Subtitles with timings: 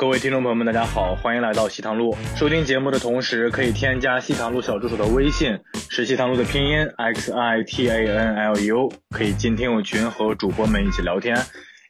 [0.00, 2.16] 各位听众朋友们，大家好，欢迎来到西塘路。
[2.36, 5.58] 收听节目的同时，可以添加西塘路小助手的微信，
[5.90, 11.36] 是西塘路的拼音 x i t a n l u，可以进听友群和主播们一起聊天。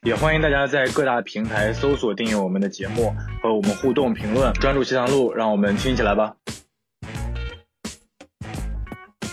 [0.04, 4.54] 也欢迎大家在各大平台搜索订阅我们的节目，和我们互动评论。
[4.54, 6.32] 专注西塘路，让我们听起来吧。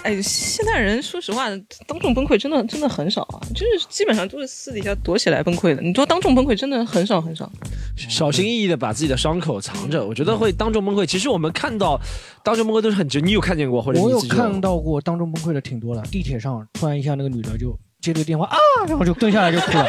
[0.05, 1.49] 哎，现代人说实话，
[1.87, 5.81] 当众崩溃真的真的很少啊，就是基本上都是私底下躲起来崩溃的。
[5.81, 7.51] 你说当众崩溃真的很少很少，
[7.97, 11.07] 小心翼翼的把自己的伤口藏着，我觉得会当众崩溃。
[11.07, 11.99] 其实我们看到
[12.43, 16.03] 当众崩溃都是很直，你有看见过或者我有看到过当众崩溃的挺多的。
[16.03, 19.87] 地铁上突然一下，那个女的就接这个电话啊，然后就蹲下来就哭了，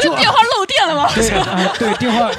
[0.00, 1.10] 就 电话漏电了吗？
[1.12, 2.30] 对啊，对电话。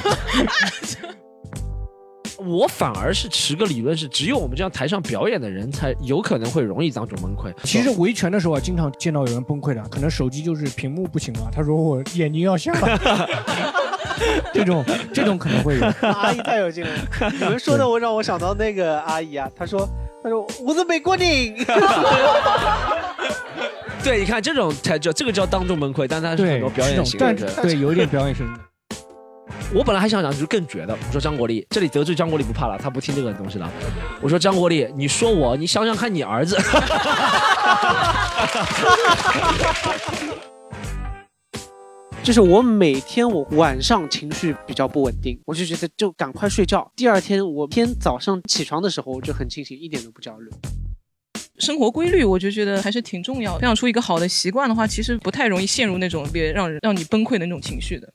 [2.46, 7.52] 我反而是持个理论，是只有我们这样台上表演的人才有可能会容易当众崩溃。
[7.64, 11.50] 其实维权的时候啊，经常见到有人崩溃的，可能手机就是屏幕不行了。
[11.54, 13.28] 他说我眼睛要瞎了，
[14.52, 15.82] 这种这种可能会有。
[16.08, 16.90] 阿姨太有劲了，
[17.40, 19.88] 你们说的我让我想到那个阿姨啊，她说
[20.22, 21.26] 她说我是美国人。
[24.02, 28.44] 对，你看这种才叫这个叫当众崩溃，但他是很多表演型的，对，有一点表演型。
[29.74, 30.94] 我本来还想讲，就是更绝的。
[30.94, 33.70] 我说张国立，这里得罪张国立不怕了，他不听这个东西了。
[34.20, 36.56] 我说张国立，你说我，你想想看你儿子。
[42.22, 46.88] 就是我每天我晚上情绪比较不稳定，我就觉得就赶快睡觉。
[46.94, 50.48] 第二天我天早上起床的时候就很清醒，一点都不焦虑。
[51.58, 53.58] 生活规律，我就觉得还是挺重要。
[53.58, 58.12] 培养出一个好的习惯的话，其实不太容易陷入那种别让人让你崩溃的那种情绪的。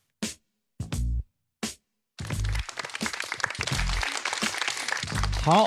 [5.48, 5.66] 好，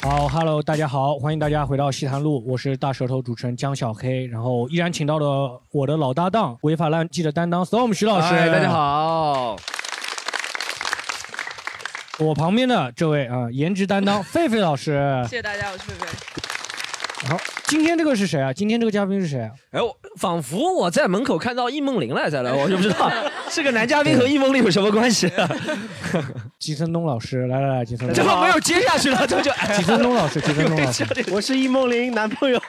[0.00, 9.54] 好，Hello，大家好，欢迎大家回到西坛路，我是大舌头主持人江小黑，然后依然请到了我的老搭档，违法乱纪的担当 Storm 徐老师，大家好。
[12.18, 16.55] 我旁边的这位啊，颜值担当狒狒老师，谢谢大家，我是狒狒。
[17.24, 18.52] 好，今天这个是谁啊？
[18.52, 19.50] 今天这个嘉宾是谁啊？
[19.70, 23.10] 哎，我仿佛我在门口看到易梦玲来在了， 我就不知道
[23.50, 25.30] 这个男嘉宾和易梦玲有什么关系。
[26.60, 32.60] 季森东老师，来来来，季森东，这个没有接下去了，这就季森东老师，季森东老师， 我是易梦玲男朋友。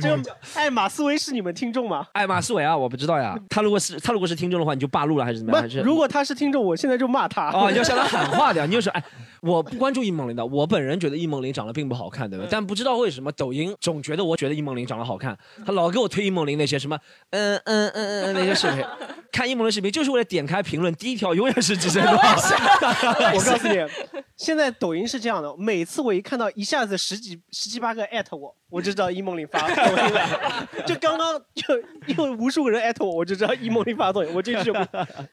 [0.00, 0.18] 这个
[0.54, 2.06] 艾玛思维是你们听众吗？
[2.12, 3.38] 艾玛思维啊，我不知道呀。
[3.50, 5.62] 他如果是他如果是听众的话，你就罢录了还是怎么样？
[5.62, 7.50] 还是如果他是听众，我现在就骂他。
[7.52, 9.02] 哦，你要向他喊话的，你就说哎。
[9.40, 12.44] 我不关注易梦玲的，我本人觉得易梦玲长得并不好看，对吧？
[12.50, 16.98] 但不知道为什么抖音总觉得我觉得易梦玲长得好看，他老给我推易梦玲那些什么
[17.30, 18.84] 嗯嗯嗯嗯 那些视频，
[19.30, 22.02] 看易梦玲视频就是为了点开评论，第一条永远是几声。
[22.04, 30.68] 我告诉你，现在抖音是这样的，每次我一看到一下子十几十七八个艾特我，我就知道易梦玲发抖音了。
[30.86, 31.74] 就刚刚就
[32.14, 34.30] 有无数个人艾特我，我就知道易梦玲发抖音。
[34.34, 34.72] 我这是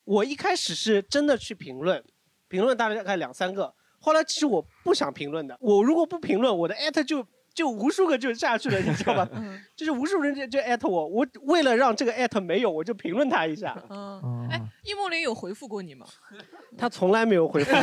[0.03, 2.03] 我一开始是真的去评论，
[2.47, 3.73] 评论大概两三个。
[3.99, 9.27] 后来其实我不想评论的，我如果不评论，我的艾特就就无数个就下去了，你知道吧？
[9.75, 13.75] 就是无数人就就艾特我，我为了让这个艾特没有，我就评论他一下。
[13.89, 16.05] 嗯，哎，易梦玲有回复过你吗？
[16.77, 17.81] 他从来没有回复过。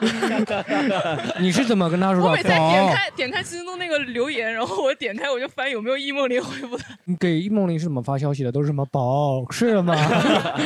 [1.40, 2.28] 你是怎么跟他说的？
[2.28, 6.84] 我每次点开点开七分钟那个留言，然后我点开我就翻有没有易梦玲回复的。
[7.04, 8.50] 你给易梦玲是怎么发消息的？
[8.50, 9.94] 都是什么宝睡了吗？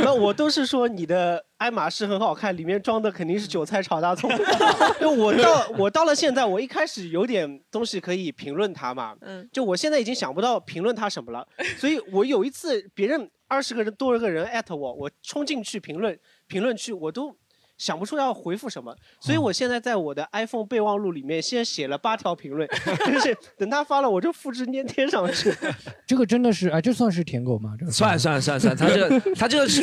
[0.02, 1.44] 那我都是说你的。
[1.60, 4.30] 爱马仕很好看，里面装的肯定是韭菜炒大葱。
[4.98, 11.46] 就我到我到了现在，我一开始有点东西可以评论他嘛，嗯，就我现在已经想不到评论他什么了。
[11.76, 17.36] 所以我有一次别人二十个人多了个人艾特我，我冲进去评论评论区，我都。
[17.80, 22.68] 想不出要回复什么，所以我现在在我的 iPhone 备忘录里面先写了八条评论，
[23.10, 25.50] 就是等他发了我就复制粘贴上去。
[26.06, 27.74] 这个真的是，哎，这算是舔狗吗？
[27.80, 29.80] 这个算算算算，他这个 他这个是，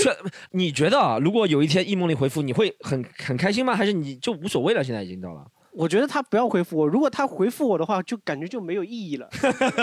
[0.52, 3.76] 你觉得啊，如果有一天易梦玲回复，你会很很开心吗？
[3.76, 4.84] 还是你就无所谓了？
[4.84, 5.44] 现在已经到了。
[5.78, 9.30] 我觉得他不要回复我，如果他回复我的话，就感觉就没有意义了。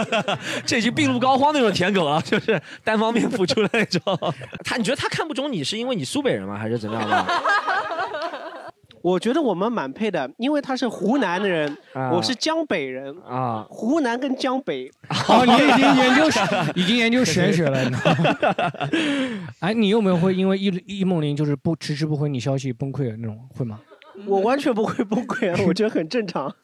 [0.66, 4.02] 这已经病入膏肓那种舔狗了， 就是单方面付出的那种。
[4.64, 6.58] 他你觉得他看不中你是因为你苏北人吗？
[6.58, 7.24] 还是怎么样的？
[9.02, 11.76] 我觉得我们蛮配的，因为他是湖南的人，
[12.10, 13.64] 我是江北人啊。
[13.70, 14.90] 湖南跟江北，
[15.28, 16.24] 哦，你已经研究
[16.74, 17.78] 已经研究玄学了。
[19.60, 23.78] 哎，你有没有会因为易易梦玲就是不迟迟不回你消息崩溃的那种，会吗？
[24.26, 26.54] 我完全不会崩溃啊，我觉得很正常，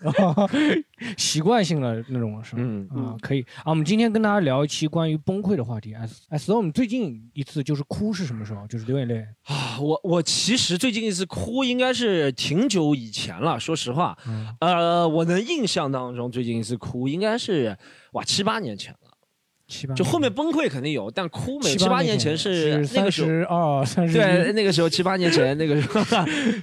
[1.16, 2.62] 习惯性的那种是吧？
[2.62, 3.66] 嗯啊，可以啊。
[3.70, 5.94] 我们今天跟大家聊一期关于崩溃的话题。
[5.94, 8.66] S S O，你最近一次就是哭是什么时候？
[8.68, 9.78] 就是流眼泪啊。
[9.80, 14.16] 我我其实最近一次哭应该是挺久以前了，说实话。
[14.60, 17.76] 呃，我能印象当中最近一次哭应该是
[18.12, 18.99] 哇七八年前了。
[19.70, 21.76] 七八就后面崩溃肯定有，但哭没有。
[21.76, 23.28] 七八年前是是那个时候。
[23.28, 26.04] 十二、三十对，那个时候七八年前，那个时候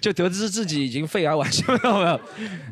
[0.01, 2.19] 就得知自己已经肺癌晚期了，没有？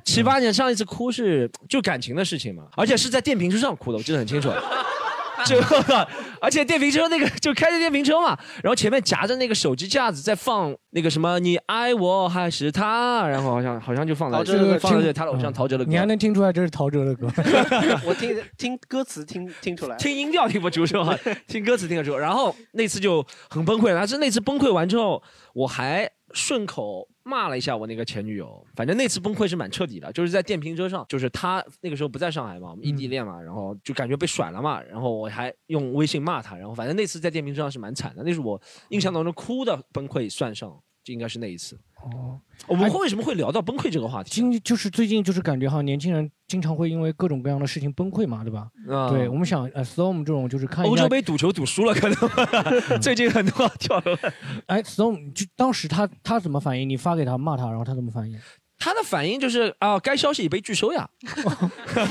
[0.04, 4.50] 七八年上一次哭是就感情的事情嘛，而且是在电瓶车上哭的，我记得很清楚。
[5.46, 5.58] 就，
[6.40, 17.28] 而且电瓶车那个就开着电瓶车嘛，然后前面夹着那个手机架子在放那个什么你爱我还是他，然后好像好像就放在这个放在他的偶像陶喆的歌，你还能听出来这是陶喆的歌？
[18.06, 21.18] 我听听歌词听听出来，听音调听不出是吧？
[21.48, 22.16] 听歌词听得出。
[22.16, 25.22] 然后那次就很崩溃，但是那次崩溃完之后，
[25.54, 27.08] 我还顺口。
[27.28, 41.80] 骂了一下我那个前女友，反正那次崩溃是蛮彻底的，就是在电瓶车上，就是他那个时候不在上海嘛，我们异地恋嘛，然后就感觉被甩了嘛，然后我还用微信骂他，然后反正那次在电瓶车上是蛮惨的，那是我印象当中哭的崩溃算上，就应该是那一次。
[42.04, 44.32] 哦，我们会为什么会聊到崩溃这个话题？
[44.32, 48.68] 今就是最近就是感觉哈，年轻人经常会因为各种各样的事情崩溃嘛，对吧？
[48.90, 52.18] 啊，对，我们想呃，Storm 这种就是看欧洲杯赌球赌输了，可能
[53.00, 54.18] 最近很多跳楼。
[54.66, 56.90] 哎，Storm 就当时他他怎么反应？
[56.90, 58.38] 你发给他骂他，然后他怎么反应？
[58.78, 61.10] 他的反应就是啊，该消息已被拒收呀，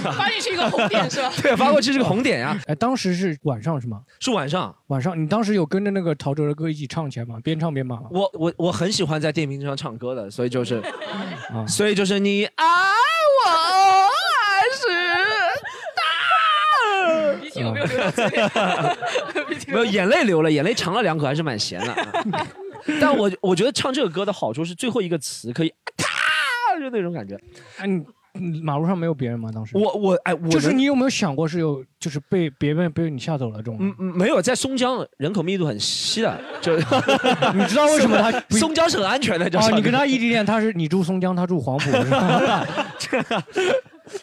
[0.03, 1.33] 发过去一个红点是吧？
[1.43, 2.59] 对，发过去是个红点呀。
[2.67, 4.01] 哎，当时是晚上是吗？
[4.19, 5.21] 是晚上，晚上。
[5.21, 7.39] 你当时有跟着那个陶喆的歌一起唱起来吗？
[7.45, 8.01] 边唱边骂。
[8.11, 10.83] 我我我很喜欢在电瓶车上唱歌的，所以就是，
[11.53, 13.51] 啊，所以就是你爱我
[14.41, 14.87] 还是
[15.97, 17.35] 他？
[17.41, 18.37] 鼻涕有没有流到嘴里？
[19.69, 21.95] 没有，眼泪流了，眼泪尝了两口，还是蛮咸的。
[23.01, 25.73] 但我我觉得唱这个歌的好处是最后一个词可以，
[26.75, 27.39] 咔就那种感觉。
[27.79, 29.51] 哎，你马路上没有别人吗？
[29.55, 33.77] 当时我我哎，就是你有没有想过是有就是被别人被你吓走了这种？
[33.81, 36.77] 嗯嗯，没有，在松江人口密度很稀的，就
[37.55, 39.47] 你知道为什么他松江是很安全的？
[39.59, 41.91] 啊，你跟他异地恋，他是你住松江，他住黄埔。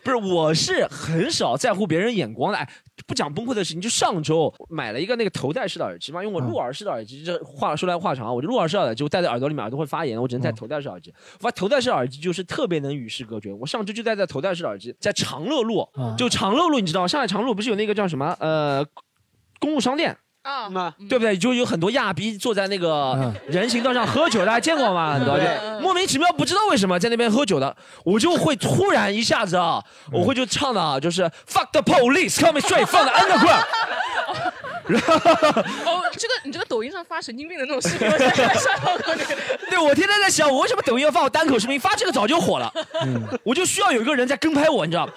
[0.03, 2.57] 不是，我是很少在乎别人眼光的。
[2.57, 2.69] 哎，
[3.11, 11.13] 不讲崩溃的事情，就上周买了一个那个头戴式的耳机嘛，因为我入耳式的耳机，这话说来话长，我就入耳式的耳机，我戴在耳朵里面，耳朵会发炎，我只能戴头戴式耳机。
[11.33, 13.51] 我发头戴式耳机就是特别能与世隔绝。
[13.51, 15.85] 我上周就戴在头戴式耳机，在长乐路，
[16.17, 18.85] 就长乐路，你知道，上海长乐路不是有那个叫什么呃
[19.59, 20.17] 公路商店？
[20.43, 20.67] 啊，
[21.07, 21.37] 对不对？
[21.37, 25.13] 就有很多亚逼坐在那个人行道上喝酒，大家见过吗？
[25.13, 25.37] 很多，
[25.79, 33.65] 莫名其妙不知道为什么在那边喝酒的，我就会突然一下子啊，我会就唱的啊，就是 fuck the police，come straight from the underground。
[35.85, 38.17] 哦，这个你这个抖音上发神经病的那种视频，我
[38.59, 39.35] 刷到过那个。
[39.69, 41.79] 对，我天天在想，我为什么抖音要发我单口视频？
[41.79, 42.71] 发这个早就火了，
[43.43, 45.09] 我就需要有一个人在跟拍我，你知道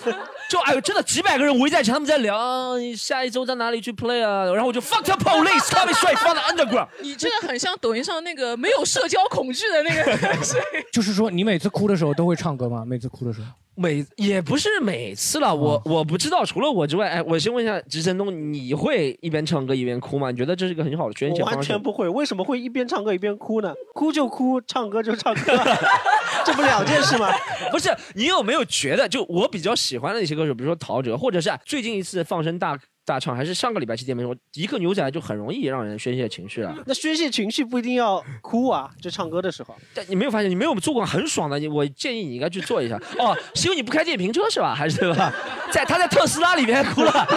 [0.48, 6.88] 就哎呦，真的几百个人围在一起，他们在聊下一周在哪里去 play 啊，然后我就 fuck the police，come straight from the underground。
[7.00, 10.18] 你这个很像抖音上那个没有社交恐惧的那个。
[10.92, 12.84] 就是说，你每次哭的时候都会唱歌吗？
[12.86, 13.46] 每次哭的时候。
[13.76, 20.30] 每也不是每次了，我我不知道，除了我之外，哎，我先问一下直升东，你会一边唱歌一边哭吗？
[20.30, 21.56] 你觉得这是一个很好的宣泄方式？
[21.56, 23.74] 完全不会，为什么会一边唱歌一边哭呢？
[23.94, 25.58] 哭就哭，唱歌就唱歌，
[26.46, 27.28] 这不两件事吗？
[27.72, 32.78] 不是，你有没有觉得，就我比较喜欢的一些歌手，比如说陶喆，或者是最近一次放声大。
[33.06, 36.74] 大唱还是上个礼拜去见面说，一个牛仔就很容易让人宣泄情绪啊。
[36.86, 39.76] 那宣泄情绪不一定要哭啊，就唱歌的时候。
[39.92, 42.96] 但你没有发现，你没有做过很爽的，我建议你应该去做一下。
[43.18, 44.74] 哦，是因为你不开电瓶车是吧？
[44.74, 45.30] 还是对吧？
[45.70, 47.28] 在他在特斯拉里面哭了，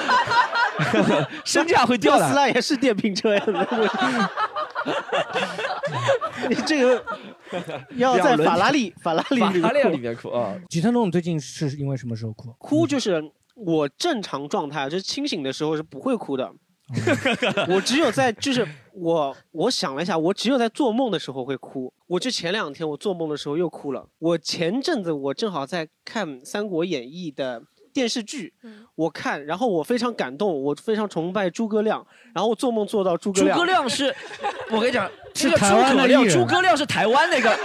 [1.43, 2.21] 身价会掉的。
[2.21, 3.45] 特斯拉也是电瓶车呀。
[6.47, 7.03] 你这个
[7.97, 10.55] 要在法拉利法拉利法拉利里面哭啊。
[10.69, 12.53] 吉特龙最近是因为什么时候哭？
[12.57, 13.21] 哭就是。
[13.65, 16.51] 我正常状态就是清醒的时候是不会哭的，
[17.69, 21.91] 我只有在就是我我想了一下，我只有在做梦的时候会哭。
[22.07, 24.07] 我就前两天我做梦的时候又哭了。
[24.19, 27.63] 我前阵子我正好在看《三国演义》的。
[27.97, 28.53] 电视剧，
[28.93, 33.57] 我看，然后我非常感动，我非常崇拜诸葛亮，然后我做梦做到诸葛亮。
[33.57, 34.15] 诸葛亮是，
[34.69, 37.57] 我跟你讲，是台湾的诸葛亮是台湾那个。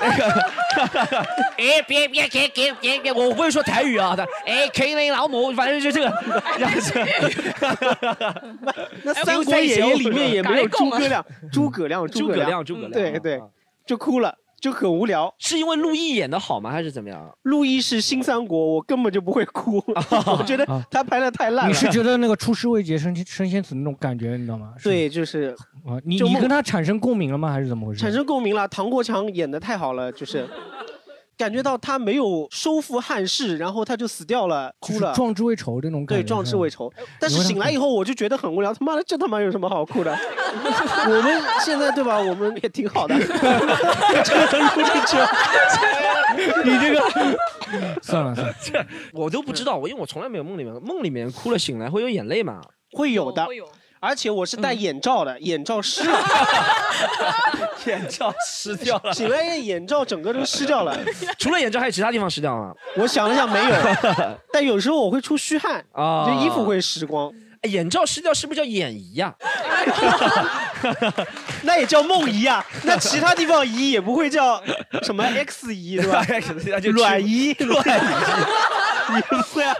[0.00, 0.28] 那个，
[1.56, 6.06] 哎，别别给给别别，我不会说台语啊，他，哎，可以老母，反正就这个
[6.58, 6.92] 样子。
[9.02, 13.40] 那《三国演义》里面也没有诸葛亮，诸葛亮，诸葛亮，诸葛亮，对对，
[13.86, 14.36] 就哭了。
[14.62, 17.28] 就很无聊，是因为陆毅演的好吗，还是怎么样？
[17.42, 19.82] 陆毅是新三国，我根本就不会哭，
[20.38, 21.68] 我觉得他拍的太烂了。
[21.68, 24.72] 你是觉得那个出师未捷身身先死那种感觉，你知道吗？
[24.80, 25.52] 对，就是
[25.84, 27.50] 啊，你你跟他产生共鸣了吗？
[27.50, 28.00] 还是怎么回事？
[28.00, 30.48] 产生共鸣了，唐国强演的太好了，就是
[31.36, 35.12] 感觉到他没有收复汉室，然后他就死掉了，哭了。
[35.14, 36.22] 壮志未酬这种感觉。
[36.22, 36.92] 对，壮志未酬。
[37.18, 38.72] 但是醒来以后，我就觉得很无聊。
[38.72, 40.12] 他妈的，这他妈有什么好哭的？
[41.06, 42.20] 我们现在对吧？
[42.20, 43.18] 我们也挺好的。
[43.18, 45.16] 这个能哭进去？
[46.64, 47.00] 你这个
[48.02, 49.76] 算了算了，这我都不知道。
[49.76, 52.60] 我因为我从来没有梦里面梦里面哭了醒来会有眼泪吗？
[52.92, 53.46] 会有的。
[54.04, 56.18] 而且我是戴眼罩的，眼罩湿了，
[57.86, 60.98] 眼罩湿掉了，醒来眼罩整个都湿掉了。
[61.38, 62.74] 除了眼罩，还有其他地方湿掉吗？
[62.96, 63.70] 我想了想，没有。
[64.52, 67.32] 但有时候我会出虚汗啊，就衣服会湿光。
[67.62, 69.32] 眼罩湿掉是不是叫眼移呀？
[71.62, 72.64] 那也叫梦遗啊。
[72.82, 74.60] 那其他地方移也不会叫
[75.04, 76.26] 什么 X 移对吧？
[76.90, 78.02] 卵移，卵移，
[79.52, 79.74] 会啊？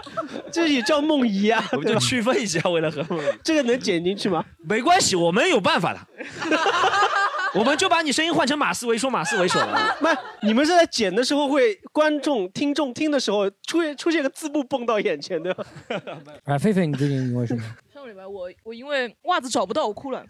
[0.51, 1.63] 这也叫梦遗啊。
[1.73, 3.05] 我们就区分一下，为了和
[3.43, 4.43] 这个能剪进去吗？
[4.67, 5.99] 没关系，我们有办法的。
[7.53, 9.95] 我们就把你声音换成马思唯，说马思唯说的。
[9.99, 10.07] 不，
[10.47, 15.63] 你们是在剪的时候会观众、听众听的时候出现出现个字幕蹦到眼前对吧。
[16.45, 17.61] 哎，狒狒，你最近因为什么？
[17.93, 20.25] 上个礼拜我我因为袜子找不到，我哭了。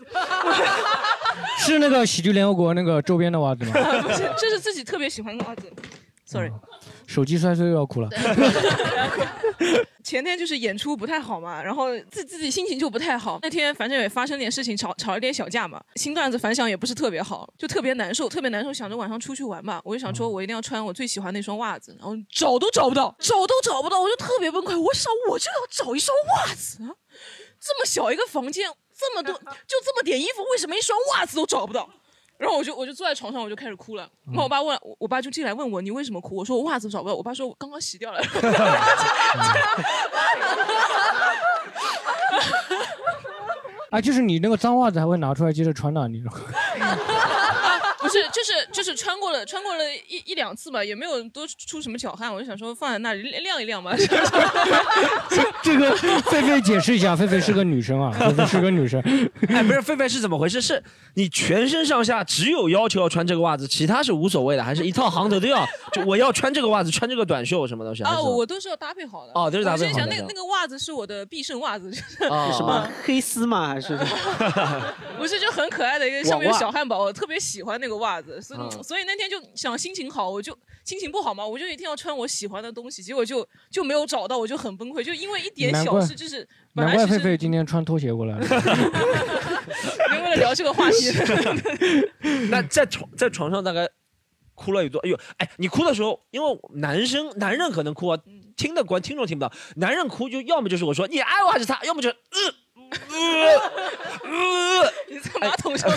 [1.60, 3.72] 是那个喜剧联合国那个周边的袜子吗？
[4.02, 5.72] 不是，这是自己特别喜欢的袜子。
[6.26, 6.52] Sorry。
[7.13, 8.10] 手机摔碎又要哭了。
[10.03, 13.38] 前天就是演出不太好嘛，然后自自己心情就不太好。
[13.43, 15.79] 那天反正也发生点事情，吵吵了点小架嘛。
[15.96, 18.74] 新段子反响也不是特别好，就特别难受，特别难受。
[18.74, 24.75] 想着晚上出去玩吧，我就想说，我一定要穿我最喜欢那双袜子，然后找都找不到，找都找不到，我就特别崩溃。
[24.77, 26.79] 我想，我就要找一双袜子，
[27.62, 28.67] 这么小一个房间，
[28.98, 31.88] 这么多，就这么点衣服，为什么一双袜子都找不到？
[32.44, 34.06] 然后我就我就坐在床上，我就开始哭了。
[34.28, 36.36] 然后我爸问，我我爸就进来问我，你为什么哭？
[36.36, 37.16] 我说我袜子找不到。
[37.16, 38.20] 我爸说我刚刚洗掉了。
[43.92, 46.22] 啊，就是你那个脏袜子还会拿出来接着穿呢，你。
[48.04, 53.96] 不是，就是就是穿过了，穿过了一一两次吧，也没有多出什么脚汗，我就想说放在那里晾一晾吧。
[55.64, 59.02] 这个狒狒解释一下，狒狒是个女生啊，狒狒是个女生。
[59.48, 60.62] 哎，不是， 狒狒是怎么回事？
[60.62, 60.84] 是
[61.14, 65.66] 你全身上下只有要求要穿这个袜子，其他是无所谓的，还是一套行头都要？
[65.94, 68.04] 就我要穿这个袜子，穿这个短袖什么东西？
[68.04, 69.32] 啊，我都是要搭配好的。
[69.34, 69.88] 哦，都是搭配好的。
[69.88, 73.70] 我心想，那个那个袜子是我的必胜袜子，就是什么黑丝吗？
[73.70, 73.98] 还是？
[75.18, 78.84] 不是，就很可爱的一个上面有小汉堡，我特别喜欢那个袜子，所以。
[78.84, 88.46] 所以那天就想心情好，我就心情不好嘛，我就一定要穿我喜欢的东西，结果就就没有找到，我就很崩溃，就因为一点小事，就是难怪狒狒今天穿拖鞋过来了，
[90.12, 91.12] 为了聊这个话题。
[92.50, 93.90] 那在床在床上大概
[94.56, 95.00] 哭了有多？
[95.00, 98.20] 哎呦，哎，你哭的时候，因为男生男人可能哭啊，
[98.56, 102.10] 听的观听众听不到，男人哭就要么就是我说你爱我还是他，要么就
[103.10, 104.92] 呃。
[105.10, 105.90] 你在马桶上。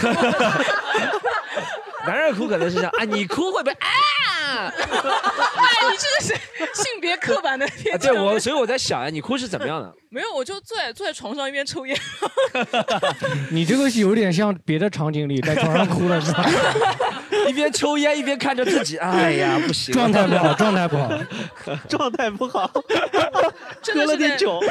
[2.07, 4.73] 男人哭可能是这样，啊，你哭会不会啊？
[4.73, 6.35] 哎，你这个是
[6.73, 8.12] 性别刻板的偏见。
[8.12, 9.93] 对我，所以我在想啊，你哭是怎么样的？
[10.11, 11.99] 没有，我就坐在坐在床上一边抽烟。
[13.50, 16.49] 你这个是有点像别的场景里在床上哭了是吧？
[17.49, 21.11] 一边抽烟一边看着自己，哎呀，不行，状态不好，状态不好，
[21.88, 22.71] 状态不好，
[23.93, 24.62] 喝了点酒。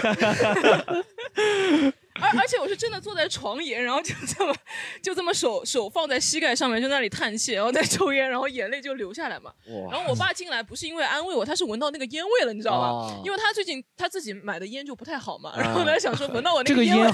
[2.22, 4.56] 而而且我是真的坐在床沿，然后就这么
[5.02, 9.52] 就这么手手放在膝盖上面，就那里叹气，然后在抽烟，然后眼泪就流下来嘛。
[9.92, 13.22] 然后我爸进来不是因为安慰我，他是闻到那个烟味了，你知道吧？
[13.26, 17.12] 因为他最近他自己买的烟就不太好嘛，然后他想说闻到我那个烟味，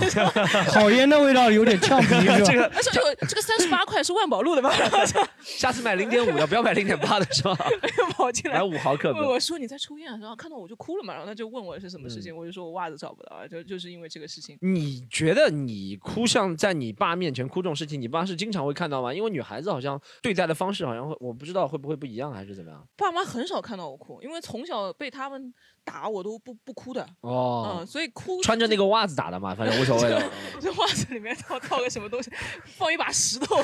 [0.72, 2.08] 好烟的味道有点呛鼻，
[2.46, 4.72] 这个而且这个这个三十八块是万宝路的吧？
[5.42, 7.58] 下次买零点五的，不要买零点八的是吧？
[8.12, 9.12] 跑进来买五毫克。
[9.12, 10.18] 问我说你在抽烟啊？
[10.22, 14.58] 然后看到我就哭了嘛，然后他就问我是什么事情，我就说我袜子找不到，就就是因为这个事情。
[14.62, 14.91] 你。
[14.92, 19.14] 你觉得你哭像在你爸面前哭这种事情，你爸是经常会看到吗？
[19.14, 22.86] 因为女孩子好像对待的方式好像会，我不知道会不会不一样，还是怎么样？
[22.98, 25.54] 爸妈很少看到我哭，因为从小被他们。
[25.84, 30.32] 打我都不不哭的哦，嗯，所以哭穿着那个袜子打的嘛，反正无所谓的。
[30.62, 32.32] 这袜子里面套套个什么东西，
[32.66, 33.58] 放一把石头，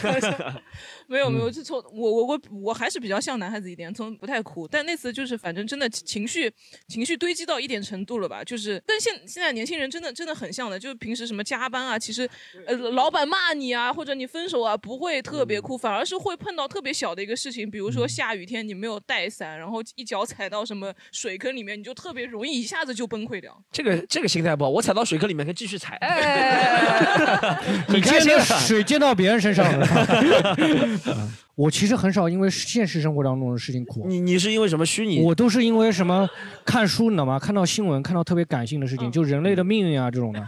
[1.08, 4.68] 没有没有，就从我我我我还是比较像男孩子一点，从不太哭。
[4.68, 6.52] 但那次就是反正真的情绪
[6.88, 12.28] 情绪堆积到一点程度了吧，就是但现现在年轻人真的真的很像的，就是平时什么加班啊，其实
[12.66, 22.07] 呃老板骂你啊，或者你分手啊，不会特别哭，反而是会碰到特别小的一个事情，比如说下雨天你没有带伞，然后一脚踩到什么水坑里面，你就特。
[22.08, 24.70] 特别容易一下子就崩溃掉，这个这个心态不好。
[24.70, 27.60] 我踩到水坑里面可以继续踩，哎，
[27.90, 30.58] 你开心，水溅到别人身上了。
[31.54, 34.06] 我其实很少因为现实生活当中的事情哭。
[34.08, 35.20] 你你是因为什么虚拟？
[35.22, 36.26] 我都是因为什么
[36.64, 37.38] 看书，你知道吗？
[37.38, 40.48] 看到新闻，看到特别感性的事情，就人类的命运啊这种的。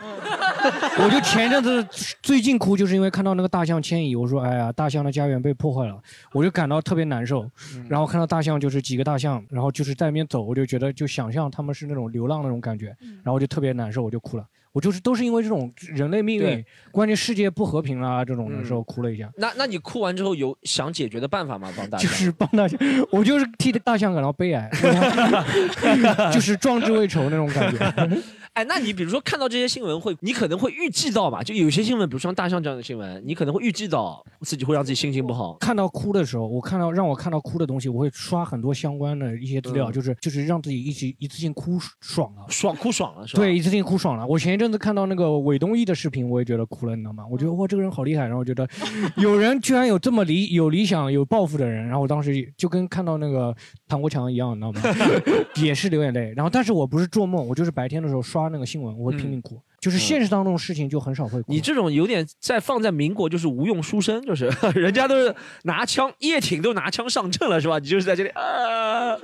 [1.04, 1.86] 我就前阵子
[2.22, 5.98] 最近哭，就是因为看到那个大象迁移，我说哎呀，大象的家园被破坏了，
[6.34, 7.44] 我就感到特别难受。
[7.76, 14.46] 嗯然后看到大象就是几个大象，然后就是在那边走，我就觉得就想象他们是那种流浪那种感觉，然后我就特别难受，我就哭了。
[14.80, 19.30] 我就是都是因为这种人类命运，关键世界不和平啦这种的嗯时候哭了一下。
[19.36, 21.70] 那那你哭完之后有想解决的办法吗？
[21.76, 22.80] 帮大家就是帮大象，
[23.12, 24.70] 我就是替大象感到悲哀，
[26.32, 28.20] 就是壮志未酬那种感觉。
[28.54, 31.44] 哎，那你比如说看到这些新闻会，你可能会预计到吧？
[31.44, 35.54] 就有些新闻，比如像大象这样的新闻，你可能会预计到自己会让自己心情不好。
[35.60, 42.46] 看到哭的时候，我看到让我看到哭的东西，我会刷很多相关的一些资料，嗯就是就是让自己一起一次性哭爽了。
[42.50, 43.44] 爽哭爽了是吧？
[43.44, 44.26] 对，一次性哭爽了。
[44.26, 47.26] 我前一阵子看到那个韦东奕的视频，我也觉得哭了，你知道吗？
[47.30, 48.24] 我觉得哇，这个人好厉害。
[48.24, 48.68] 然后我觉得
[49.18, 51.86] 有人居然有这么理有理想、有抱负的人。
[51.86, 53.56] 然后我当时就跟看到那个
[53.88, 54.82] 唐国强一样，你知道吗？
[55.62, 56.34] 也是流眼泪。
[56.36, 59.60] 然后，但是我不是做梦，我就是白天的时候刷那个新闻，我会拼命哭。
[59.80, 61.52] 就是现实当中的事情就很少会哭。
[61.52, 65.34] 你这种有点在放在民国就是无用书生，就是 人家都是
[65.64, 67.80] 拿枪，叶挺都拿枪上阵了是吧？
[67.80, 69.18] 你就是在这里啊。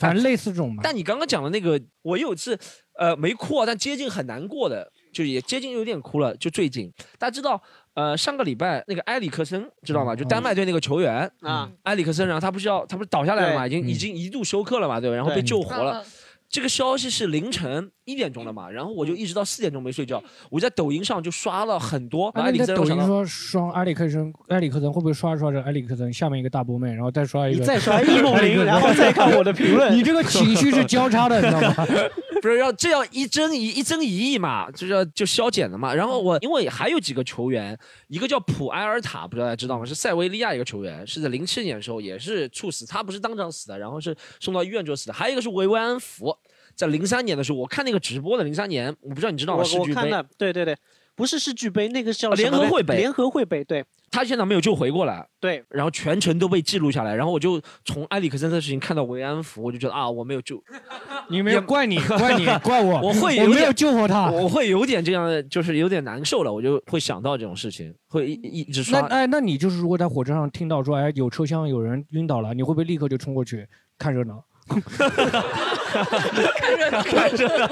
[0.00, 0.80] 反正类似这种吧。
[0.84, 2.56] 但你刚刚讲的那个，我有一次
[2.98, 6.36] 呃没哭啊，但接近很难过的，就也接近有点哭了。
[6.36, 7.60] 就最近大家知道，
[7.94, 10.14] 呃上个礼拜那个埃里克森知道吗？
[10.14, 15.16] 就丹麦队那个球员啊，埃里克森，然后他不是要他不是倒下来了嘛，已经已经一度休克了嘛，对吧？
[15.16, 16.04] 然后被救活了嗯。
[16.50, 22.28] 这个消息是凌晨一点钟的嘛，然后我就一直到四点钟没睡觉，我在抖音上就刷了很多。
[22.28, 31.86] 啊，那埃里你在抖音克森我想到说刷埃里克森，埃里克森会不会刷着刷着埃里克森下面一个大波妹，然后再刷一个，你再刷易梦玲，然后再看我的评论， 你这个情绪是交叉的，你知道吗？
[32.42, 35.94] 不是要这样一增一一增一亿嘛，就是要就消减了嘛。
[35.94, 37.78] 然后我因为还有几个球员，
[38.08, 39.84] 一个叫普埃尔塔，不知道大家知道吗？
[39.84, 45.12] 是塞维利亚一个球员，是在零七年的时候也是猝死，他不是当场死的，然后是送到医院就死的。
[45.12, 46.36] 还有一个是维维安福，
[46.74, 49.64] 在零三年的时候，我看那个直播的零三年，我不知道你知道吗？
[49.64, 50.76] 世俱杯，我我看了，对对对，
[51.14, 55.26] 不是世俱杯，那个叫啊联合会杯联合会杯，对他现场没有救回过来。
[55.40, 60.62] 对，然后全程都被记录下来，然后我就从埃里克森的事情看到维安福，我就觉得啊，我没有救，
[61.30, 64.30] 你没有怪你， 怪你，怪我，我会有我没有点救活他。
[64.30, 69.00] 我会有点这样，就是有点难受了，我就会想到这种事情，会一一一直刷。
[69.00, 74.44] 那哎，那你就是如果在火车上听到说哎有车厢有人晕倒了，你会不会立刻就冲过去看热闹？
[76.58, 77.68] 看热闹，看着呢，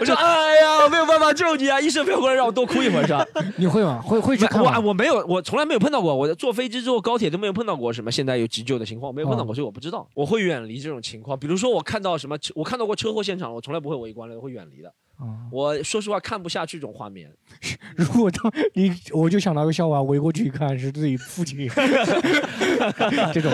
[0.00, 1.80] 我说哎呀，我没有办法救你啊！
[1.80, 3.24] 医生不要过来让我多哭一会儿是吧？
[3.56, 4.00] 你会吗？
[4.04, 4.78] 会会去看我吗？
[4.80, 6.14] 我没有，我从来没有碰到过。
[6.14, 10.06] 我坐飞机、之后高铁都没有碰到过什么现在有急救的情况，我没有碰到过，所以我不知道。
[10.14, 11.38] 我会远离这种情况。
[11.38, 14.92] 比如说我看到什么，我看到过车祸现场，我从来不会围观的，我会远离的。
[15.18, 17.30] 啊我说实话看不下去这种画面。
[17.94, 21.68] 如果当你，我就想到个笑话，围过去一看是自己父亲，
[23.32, 23.52] 这种。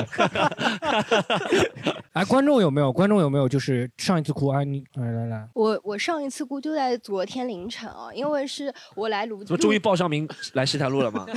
[2.12, 2.90] 哎，观众有没有？
[2.92, 3.48] 观众有没有？
[3.48, 11.26] 就是上一次哭，啊，你来来来，我我上一次哭就在昨天凌晨啊，因为是我来录，怎么终于报上名来西台路了吗？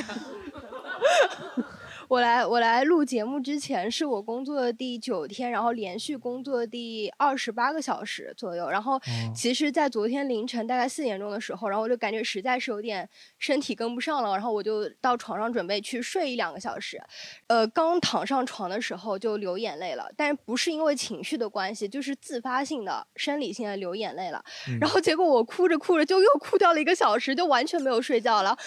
[2.12, 9.00] 我来我来录节目之前是我工作的第九天，然后连续工作第二十八个小时左右，然后
[9.34, 13.08] 其实，在昨天凌晨大概四点钟的时候，然后我就感觉实在是有点
[13.39, 17.02] 身体跟不上了，然后我就到床上准备去睡一两个小时，
[17.47, 24.43] 呃，刚躺上床的时候就流眼泪了，但是不是因为情绪的关系，就是自发性的生理性的流眼泪了，
[24.82, 28.58] 然后结果我哭着哭着就又哭掉了一个小时，就完全没有睡觉了。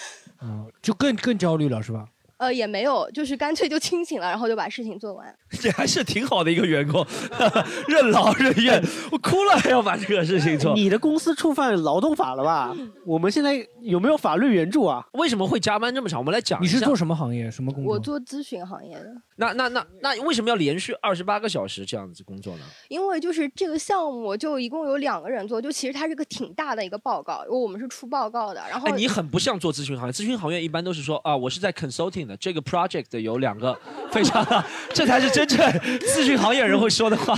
[0.41, 2.07] 嗯，就更更焦虑了，是吧？
[2.37, 5.33] 呃，也没有，就是干脆就清醒了，然后就把事情做完。
[5.61, 7.05] 这还是挺好的一个员工，
[7.87, 8.83] 任劳任怨。
[9.11, 10.73] 我哭了还要把这个事情做。
[10.73, 12.75] 你的公司触犯劳动法了吧？
[13.05, 15.05] 我们现在有没有法律援助啊？
[15.13, 16.19] 为什么会加班这么长？
[16.19, 16.73] 我们来讲一下。
[16.73, 17.49] 你是做什么行业？
[17.49, 17.97] 什么工我？
[17.97, 22.63] 做咨询行业的，那那那那为什么要连续二十八个小时这样子工作呢？
[22.89, 33.77] 因为就是这个项目就一共有两个人做，就其实它是个挺大的一个报告，因为我们是出报告的，然后哎，你很不像做咨询行业，咨询行业一般都是说啊，我是在 consulting 的，这个 project 有两个
[34.11, 34.45] 非常，
[34.93, 35.59] 这才是真正
[35.99, 37.35] 咨询行业人会说的话。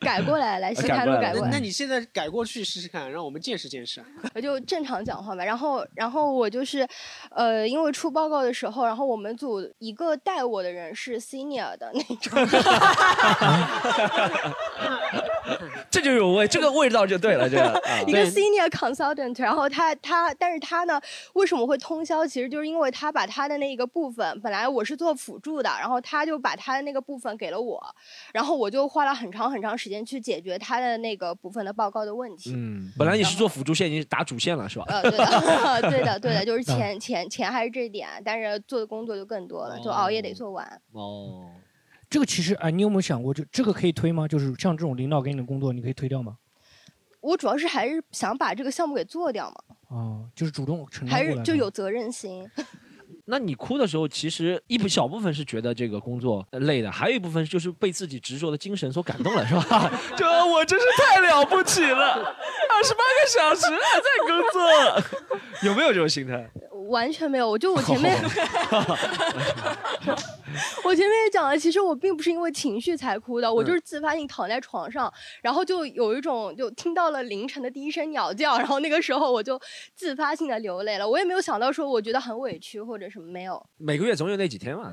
[0.00, 4.02] 改过来来西改过来了开路改过来，那你现在改过去试试看，让我们见识见识。
[4.34, 5.44] 我 就正常讲话吧。
[5.44, 6.86] 然后，然后我就是，
[7.30, 12.38] 呃，因为出报告的时候，然后我们组一个带我的人是 senior 的那种，
[15.90, 17.68] 这就有味，这个味道就对了，这个。
[17.70, 21.00] 啊一个 senior consultant，然后他他，但是他呢，
[21.34, 22.26] 为什么会通宵？
[22.26, 27.82] 其实就是因为他把他的那个部分，本来我是做辅助的，然后他就把他的那个部分给了我，
[28.34, 32.52] 然后我就花了很长很长时间去解决他的那个部分的报告的问题。
[32.54, 34.84] 嗯，本来你是做辅助线，已经打主线了，是吧？
[34.88, 40.80] 呃，对的， 对的，对的，就是钱钱钱还是这一点，但是做的工作就更多了，就熬夜得做完。
[40.92, 41.46] 哦，
[42.10, 44.28] 这个其实哎，你有没有想过，就这个可以推吗？
[44.28, 46.36] 就是像这种领导给你的工作，你可以推掉吗？
[47.20, 49.76] 我主要是还是想把这个项目给做掉嘛。
[49.88, 52.48] 哦，就是主动承担还是就有责任心。
[53.26, 59.90] 那你哭的时候，其实一部小部分是觉得这个工作累的，还有一部分就是被自己执着的精神所感动了，是吧？
[60.16, 62.14] 就我真是太了不起了，
[62.70, 66.50] 二十八个小时还在工作， 有没有这种心态？
[66.88, 68.16] 完全没有，我就我前面，
[70.84, 79.60] 我前面也讲了，其实我并不是因为情绪才哭的，我就是自发性躺在床上，然后就有一种就听到了凌晨的第一声鸟叫，然后那个时候我就
[79.94, 83.64] 自发性的流泪了，我也没有想到说我觉得很委屈或者什么，没有。
[83.76, 84.92] 每个月总有那几天嘛。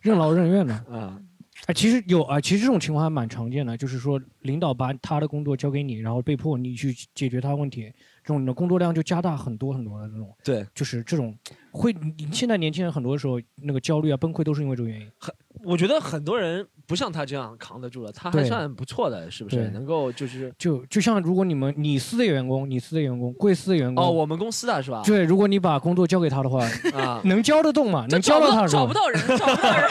[0.00, 0.74] 任劳任怨的。
[0.90, 1.18] 啊，
[1.66, 7.92] 哎，其实有啊，其实这种情况还蛮常见的，就是说领导把他的工作交给你，然后被迫你去解决他问题，
[8.28, 10.30] 这种你的工作量就加大很多很多的这种。
[10.44, 11.34] 对，就是这种
[11.70, 15.10] 会，你现在年轻人很多时候那个焦虑啊、崩溃都是因为这个原因。
[15.18, 19.56] 很我觉得很多人不像他这样扛得住了，他还对算不错的，是不是？
[19.56, 25.02] 对能够就是就就像如果你们你司的员工，你司的员工，贵司的员工，哦，我们公司的是吧？
[25.06, 26.62] 对，如果你把工作交给他的话，
[26.92, 28.04] 啊，能教得动吗？
[28.10, 29.88] 能教到他找不，到人，找不到人。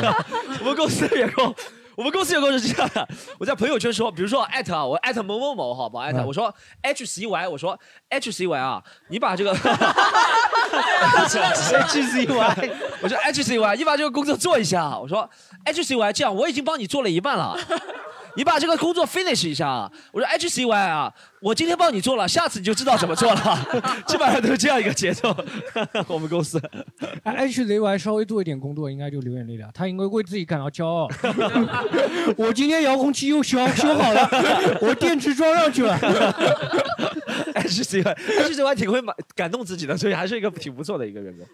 [0.00, 0.08] 对，
[0.60, 1.52] 我们公司的员工，
[2.02, 6.02] 我们公司有工是这样的，我在朋友圈说，比如说艾特啊，我艾特某某某，好不好？
[6.02, 9.68] 艾特嗯我说 H C Y，我说 H C Y 啊，你把这个 H
[12.02, 12.70] C Y，
[13.02, 14.98] 我说 H C Y，你把这个工作做一下。
[14.98, 15.30] 我说
[15.64, 17.56] H C Y，这样我已经帮你做了一半了，
[18.34, 19.88] 你把这个工作 finish 一下。
[20.10, 23.58] 我说 H C Y 啊，我今天帮你做了，下次你就知道怎么做了。
[24.06, 25.34] 基本上都是这样一个节奏。
[26.06, 26.60] 我们公司
[27.24, 29.68] 哎，HZY 稍微做一点工作，应该就流眼泪了。
[29.74, 31.08] 他应该为自己感到骄傲。
[32.38, 34.28] 我今天遥控器又修修好了，
[34.80, 35.98] 我电池装上去了。
[37.54, 41.46] HZY，HZY 挺会满感动自己的，所以还是一个挺不错的一个员工。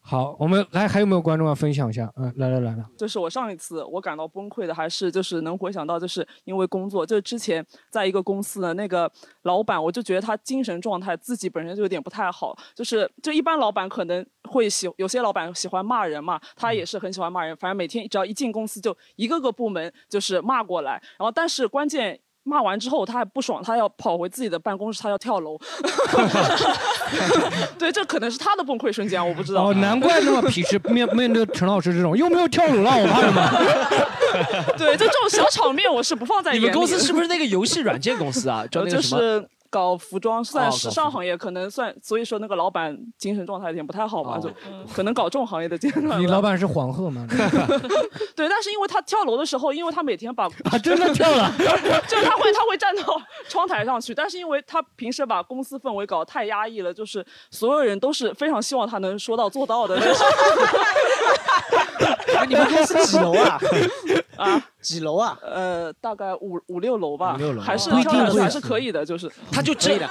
[0.00, 2.10] 好，我们来还有没有观众要分享一下？
[2.16, 9.10] 嗯，来来来了，就是我上一次我感到崩溃的，还是就是能回想到，就是因为工作，就是之前在一个公司的那个
[9.42, 22.20] 老板，我就觉得他精神状态自己本身就有点不太好，就是就一般老板可能会喜，有些老板喜欢骂人嘛，他也是很喜欢骂人，反正每天只要一进公司就一个个部门就是骂过来，然后但是关键。
[22.48, 25.58] 骂完之后，他还不爽，他要跑回自己的办公室，他要跳楼。
[27.78, 29.68] 对，这可能是他的崩溃瞬间，我不知道。
[29.68, 33.42] 哦，难怪那么皮实面面对陈老师这种又没有跳楼了，我怕什么？
[34.78, 36.72] 对，就这种小场面，我是不放在眼里的。
[36.72, 38.64] 你们公司是不是那个游戏软件公司啊？
[38.72, 39.20] 叫那就个什么？
[39.20, 44.50] 是搞服装，算哦时尚行业，可能算，所以说那个老板精神状态有点不太好嘛，哦就
[44.94, 46.20] 可能搞这种行业的阶段。
[46.20, 47.26] 你老板是黄鹤吗？
[48.34, 51.52] 对，但是因为他跳楼的时候，因为他每天把啊，真的跳了。
[52.08, 60.24] 就他会他会站到窗台上去，但是因为他平时把公司氛围搞得太压抑了，就是所有人都是非常希望他能说到做到的，就是
[62.36, 63.58] 哎你们公司几楼啊？
[64.38, 65.36] 啊，几楼啊？
[65.42, 70.08] 呃，大概五五六楼吧，五六楼还是还是可以的，就是他就真的，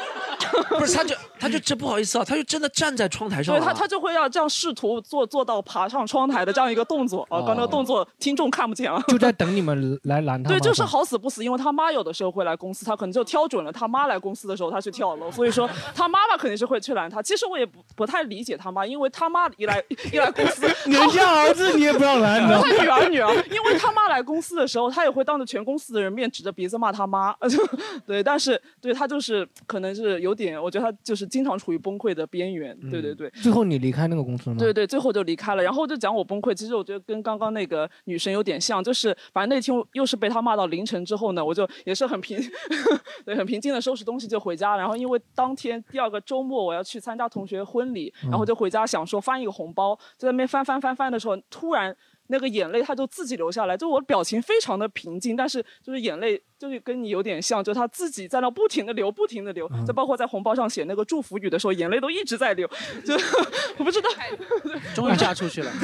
[0.77, 3.61] 不是他就他就这 不好意思啊，他就真的站在窗台上了。
[3.61, 9.01] 对他，他就会要这样试图做做到爬上窗台的这样一个动作啊，刚那个动作听众看不见啊。
[9.07, 10.49] 就在等你们来拦他。
[10.51, 17.21] 对，就是好死不死，因为他妈有的时候会来公司，他可能就挑准了他妈来公司的时候，他去跳楼，所以说他妈妈肯定是会去拦他。
[17.21, 27.57] 其实我也不不太理解他妈，因为他妈一来一来公司， 人家儿子你也不要拦，你知道吗他女儿女儿，因为他妈来公司的时候，他也会当着全公司的人面指着鼻子骂他妈，就
[28.05, 33.29] 对，但是对他就是可能是有点，我觉得他就是经常处于崩溃的边缘，对对对。
[33.41, 34.59] 最后你离开那个公司了吗？
[34.59, 36.53] 对对，最后就离开了，然后就讲我崩溃。
[36.53, 42.39] 其实我觉得跟刚刚那个女生有点像，就是反正那天又是被他骂到凌晨之后呢，我就也是很平，
[43.25, 44.77] 对，很平静的收拾东西就回家。
[44.77, 51.95] 然后因为当天第二个周末我要去参加同学婚礼，然后就回家想说翻一个红包，就在那边翻翻翻翻的时候，突然。
[52.27, 62.67] 那个眼泪，他就自己流下来，就我表情非常的平静，但是就是眼泪就是跟你有点像，就他自己在那不停的流，不停的流，就包括在红包上写那个祝福语的时候，眼泪都一直在流，
[63.05, 63.13] 就
[63.77, 64.09] 我不知道，
[64.95, 65.71] 终于嫁出去了。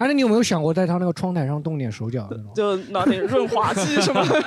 [0.00, 2.52] 哎，那你有没有想过在他那个窗台上动点手脚那种？
[2.54, 4.42] 就拿点润滑剂什么的。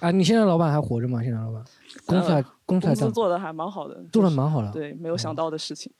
[0.00, 1.20] 哎，你现在老板还活着吗？
[1.20, 1.60] 现在老板，
[2.06, 4.70] 公司还公司做的还蛮好的，做的蛮好的。
[4.70, 5.92] 对，没有想到的事情。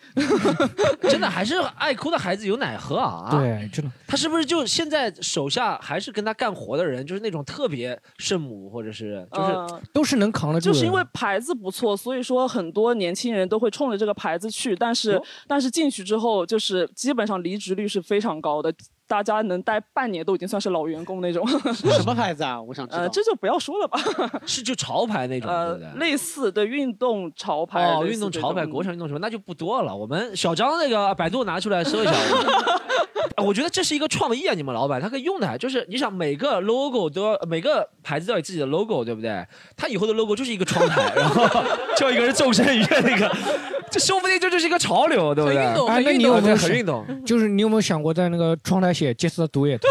[1.02, 3.90] 真的还是爱哭的孩子有奶喝啊！，对，真的。
[4.06, 10.72] 他是不是就现在手下还是跟他干活的人，就是那种特别圣母，或者是就是、呃都是能扛得住的。
[10.72, 18.72] 就是因为牌子不错，所以说很多年轻人都会冲着这个牌子去，但是但是进去之后，就是基本上离职率是非常高的。
[19.10, 21.44] 大家能待半年都已经算是老员工那种。
[21.74, 22.62] 什么牌子啊？
[22.62, 23.02] 我想知道。
[23.02, 23.98] 呃，这就不要说了吧。
[24.46, 27.82] 是就潮牌那种，对呃不对？，类似的运动潮牌。
[27.84, 29.94] 哦，运动潮牌、国产运动什么，那就不多了。
[29.94, 32.12] 我们小张那个百度拿出来搜一下。
[33.38, 39.44] 我 我觉得这是一个创意啊，你们老板他可以用的，就是你想每个 logo 都要每个牌子都有自己的 logo，对不对？
[39.76, 41.44] 他以后的 logo 就是一个窗台，然后
[41.96, 43.34] 就一个人纵身一跃那个，
[43.90, 45.64] 这说不定这就是一个潮流，对不对？
[45.64, 47.04] 运动哎，那你有没有很运动？
[47.24, 49.80] 就是你有没有想过在那个窗台写 “Just do it”？
[49.82, 49.88] 那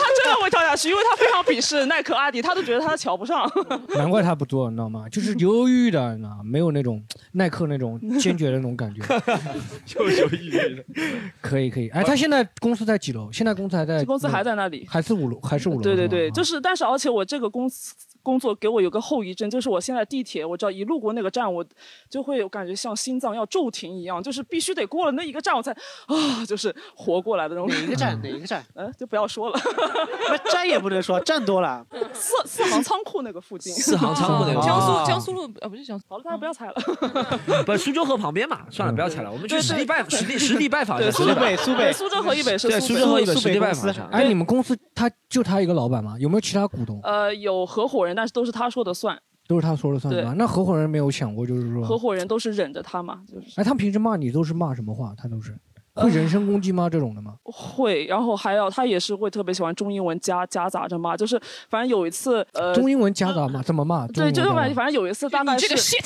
[0.00, 3.48] 他真的会跳下去，因为他非常鄙视耐克、阿迪，他都觉得他瞧不上。
[3.94, 5.08] 难怪他不做，你知道吗？
[5.08, 6.38] 就是犹豫的，你知道吗？
[6.44, 7.00] 没有那种
[7.32, 9.00] 耐克那种 坚决的那种感觉。
[9.86, 10.84] 就有意义的。
[11.40, 13.30] 可以可以，哎，他现在公司在几楼？
[13.32, 14.84] 现在公司还在，公司还在那里。
[14.90, 15.82] 还是五楼，还是五楼？
[15.82, 21.64] 对对对，就是，但是而且我这个公司工作给我有个后遗症，就是我现在地铁，我只要一路过那个站，我
[22.10, 25.70] 就会有感觉像心脏要骤停一样，就是必须得过了那一个站，我才
[26.06, 27.68] 啊，就是活过来的那种。
[27.68, 28.18] 哪一个站？
[28.22, 28.64] 哪一个站？
[28.74, 29.60] 嗯，就不要说了，
[30.28, 31.86] 那站也不能说，站多了。
[32.14, 33.72] 四四行仓库那个附近。
[33.74, 36.74] 四行仓库那个江啊苏江苏路啊，不是江苏，好了，大 家不要猜了。
[37.66, 41.18] 不，苏州河旁边嘛，算了，不要猜了，我们去实地拜实地实地拜访一对， 下。
[41.18, 44.08] 苏苏北苏北苏州河以北是对，苏北苏州河以北苏实地拜访一下。
[44.10, 46.16] 哎，你们公司他就他一个老板吗？
[46.18, 47.00] 有没有其他股东？
[47.02, 50.34] 呃，有合伙人，但是都是他说的算，都是他说了算对吧？
[50.36, 55.14] 那合伙人没有想过，就是说合，伙人都是忍着他嘛，就是哎，他们平时骂你都是骂什么话？
[55.16, 55.56] 他都是
[55.94, 56.90] 会人身攻击吗？
[56.90, 57.34] 这种的吗？
[57.44, 63.62] 会，然后还有他也是会特别喜欢中英文夹夹杂着骂，就是反正有一次，呃，中英文夹杂嘛？
[63.62, 64.06] 怎么骂？
[64.08, 66.04] 对，就是中英文夹杂反反正有一次大概是你这个 shit，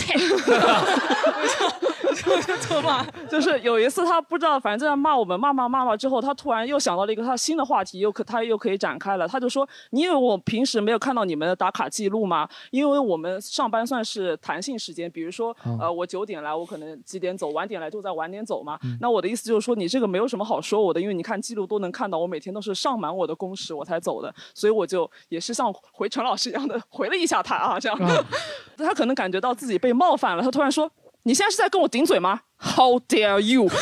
[2.22, 3.04] 就就错骂。
[3.30, 9.26] 就是有一次他不知道，反正在那骂我们，骂骂骂骂之后，他突然又想到了一个他新的话题，又可他又可以展开了。
[9.26, 12.48] 他就说：“你以为我平时没有看到你们的打卡记录吗？
[12.70, 18.78] 因为我们上班算是弹性时间，比如说，哦呃，我九点来，我可能几点走，晚点来就在晚点走嘛。
[19.00, 27.98] 那我的意思就是说，你这个没有什么好说我的，因为你看记录都能看到，我每天都是上满我的工时我才走的，所以我就也是像回陈老师一样的回了一下他啊，这样。
[28.76, 30.90] 他可能感觉到自己被冒犯了，他突然说
[31.24, 33.68] ：“你现在是在跟我顶嘴吗？How dare you！”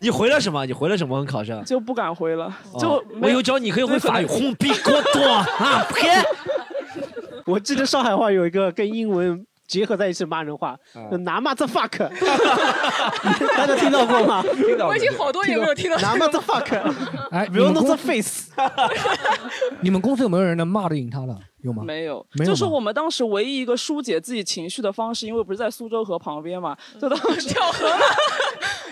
[0.00, 0.64] 你回了什么？
[0.66, 1.24] 你回了什么？
[1.24, 1.64] 考生。
[1.64, 6.08] 就不敢回了，就哦我没有教你可以会法语，红逼锅多啊呸。
[7.46, 10.76] 我记得上海话有一个跟英文结合在一起骂人话，
[11.20, 11.98] 拿嘛这 fuck，
[13.54, 14.42] 大家听到过吗？
[14.42, 16.94] 听到我已经好多年没有听到拿嘛这 fuck，
[17.30, 18.50] 哎，不用弄这 face。
[19.82, 21.38] 你们公司有没有人能骂得赢他的？
[21.60, 21.82] 有吗？
[21.84, 28.06] 没有，没有就是我们当时唯一一个疏解自己情绪的方式，因为不是在苏州河旁边嘛，就当时跳河嘛，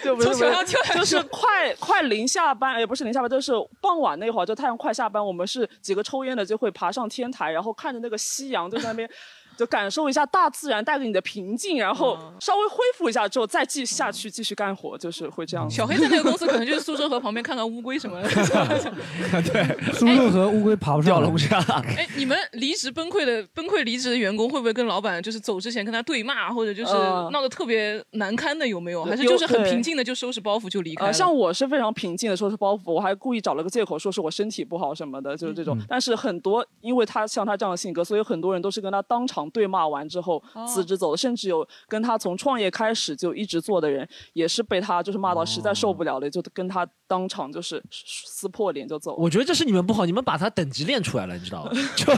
[0.04, 9.08] 就不是从桥上跳下去就是快快临下班，也不是临下班，就是傍晚那会儿，就太阳快下班，我们是几个抽烟的就会爬上天台，然后看着那个夕阳就在那边。
[9.56, 15.68] 就感受一下大自然带给你的平静，然后稍微恢复一下之后，再继下去继续干活，就是会这样。
[15.70, 18.28] 小黑在那个公司可能就是苏州河旁边看看乌龟什么的。
[19.52, 21.58] 对 苏州河乌龟爬不上龙虾，
[21.96, 29.04] 哎，你们离职崩溃的崩溃离职的员工会不会跟老板就是走之前跟他对骂，或者就是呃闹得特别难堪的有没有？
[29.04, 31.06] 还是就是很平静的就收拾包袱就离开？
[31.06, 35.78] 呃，像我是非常平静的收拾包袱，我还故意找了个借口说是我身体不好什么的，就是这种。
[35.88, 49.16] 但是很多，因为他像他这样的性格，所以很多人都是跟他当场对骂完之后辞职走的，甚至有跟他从创业开始就一直做的人，也是被他就是骂到实在受不了了，就跟他当场就是撕破脸就走了。
[49.18, 51.70] 我觉得这是你们不好，你们把他等级练出来了，你知道吗？
[51.96, 52.12] 就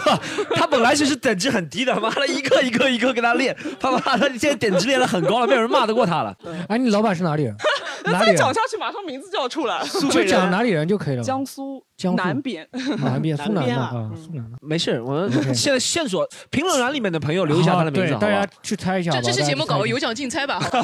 [0.54, 6.36] 他本来其实等级很低的，妈的一个一个一个给他练，他妈他现在等级练得很高了，没有人骂得过他了。
[6.68, 7.54] 哎，你老板是哪里人？
[8.04, 8.54] 哪里人再讲？
[8.54, 9.86] 下去，马上名字就要出来了。
[10.10, 11.22] 就讲哪里人就可以了。
[11.22, 12.66] 江苏江苏南边，
[13.00, 14.56] 南边， 苏南啊啊，苏南的。
[14.62, 18.48] 没事，我们现在线索评论栏里面的朋友留一下他的名字，大家？
[18.62, 19.20] 去猜一下吧。
[19.20, 20.82] 这这期节目搞个有有奖竞猜吧， 搞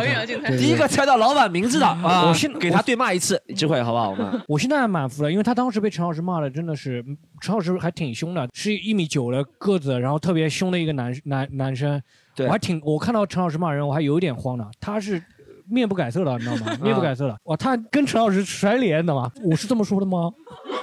[0.00, 0.50] 个有奖竞猜。
[0.56, 4.10] 第一个猜到老板名字的啊，我先给他对骂一次机会，好不好？
[4.10, 12.02] 我们 我现在还蛮服的，因为他当时被陈老师骂的真的是，嗯陈老师还挺凶的，是一米九的个子，然后特别凶的一个男男男生。
[12.34, 14.70] 对我还挺，我看到陈老师骂人，我还有一点慌的。
[14.78, 15.22] 他是
[15.68, 16.76] 面不改色了，你知道吗？
[16.82, 17.36] 面不改色了。
[17.44, 19.30] 哇，他跟陈老师甩脸，你知道吗？
[19.44, 20.30] 我是这么说的吗？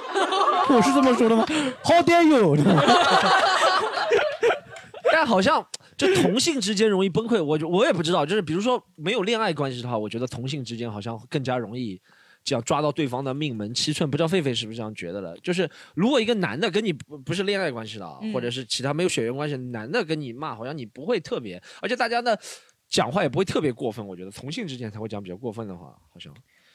[0.70, 1.46] 我是这么说的吗
[1.84, 2.56] ？How dare you！
[5.12, 5.66] 但好像
[5.96, 12.02] 就同性之间容易崩溃，我就我也不知道，就是比如说没有恋爱关系的话，我觉得同性之间好像更加容易。
[12.46, 15.34] 这样抓到对方的命门七寸，不知道狒狒是不是这样觉得的？
[15.42, 22.36] 就是如果一个男的跟你不不是恋爱关系的啊，嗯或者是其他没有血缘关系的男的跟你骂，好像你不会特别，而且大家呢
[22.94, 24.06] 讲话也不会特别过分。
[24.06, 26.32] 我觉得同性之间才会讲比较过分的话，好像。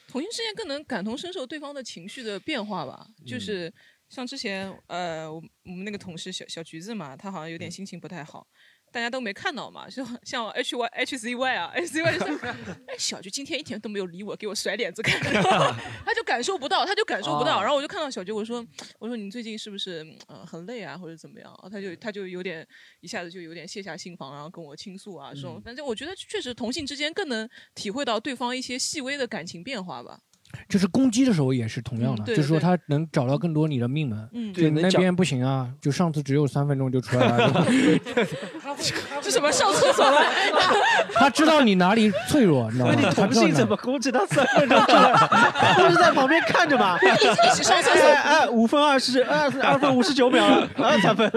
[0.09, 3.73] 同性之间更能感同身受对方的情绪的变化吧，就是
[4.09, 8.45] 像之前呃，我我们那个同事小小橘子嘛，她好像有点心情不太好，
[8.91, 12.47] 大家都没看到嘛，就 像 H Y H Z Y 啊，H Z Y 就是，
[12.87, 15.73] 哎，小菊今天一天都没有理我，给我甩脸子看，然 后
[16.05, 18.65] 他就感受不到，他就感受不到，哦然后我就看到小菊，我说
[18.99, 21.53] 我说你最近是不是呃很累啊，或者怎么样？
[21.71, 22.67] 他就他就有点
[23.01, 30.19] 一下子就有点卸下心防，然后跟我倾诉啊这种，反正我觉得确实同性之间更能体会到对方一些细微的感情变化吧。
[30.67, 34.29] 就是攻击的时候也是同样的，嗯对就是说他能找到更多你的命门。
[34.33, 37.65] 嗯就对那边不行啊，就上次只有三分钟就出来了。
[39.21, 40.21] 这什么上厕所了？
[41.13, 42.95] 他知道你哪里脆弱，你知道吗？
[42.97, 45.13] 你同性怎么攻击到三分钟出来？
[45.75, 46.97] 不是在旁边看着吗？
[47.01, 51.29] 一起上厕所哎哎，五分二十二二分五十九秒了，啊，三分。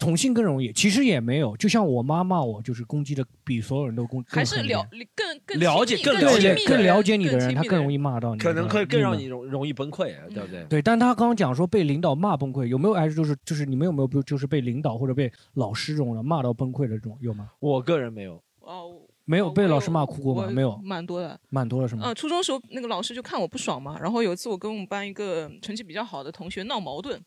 [0.00, 0.72] 同性更容易？
[0.72, 10.64] 其实也没有，就像我妈骂我，就是攻击的比所有人都攻，还是更了更更了解更了解更了解你的人，他更容易骂到你，可能会更让你容容易崩溃，对不对？
[10.68, 17.50] 对，但他刚刚讲说被领导骂崩溃，有没有还是就是就是你们有没有不就是被领导或者被老师这种人骂到崩溃的这种有吗？
[17.60, 18.92] 我个人没有，哦，
[19.26, 20.50] 没有被老师骂哭过吗？
[20.50, 21.38] 没有，蛮多的。
[21.50, 22.02] 蛮多的是吗？
[22.06, 27.20] 嗯，初中时候那个老师就看我不爽嘛，然后有一次我跟我们班一个成绩比较好的同学闹矛盾，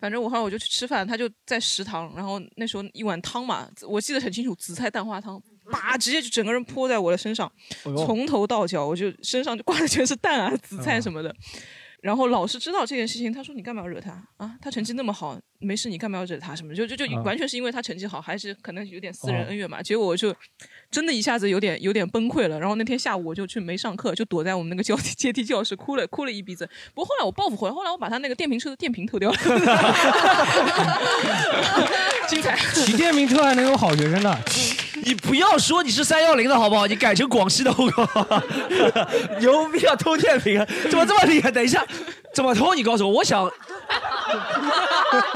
[0.00, 7.50] 反正我后来我就去吃饭，他就在食堂，然后那时候一碗汤嘛，我记得很清楚，紫菜蛋花汤，叭直接就整个人泼在我的身上，
[7.84, 11.34] 哎呦从头到脚我就身上就挂的全是蛋啊、紫菜什么的。
[12.02, 14.56] 然后老师知道这件事情，他说你干嘛要惹他啊？
[14.62, 16.56] 他成绩那么好，没事，你干嘛要惹他？
[16.56, 19.82] 什么就就就啊完全是因为他成绩好，还是可能有点私人哦恩怨嘛？
[19.82, 20.34] 结果我就
[20.90, 22.58] 真的一下子有点有点崩溃了。
[22.58, 26.68] 然后那天下午我就去没上课，就躲在我们那个教阶梯教室哭了哭了一鼻子。
[26.94, 29.36] 不过后来我报复回来，后来我把他那个电瓶车的电瓶偷掉了，
[32.28, 32.56] 精彩。
[32.74, 34.36] 骑电瓶车还能有好学生呢？
[35.02, 36.86] 你不要说你是三幺零的好不好？
[36.86, 38.06] 你改成广西的户口，
[39.38, 40.66] 牛逼啊偷电瓶啊？
[40.90, 41.50] 怎么这么厉害？
[41.50, 41.86] 等一下，
[42.34, 42.74] 怎么偷？
[42.74, 43.50] 你告诉我，我想，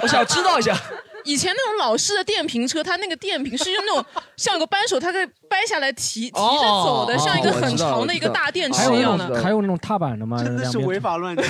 [0.03, 0.77] 我想知道一下。
[1.25, 4.05] 以前那种老式的电瓶车，它那个电瓶是用那种
[4.37, 9.41] 像有个扳手，它可以掰下来提提着走的，哦像一个很长的一个大电池一样的。
[9.41, 10.43] 还有那种踏板的吗？
[10.43, 11.43] 真的是违法乱 纪，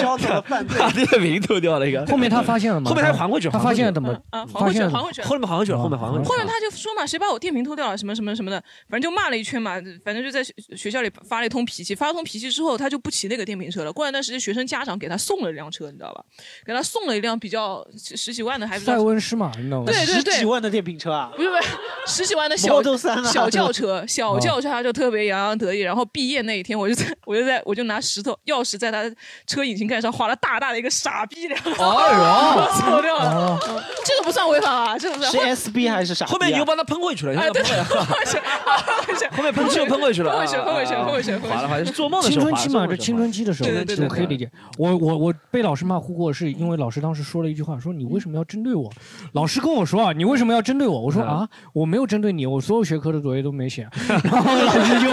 [0.00, 0.78] 交通了犯罪。
[0.78, 2.88] 把电瓶偷掉了一个，后面他发现了吗？
[2.88, 5.28] 后面他还回去他发现怎么啊，还回去了，还回去了。
[5.28, 6.24] 后面还回去了，后面还回去了。
[6.24, 13.92] 后面他就说嘛，谁把我电瓶偷掉了，什么什么什么的，反正就骂了一圈嘛，反正就在学学校里发了一通脾气，发了通脾气之后，他就不骑那个电瓶车了。
[13.92, 16.24] 过了一段时间，学生家长给他送了一辆车，你知道吧？
[16.64, 19.84] 给他送了一辆比较十十几万的，还不知塞道翁失马，你知道吗？
[19.86, 21.30] 对对对，十几万的电瓶车啊！
[21.36, 21.62] 不是不是
[22.06, 25.80] 十几万的小 Model 3啊 小轿车，小轿车他就特别洋洋得意。
[25.80, 29.04] 然后毕业那一天，我就在 我就在我就拿石头钥匙在他
[29.46, 33.30] 车引擎盖上划了大大的一个傻逼两个字，哎走掉了。
[33.30, 33.58] 哦，
[34.04, 35.56] 这个不算违法啊，这个不算。
[35.56, 36.26] 是 SB 还是啥？
[36.26, 38.44] 后面你又帮他喷回去了，哎，对喷回去，了。
[39.36, 41.48] 后，面喷气又喷回去了，喷过去，喷回去，啊喷过去，喷回去。
[41.48, 44.50] 划了划了，是做梦的时候划青春期嘛，这青春期的时候，对对对我可以理解。
[44.76, 48.90] 我我我被老师骂哭过，是因为老师当时说了一句话，说你为什么要针对我？
[49.32, 51.00] 老师跟我说啊，你为什么要针对我？
[51.00, 53.88] 我说嗯啊，我没有针对你，我所有学科的作业都没写。
[54.24, 55.08] 然后老师就，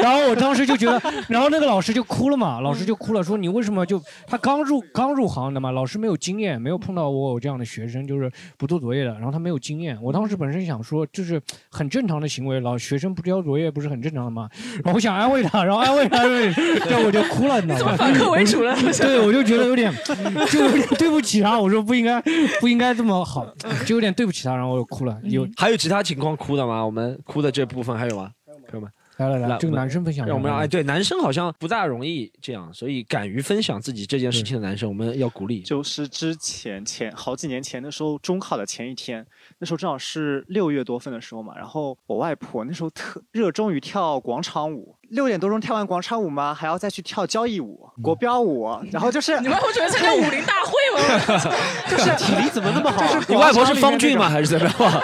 [0.00, 9.98] 然后我当时就觉得，然后那个老师就哭了嘛，老师就哭了，说你为什么就他刚入刚入行的嘛，老师没有经验，没有碰到我有这样的学生，就是不做作业的，然后他没有经验。
[10.02, 11.40] 我当时本身想说，就是
[11.70, 14.48] 很正常的行为，老学生不交作业不是很正常的吗？
[14.84, 17.96] 然后我想安慰他，然后安慰他，安慰，对，我就哭了，你知道吗？
[18.02, 19.92] 反客为主了， 对，我就觉得有点，
[20.50, 21.58] 就有点对不起他。
[21.58, 22.20] 我说不应该，
[22.60, 23.46] 不应该这么好，
[23.86, 25.18] 就有点对不起他，然后我就哭了。
[25.24, 26.84] 有还有其他情况哭的吗？
[26.84, 28.30] 我们哭的这部分还有吗？
[28.68, 35.62] 朋友们，来来来，来这个男生分享一下，让我们让哎，对，男生好像不大容易这样，所以敢于分享自己这件事情的男生，我们要鼓励。
[35.62, 39.26] 就是之前前好几年前的时候，中考的前一天，
[39.58, 41.54] 那时候正好是六月多份的时候嘛。
[41.56, 51.50] 然后我外婆那时候特热衷于跳广场舞，六点多钟跳完广场舞嘛，还要再去跳交谊舞、国标舞，然后就是你外婆觉得参加武林大会吗？
[51.90, 53.02] 就是体力怎么那么好？
[53.28, 54.28] 你外婆是方俊吗？
[54.28, 55.02] 还是怎么样？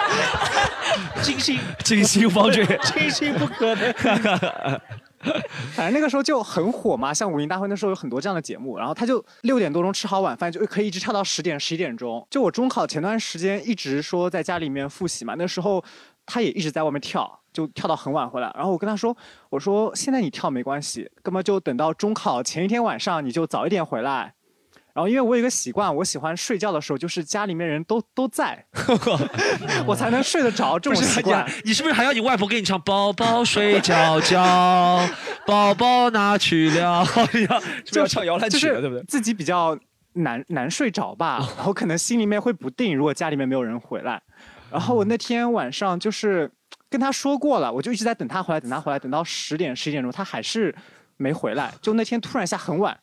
[1.21, 3.93] 金星，金星方俊， 金星不可能。
[5.75, 12.25] 反正那个时候就很火嘛，像武林大会那时候有很多这样的节目，然后他就六点多钟吃好晚饭，就可以一直跳到十点、十一点钟。
[12.29, 15.83] 就我中考前段时间一直说在家里面复习嘛，那时候
[16.25, 18.49] 他也一直在外面跳，就跳到很晚回来。
[18.55, 19.15] 然后我跟他说，
[19.49, 24.33] 我说现在你跳没关系，哥们就等到中考前一天晚上你就早一点回来。
[24.99, 28.61] 然后因为我有一个习惯，我喜欢睡觉的时候就是家里面人都都在，
[29.87, 35.07] 我才能睡得着这种习惯。，你是不是还要你外婆给你唱《宝宝睡觉觉，
[35.47, 37.01] 宝宝哪去了》？
[37.31, 37.47] 是
[37.85, 39.01] 不是要唱摇篮曲了，对不对？
[39.07, 39.79] 自己比较
[40.15, 44.21] 难难睡着吧， 然后可能心里面会不定，如果家里面没有人回来。
[44.69, 46.51] 然后我那天晚上就是
[46.89, 50.75] 跟他说过了，我就一直在等他回来，等他回来，等到十点十一点钟，他还是
[51.15, 51.73] 没回来。
[51.81, 52.97] 就那天突然一下很晚，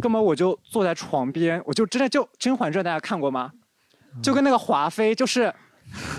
[0.00, 3.52] 根本我就坐在床边，我就真的就《甄嬛传》，大家看过吗？
[4.22, 5.52] 就跟那个华妃，就是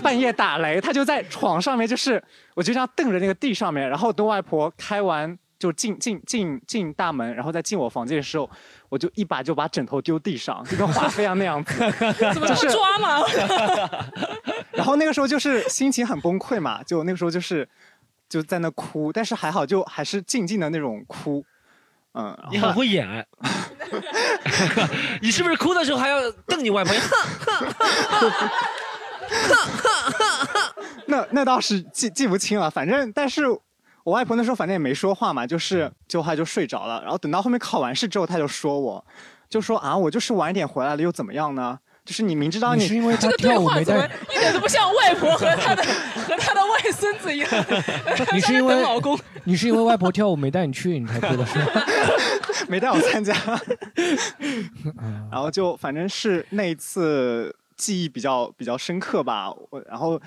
[0.02, 2.22] 半夜打雷，她就在床上面，就是
[2.54, 8.48] 我就这样瞪着那个地上面，然后等外婆开完就进进进进大门，然后再进我房间的时候，
[8.88, 11.78] 我就一把就把枕头丢地上，就跟华妃一样那样子，
[12.32, 13.18] 怎么这就是么抓嘛？
[14.72, 17.68] 然后那个时候就是心情很崩溃嘛，就那个时候就是
[18.28, 21.44] 就在那哭，但是还好就还是静静的那种哭，
[22.14, 23.26] 嗯，你很会演哎，
[25.22, 26.94] 你是不是哭的时候还要瞪你外婆？
[31.06, 33.46] 那那倒是记记不清了，反正但是
[34.04, 39.04] 我外婆那时候反正也没说话嘛，就是就她就睡着了，然后等到后面考完试之后，她就说我，
[39.48, 41.78] 就说啊我就是晚一点回来了又怎么样呢？
[42.04, 45.82] 就是你明知道你你是因为这个对话怎么一点都不像外婆和她的
[46.26, 47.48] 和她的外孙子一样？
[48.34, 51.66] 你是因为 老公，你是因为外婆跳舞没带你去，你才哭的是吗？
[52.68, 53.34] 没带我参加，
[55.30, 60.20] 然后就反正是那一次记忆比较比较深刻吧，我然后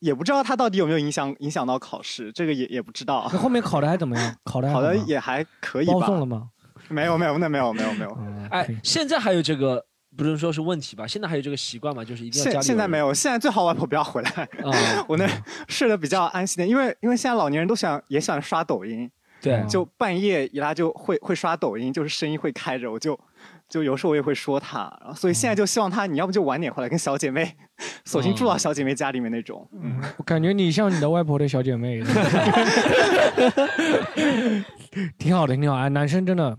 [0.00, 3.38] 也不知道他到底有没有影响影响到考试，这个也也不知道那。
[3.38, 4.36] 后面考的还怎么样？
[4.44, 5.92] 考的考的也还可以吧？
[5.94, 6.48] 包送了吗？
[6.88, 8.18] 没有没有那没有没有没有。
[8.50, 9.84] 哎，现在还有这个，
[10.22, 11.06] 不能说是问题吧？
[11.06, 12.04] 现在还有这个习惯吗？
[12.04, 14.48] 就是一定要家里现现在没有，现在最好外婆不要回来。
[14.62, 14.72] 嗯
[15.08, 15.26] 我那
[15.66, 19.10] 睡得比较安心点，因为因为现在老年人都想也喜欢刷抖音，
[19.40, 23.18] 对就半夜一拉就会会刷抖音，就是声音会开着，我就
[23.68, 27.56] 就有时候我也会说他，然后所以现在就希望他你要不就晚点回来跟小姐妹，
[28.04, 29.66] 索性住到小姐妹家里面那种。
[29.82, 32.02] 嗯，我感觉你像你的外婆的小姐妹，
[35.18, 35.76] 挺好的，挺好。
[35.76, 36.56] 哎，男生真的，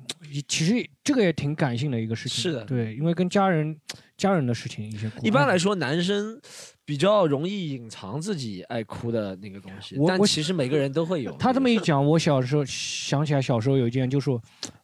[0.48, 2.42] 其实这个也挺感性的一个事情。
[2.42, 3.76] 是的对，因为跟家人
[4.16, 5.12] 家人的事情一些。
[5.24, 6.40] 一般来说，男生
[6.86, 11.32] 比较容易隐藏自己爱哭的那个东西，我我但其实每个人都会有。
[11.38, 14.30] 他这么一讲，我小时候想起来，小时候有一件，就是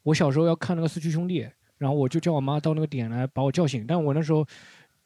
[0.04, 1.44] 我小时候要看那个《四驱兄弟》，
[1.78, 4.46] 然后我就叫我妈到那个点来把我叫醒，但我那时候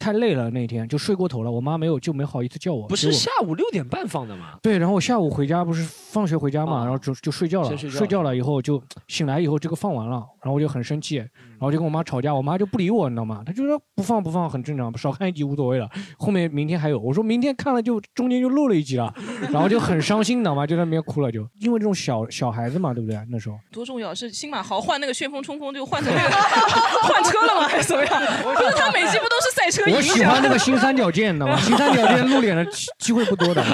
[0.02, 2.88] 太累了，那天就睡过头了，我妈没有就没好意思叫我。
[2.88, 4.58] 不是下午六点半放的吗？
[4.64, 13.44] 对，然后我下午回家不是放学回家嘛，然后就就睡觉了，先睡觉了以后就醒来以后这个放完了，然后我就很生气，然后就跟我妈吵架，我妈就不理我，你知道吗？
[13.46, 15.88] 她就说不放不放很正常，少看一集无所谓了。
[16.18, 19.14] 后面明天还有，我说明天看了就中间就漏了一集了，
[19.54, 20.66] 然后就很伤心，你知道吗？
[20.66, 23.20] 就在那边哭了就，因为这种小小孩子嘛，对不对？
[23.30, 24.16] 那时候多重要？
[24.16, 26.30] 是新马豪换那个旋风冲锋就换成那个
[27.08, 27.68] 换车了吗？
[27.68, 28.22] 还是怎么样？
[28.44, 31.58] 不是他每集不都是赛车赢我喜欢那个新三角剑，你知道吗？
[31.60, 33.64] 新三角剑露脸的机机会不多的。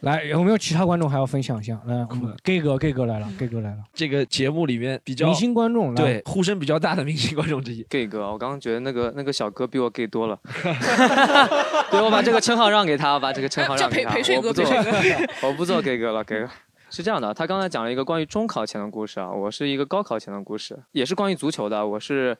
[0.00, 1.80] 来，有没有其他观众还要分享一下？
[1.86, 3.78] 来，我们 gay 哥，gay 哥来了，gay 哥来了。
[3.92, 7.82] 这个节目里面比较明星观众对呼声比较大的明星观众之一。
[7.90, 10.38] gay 哥，我刚刚觉得那个那个小哥比我 gay 多了。
[11.90, 14.10] 对，我把这个称号让给他，我把这个称号让给他。
[14.10, 16.48] 叫陪陪睡哥我不做陪睡哥，我不做 gay 哥了，gay 哥。
[16.88, 21.84] 是这样的，他刚才讲了一个关于中考前的故事啊，我是一个高考前的故事，也是关于足球的。
[21.84, 22.36] 我是，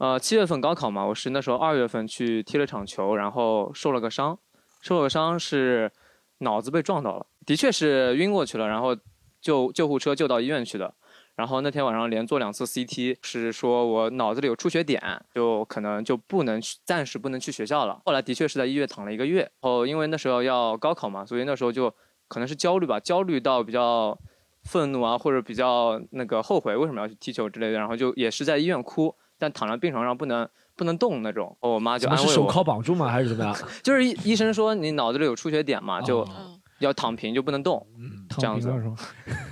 [0.00, 4.38] 呃，七月份高考嘛，我是那时候二月份去踢了场球，然后受了个伤，
[4.80, 5.92] 受了个伤是
[6.38, 8.96] 脑子被撞到了，的确是晕过去了，然后
[9.42, 10.94] 救救护车救到医院去的。
[11.34, 15.02] 然后那天晚上连做两次 CT，是说我脑子里有出血点，
[15.34, 18.00] 就可能就不能去，暂时不能去学校了。
[18.06, 19.40] 后来的确是在医院躺了一个月。
[19.40, 21.94] 然后因为那时候要高考嘛，所以那时候就
[22.26, 24.18] 可能是焦虑吧，焦虑到比较
[24.64, 27.78] 愤怒啊，或者比较那个后悔为什么要去踢球之类的。
[27.78, 31.56] 然后就也是在医院哭，但躺在病床上不能不能动那种。
[31.60, 33.08] 我妈就安慰我，铐绑住吗？
[33.08, 33.56] 还是怎么样？
[33.82, 36.24] 就是医医生说你脑子里有出血点嘛，就
[36.78, 37.84] 要躺平就不能动，
[38.38, 38.72] 这样子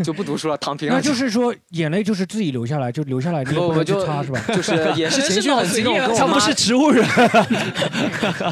[0.03, 0.95] 就不读书了， 躺平了。
[0.95, 4.41] 那就是说眼泪就是自己流下来，就流下来，你也不就擦是吧？
[4.49, 7.05] 就是也是情绪很激动，跟我妈他不是植物人，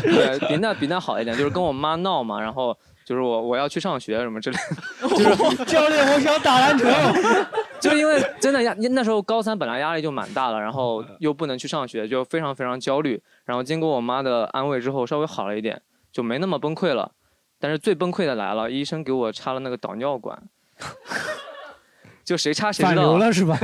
[0.02, 2.76] 对，比那比那好一点，就是跟我妈闹嘛，然后
[3.06, 4.58] 就是我我要去上学什么之类
[5.00, 6.84] 的， 就是 教练，我想打篮球。
[7.78, 13.22] 就是因为真的压那时候高三本来压力就蛮大了，然后又不能去上学，就非常非常焦虑。
[13.44, 15.80] 然后经过我妈的安慰之后，稍微好了一点，
[16.10, 17.12] 就没那么崩溃了。
[17.60, 20.42] 但是最崩溃的来了，医生给我插了那个导尿管，
[22.24, 23.56] 就谁插谁知道流了是吧？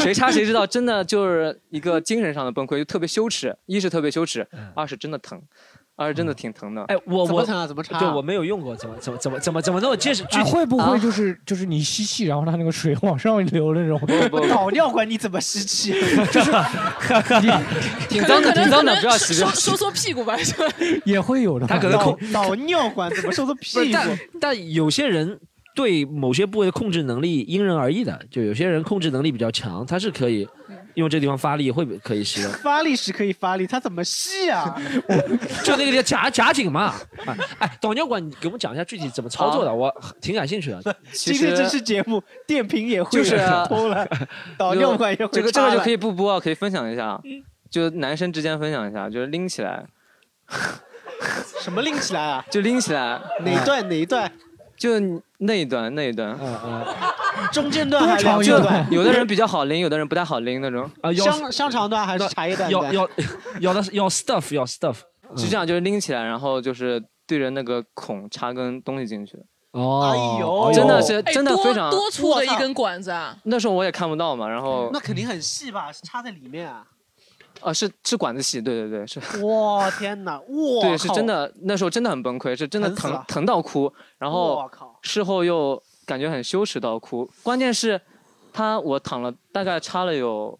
[0.00, 3.56] 谁插谁知道，真的就是一个精神上的崩溃，就特别羞耻。
[3.66, 5.40] 一是特别羞耻，二是真的疼，
[5.94, 6.82] 二是真的挺疼的。
[6.84, 10.24] 哎，我我怎么疼啊怎么插啊对我没有用过，怎么怎么怎么怎么怎么那么结实？
[10.24, 14.00] 具啊，体会不会啊就是就是你吸气，然后它那个水往上流那种？
[14.48, 15.92] 导尿管你怎么吸气？
[16.32, 16.50] 就是
[18.08, 19.76] 挺脏的，挺脏的，不要洗，不收要洗收。
[19.76, 20.64] 缩屁股吧，是吧？
[21.04, 21.74] 也会有的吧。
[21.76, 23.90] 他可能控导导尿管怎么收缩，屁股？
[23.92, 25.38] 但但有些人
[25.74, 30.46] 对某些部位的控制能力因人而异的，就有些人控制能力比较强，他是可以
[30.94, 32.50] 用这地方发力会不可以吸的？
[32.62, 34.78] 发力是可以发力，它怎么吸啊？
[35.64, 36.94] 就那个叫夹夹紧嘛。
[37.24, 39.90] 哎哎，导尿管，你给我们讲一下具体怎么操作的，我
[40.20, 40.96] 挺感兴趣的。
[41.12, 44.06] 今天这期节目电瓶也会就是偷了，
[44.58, 46.02] 导尿管也会这个这个就可以。
[46.02, 47.20] 不播，可以分享一下，
[47.70, 49.86] 就男生之间分享一下，就是拎起来，
[51.60, 52.44] 什么拎起来啊？
[52.50, 54.32] 就拎起来，哪一段哪一段？
[54.76, 54.98] 就
[55.44, 56.84] 那一段那一段，嗯嗯，
[57.52, 58.86] 中间段还是两就段？
[58.90, 60.88] 有的人比较好拎，有的人不太好拎那种。
[61.00, 62.70] 啊，要香香肠段还是茶叶段？
[62.70, 63.08] 要要
[63.60, 64.98] 要的是要 stuff 要 stuff，
[65.36, 69.36] 是这样，就是拎起来，然后就是对着那个孔插根东西进去。
[69.72, 73.34] 哦，哎呦真的是真的非常多粗的一根管子啊！
[73.44, 75.90] 那时候我也看不到嘛，然后那肯定很细吧？
[75.90, 76.84] 是插在里面啊！
[77.62, 79.18] 啊是是管子细，对对对是。
[79.44, 80.38] 哇天哪！
[80.38, 81.26] 哇，对，是真。
[81.26, 84.91] 的，那时候真的很崩溃，是真的疼疼到哭，然后我靠！
[85.02, 87.28] 事后又感觉很羞耻到哭。
[87.42, 88.00] 关键是，
[88.52, 90.58] 他我躺了大概插了有，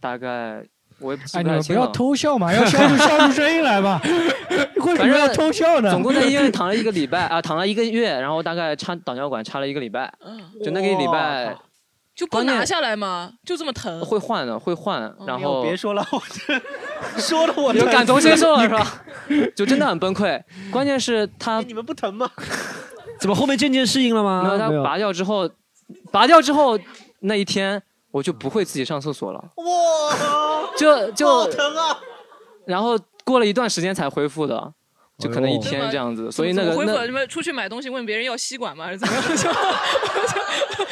[0.00, 0.64] 大概
[0.98, 1.92] 我也记哎，不你们不要了。
[1.92, 4.00] 偷笑嘛， 要笑出笑出声音来吧。
[4.04, 5.90] 为什反么要偷笑呢？
[5.90, 10.12] 总共在医院躺了一个礼拜 啊，躺了一个月，然后大概插导尿管插了一个礼拜，
[10.64, 11.56] 就那个一礼拜
[12.14, 13.32] 就不拿下来吗？
[13.44, 14.04] 就这么疼？
[14.04, 19.02] 会换的，会换，然后别说了，我这说的我有感同身受了是吧？
[19.56, 20.40] 就真的很崩溃。
[20.70, 22.30] 关键是他哎你们不疼吗？
[23.22, 24.42] 怎么后面渐渐适应了吗？
[24.42, 25.48] 没有他拔掉之后，
[26.10, 26.76] 拔掉之后
[27.20, 31.96] 那一天我就不会自己上厕所了，哇，就就好疼啊！
[32.66, 34.72] 然后过了一段时间才恢复的，
[35.18, 37.06] 就可能一天这样子，所以那个那怎么恢复了？
[37.06, 38.86] 你们出去买东西问别人要吸管吗？
[38.86, 39.24] 还 是怎么样？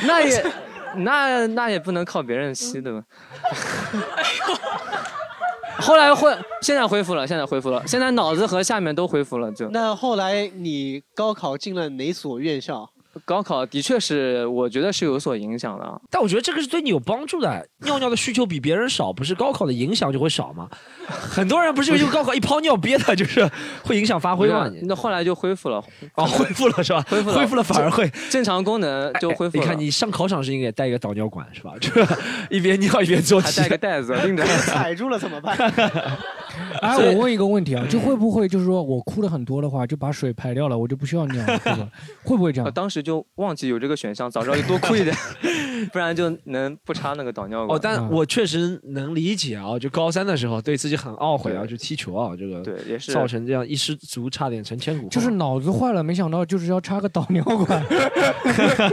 [0.06, 0.52] 那也
[0.98, 3.02] 那那也不能靠别人吸对吧？
[5.80, 12.88] 后来会现在恢复了，现在恢复了，现在脑子和下面都恢复了，就那后来你高考进了哪所院校？
[13.24, 16.00] 高考的确是我觉得是有所影响的。
[16.10, 17.66] 但我觉得这个是对你有帮助的。
[17.82, 20.68] 尿尿的需求比别人少，不是高考的影响就会少吗？
[21.08, 23.48] 很多人不是因为高考一泡尿憋的，就是
[23.82, 24.70] 会影响发挥吗？
[24.82, 25.82] 那后来就恢复了，
[26.14, 27.04] 哦，恢复了是吧？
[27.08, 29.62] 恢复了，恢复了反而会正常功能就恢复了。
[29.62, 31.72] 你看你上考场时应该也带一个导尿管是吧？
[31.80, 31.90] 这
[32.50, 34.44] 一边尿一边做题，还带个袋子拎着。
[34.60, 35.56] 踩住了怎么办？
[36.82, 41.90] 哎，我问一个问题啊，就会不会就是说我哭的很多的话，就把水排掉了，我就不需要尿 了，
[42.24, 42.40] 会不会？
[42.40, 42.72] 不会这样？
[42.72, 45.14] 当时就忘记有这个选项，早知道就多哭一点，
[45.92, 47.76] 不然就能不插那个导尿管。
[47.76, 55.10] 哦，但我确实能理解啊，就高三的时候对自己很懊悔啊，就踢球啊，这个对也是造成这样一失足差点成千古恨。
[55.10, 57.84] 就是脑子坏了，没想到就是要插个导尿管。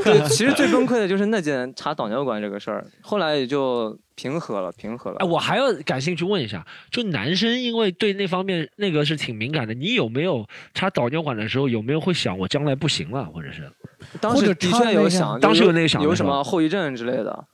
[0.04, 5.18] 对，其实最崩溃的就是那件插导尿管这个事儿，后来也就平和了，平和了。
[5.20, 13.72] 哎，我还要感兴趣问一下，就男生因为对那方面那个是挺敏感的，你有没有插导尿管的时候有没有会想我将来不行了，或者是？
[14.20, 17.46] 当时的确有想，当时有那个想有什么后遗症之类的，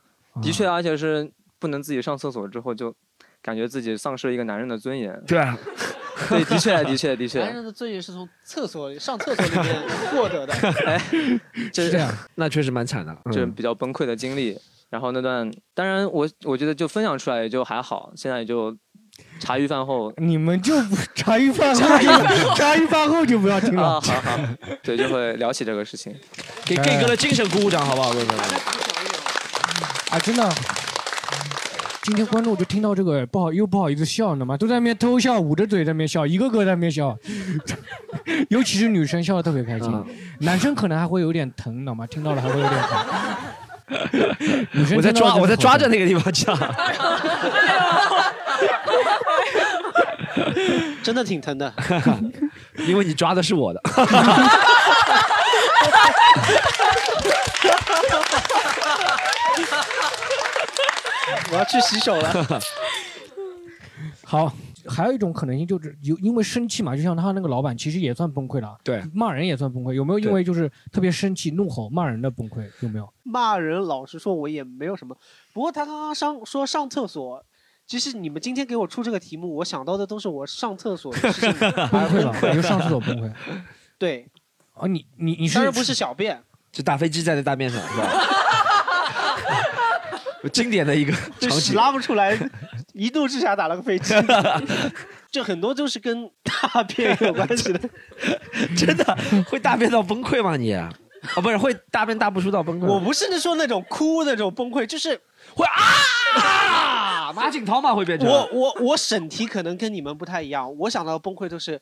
[0.41, 2.95] 的确，而且是不能自己上厕所之后就
[3.41, 5.21] 感觉自己丧失了一个男人的尊严。
[5.27, 5.57] 对啊，
[6.29, 7.39] 对，的确，的确，的确。
[7.41, 10.53] 男人的尊严是从厕所里上厕所里面获得的。
[10.87, 10.97] 哎，
[11.73, 14.57] 就是这样，那确实蛮惨的，这嗯比较崩溃的经历。
[14.93, 18.71] 然后那段，当然我我觉得就分享出来也就还好，现在也就
[19.39, 21.81] 茶余饭后 你们就不茶余饭后，
[22.55, 23.93] 茶余饭后就不要听了。
[23.93, 24.39] 啊，好好，
[24.83, 26.15] 对，就会聊起这个事情。
[26.63, 28.25] 给 gay 哥的精神鼓鼓掌，好不好，各位？
[30.11, 30.47] 啊，真的。
[32.03, 34.55] 今天观众就听到这个不好又不好意思笑，你知道吗？
[34.55, 37.17] 都在那边偷笑，捂着嘴在那边笑，一个个在那边笑，
[38.49, 40.05] 尤其是女生笑得特别开心，嗯
[40.41, 42.05] 男生可能还会有点疼，你知道吗？
[42.05, 42.99] 听到了还会有点疼。
[44.97, 46.57] 我在抓，我在抓着那个地方讲。
[51.03, 51.71] 真的挺疼的，
[52.87, 53.81] 因为你抓的是我的。
[61.51, 62.61] 我要去洗手了。
[64.25, 64.51] 好，
[64.93, 69.93] 还有一种可能性就是有因为生气嘛，就像他那个老板其实也算崩溃了，对，骂人也算崩溃。
[69.93, 72.69] 有没有因为就是特别生气、怒吼、骂人的崩溃？
[72.81, 73.13] 有没有？
[73.23, 75.17] 骂人，老实说，我也没有什么。
[75.53, 77.43] 不过他刚刚上说上厕所，
[77.87, 81.53] 其实你们今天给我出这个题目，我想到的都是我上厕所的事情，
[81.91, 83.31] 崩溃了，你就上厕所崩溃。
[83.97, 84.29] 对，
[84.75, 86.41] 哦，你你你是当然不是小便，
[86.71, 88.42] 是大飞机在那大便上是吧？
[90.49, 91.13] 经典的一个。
[91.73, 92.37] 拉不出来，
[92.93, 94.13] 一怒之下打了个飞机。
[95.31, 97.79] 就很多都是跟大便有关系的。
[98.77, 99.17] 真的
[99.49, 100.71] 会大便到崩溃吗你？
[100.73, 100.93] 啊，
[101.41, 102.85] 不是会大便大不出到崩溃。
[102.85, 105.19] 我不是说那种哭那种崩溃，就是
[105.55, 108.29] 会啊，马景涛嘛会变成。
[108.29, 111.81] 我我我审题可能跟你们不太一样，我想到崩溃都是，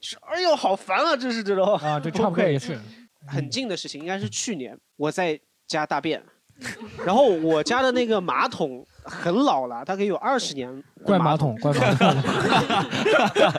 [0.00, 2.76] 是哎呦好烦啊，就是这种啊，这差不多也是。
[3.28, 5.38] 很近的事情，应该是去年我在
[5.68, 6.20] 家大便，
[7.04, 10.82] 然后我家的那个马桶很老了，大概有二十年。
[11.04, 12.22] 怪马桶，怪 马桶。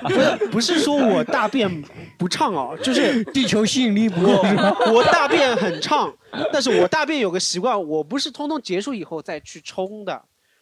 [0.03, 1.83] 不是不是说我大便
[2.17, 6.11] 不畅哦，就是地球吸引力不够我我大便很畅，
[6.51, 10.13] 但是我大便有个习惯，我不是通通结束以后再去冲的，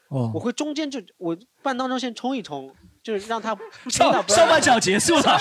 [0.09, 2.73] 哦我会中间就我半当中先冲一冲，
[3.03, 3.55] 就是让它
[3.89, 5.39] 上上半场结束了，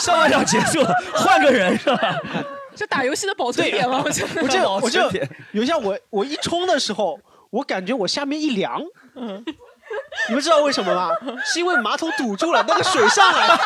[0.00, 2.20] 上半场结束了，换个人是吧？
[2.78, 4.00] 这打游戏的保存点吗？
[4.06, 5.10] 我觉得我就我就
[5.50, 7.18] 有一下我我一冲的时候，
[7.50, 8.80] 我感觉我下面一凉，
[9.16, 9.44] 嗯，
[10.28, 11.10] 你们知道为什么吗？
[11.44, 13.58] 是因为马桶堵住了，那个水上来了，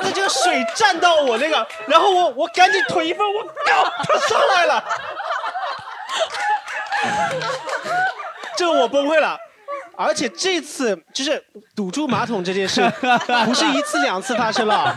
[0.00, 4.82] 那这个水站到我那个，然后我我赶紧腿一分，我靠，它上来了，
[8.56, 9.38] 这个我崩溃了。
[9.96, 11.42] 而且这次就是
[11.74, 12.80] 堵住马桶这件事，
[13.44, 14.94] 不是一次两次发生了，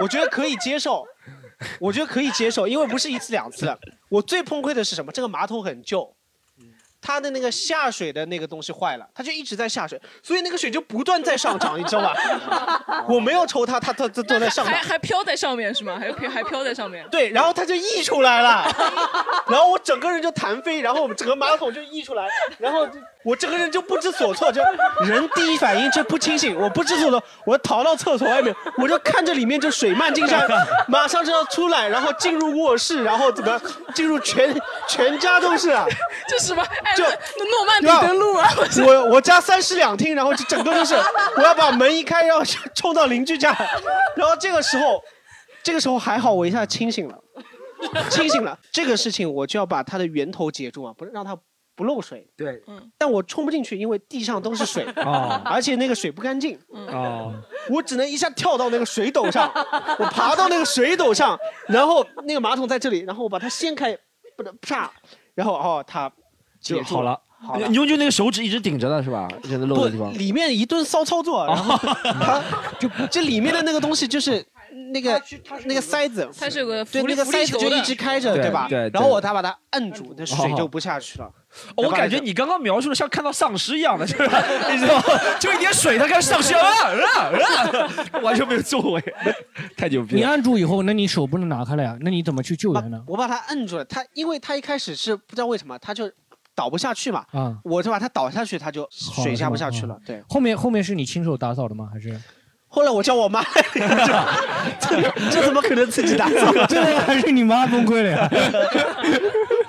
[0.00, 1.04] 我觉得可以接受，
[1.80, 3.78] 我觉得可以接受，因为不是一次两次了。
[4.08, 5.10] 我最崩溃的是什么？
[5.10, 6.14] 这个马桶很旧，
[7.00, 12.14] 它的那个下水的那个东西坏了，它就一直在下水，所以那个水就不断在上涨，你知道吧？
[13.08, 14.80] 我没有抽它，它它它都在上涨还。
[14.80, 15.98] 还飘在上面是吗？
[15.98, 17.06] 还飘还飘在上面。
[17.10, 18.64] 对，然后它就溢出来了，
[19.48, 22.28] 然后我整个人就弹飞，然后我们整个马桶就溢出来，
[22.58, 24.62] 然后就我这个人就不知所措，就
[25.06, 30.46] 人第一反应就不清醒，我不知所措，我逃到厕所外面，我就看着里面就水漫金山，
[30.86, 33.60] 马上就要出来，然后进入卧室，然后怎么
[33.94, 34.54] 进入全
[34.86, 35.86] 全家都是啊，
[36.28, 36.62] 这 什么？
[36.82, 38.48] 哎，就那诺曼底登陆啊！
[38.86, 40.94] 我我家三室两厅，然后就整个都是，
[41.36, 42.42] 我要把门一开，要
[42.74, 43.56] 冲到邻居家，
[44.16, 45.02] 然后这个时候，
[45.62, 47.18] 这个时候还好，我一下清醒了，
[48.10, 48.58] 清醒了。
[48.70, 51.34] 这个事情我就要把它的源头截住啊，不是让它
[51.74, 52.26] 不漏水。
[52.36, 52.62] 对，
[52.96, 57.32] 但我冲不进去，因为地上都是水， 哦而且那个水不干净，哦，
[57.68, 59.50] 我只能一下跳到那个水斗上，
[59.98, 63.96] 我爬到那个水斗上，然后那个马桶在这里，然后我把它掀开，
[64.36, 64.90] 不能啪，
[65.34, 66.10] 然后哦它
[66.60, 67.20] 就好了。
[67.46, 69.28] 好了你用就那个手指一直顶着的是吧？
[69.42, 70.10] 现在漏的地方。
[70.14, 72.42] 里面一顿骚操作，然后它
[72.80, 74.42] 就这里面的那个东西就是
[74.94, 75.20] 那个
[75.66, 78.66] 那个塞子，它是有个对那个浮力浮力球的塞子就一直开着，对吧？
[78.66, 81.30] 对对然后我再把它摁住，那水就不下去了。
[81.76, 84.24] 哦我感觉你刚刚描述的像看到丧尸一样的，就 是
[84.72, 85.04] 你知道吗？
[85.38, 87.30] 就一点水，他开始丧尸啊啊
[88.12, 89.14] 啊，完全没有作为，
[89.76, 90.18] 太牛逼了。
[90.18, 91.96] 你按住以后，那你手不能拿开了呀？
[92.00, 93.02] 那你怎么去救援呢？
[93.06, 96.10] 我把他摁住了，他因为他一开始是不知道为什么，他就
[96.54, 97.24] 倒不下去嘛。
[97.32, 100.00] 啊，我就把他倒下去，他就水下不下去了啊。
[100.06, 101.88] 对，后面后面是你亲手打扫的吗？
[101.92, 102.18] 还是？
[102.66, 103.40] 后来我叫我妈，
[103.72, 106.52] 这这怎么可能自己打扫？
[106.66, 108.28] 这还是你妈崩溃了呀？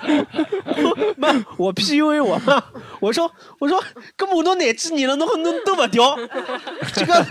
[1.17, 2.39] 妈，我 PUA 我，
[2.99, 3.83] 我说我说，
[4.17, 6.17] 搿么多廿几年了，侬侬都不掉，
[6.93, 7.25] 这个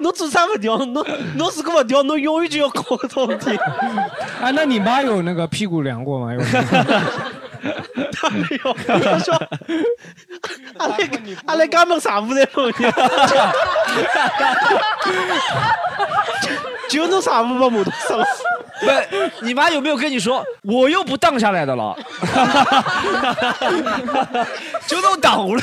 [0.00, 0.76] 侬做啥不掉？
[0.78, 1.04] 侬
[1.36, 3.50] 侬如果不掉，侬永远就要搞搿种问题。
[4.40, 6.32] 哎， 那你妈有那个屁股凉过吗？
[6.34, 6.40] 有
[8.12, 9.34] 他没有，他说
[10.78, 10.96] 阿拉
[11.46, 12.72] 阿拉家门啥不的朋友，
[16.88, 18.26] 就弄啥物把木头上了。
[18.80, 18.86] 不，
[19.44, 21.96] 你妈有没有跟你说，我又不荡下来的了？
[24.86, 25.62] 就弄倒了。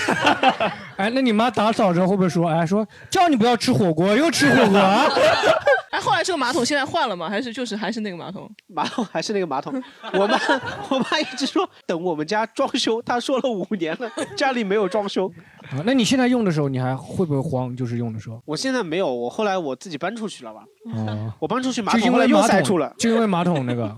[0.97, 5.05] 哎，那你妈打扫时候会不会说，哎，说叫你不要吃火锅，又吃火锅啊？
[5.91, 7.29] 哎，后来这个马桶现在换了吗？
[7.29, 8.49] 还是就是还是那个马桶？
[8.67, 9.81] 马桶还是那个马桶。
[10.13, 10.37] 我妈
[10.89, 15.27] 我妈一直说等我们家装修，她说了五年了，家里没有装修。
[15.71, 17.75] 啊那你现在用的时候，你还会不会慌？
[17.75, 20.63] 就是用的时候，我现在没有，我后来我自己搬出去了吧？
[20.93, 23.95] 哦，我搬出去马桶后来又塞住了，就因为马桶那个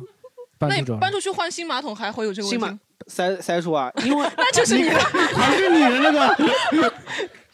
[0.60, 1.00] 搬那你出去。
[1.00, 2.80] 搬出去换新马桶还会有这个问新题马？
[3.06, 6.94] 塞塞住啊，因为那就是你的，还是你的那个。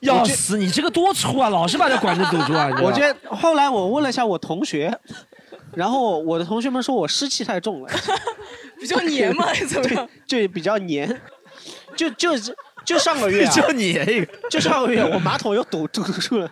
[0.04, 0.58] 要死！
[0.58, 2.70] 你这个多粗啊，老是把这管子堵住啊！
[2.82, 4.94] 我觉得后来我问了一下我同学，
[5.76, 7.90] 然后我的同学们说我湿气太重了，
[8.78, 9.46] 比较黏嘛？
[9.46, 10.10] 还是怎么样？
[10.28, 11.22] 就比较黏，
[11.96, 12.54] 就就是
[12.86, 14.06] 就上个月啊， 就你一个，
[14.50, 16.50] 就上个月我马桶又堵堵住了，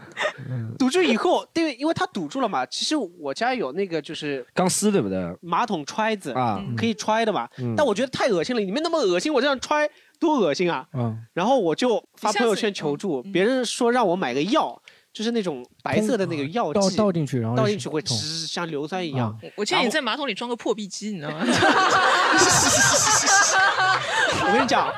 [0.79, 5.19] 堵住以后，对，因为它堵住了嘛，其实我家有那个就是钢丝对不对？
[5.41, 7.73] 马桶揣子啊可以揣的嘛，嗯。
[7.75, 10.85] 但我觉得太恶心了，里面那么恶心，我这样揣多恶心啊！
[10.93, 14.79] 嗯，然后我就发朋友圈求助，别人说让我买个药，
[15.11, 19.35] 就是那种白色的那个药剂，倒进去，然后倒进去会像硫酸一样。
[19.55, 21.37] 我建议你在马桶里装个破壁机，你知道吗？
[24.43, 24.93] 我跟你讲，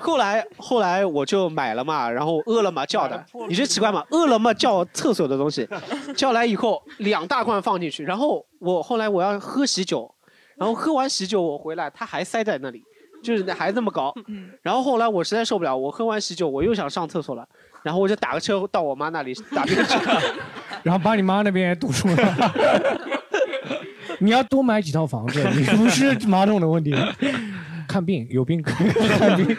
[0.00, 4.04] 后来后来我就买了嘛，然后饿了么叫的，你觉得奇怪吗？
[4.10, 5.68] 饿了么叫厕所的东西，
[6.16, 10.12] 叫来以后两大罐放进去，然后我后来我要喝喜酒，
[10.56, 12.82] 然后喝完喜酒我回来，它还塞在那里，
[13.22, 14.14] 就是还这么高。
[14.62, 17.46] 然后后来我实在受不了，我喝完喜酒我又想上厕所了，
[17.82, 19.98] 然后我就打个车到我妈那里打便去。
[20.84, 22.16] 然后把你妈那边也堵住了。
[24.20, 26.94] 你要多买几套房子，你不是马桶的问题。
[27.88, 29.56] 看病，有病可 以看病。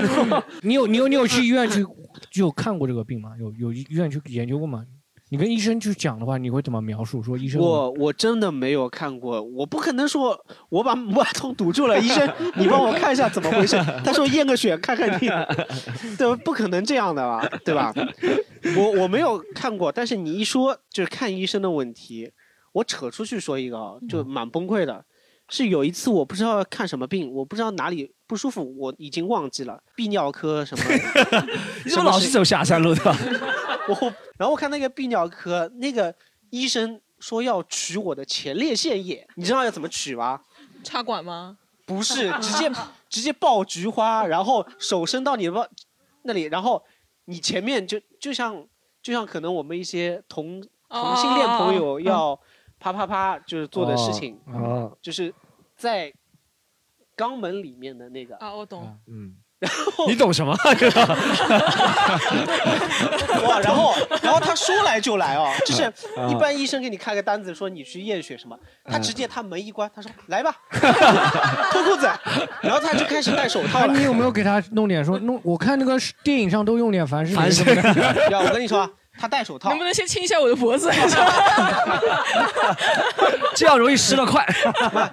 [0.62, 1.84] 你有你有你有去医院去
[2.32, 3.30] 就看过这个病吗？
[3.38, 4.84] 有有医院去研究过吗？
[5.28, 7.20] 你跟医生去讲的话，你会怎么描述？
[7.20, 13.76] 说医生我我真的没有看过，我不可能说我把马桶堵住了，医生你帮我看一下怎么回事。
[14.04, 15.26] 他说验个血看看你，
[16.16, 16.40] 对吧？
[16.44, 17.92] 不可能这样的吧，对吧？
[18.76, 22.30] 我我没有看过，但是你一说就是看医生的问题，
[22.72, 25.04] 我扯出去说一个啊，就蛮崩溃的。
[25.48, 30.84] 是有一次我不知道看什么病，我不知道哪里不舒服，我已经忘记了，泌尿科什么。
[31.84, 33.02] 你怎么老是走下山路的？
[33.88, 36.14] 我然后我看那个泌尿科那个
[36.50, 40.40] 医生说要取我的前列腺液，你知道要怎么取吗？
[40.82, 41.56] 插管吗？
[41.84, 42.70] 不是，直接
[43.08, 45.70] 直接抱菊花，然后手伸到你的
[46.22, 46.82] 那里，然后
[47.26, 48.66] 你前面就就像
[49.00, 52.38] 就像可能我们一些同同性恋朋友要
[52.92, 55.32] 啪啪啪就是做的事情，哦就是
[55.76, 56.12] 在
[57.16, 58.36] 肛门里面的那个。
[58.36, 58.96] 啊，我懂。
[59.08, 60.54] 嗯，然后你懂什么？
[60.78, 61.06] 这 个
[63.48, 70.54] 哇，然后然后他说来就来哦，就是啊一般医生给你开个单子说你去验血什么，他直接他门一关，他说来吧，
[71.72, 72.08] 脱裤子，
[72.62, 73.92] 然后他就开始戴手套了。
[73.94, 75.40] 你有没有给他弄点说弄？
[75.42, 78.28] 我看那个电影上都用点凡士林什么的。
[78.30, 80.90] 要我跟你说啊，他戴手套，能不能先亲一下我的脖子？
[83.54, 84.46] 这样容易湿得快。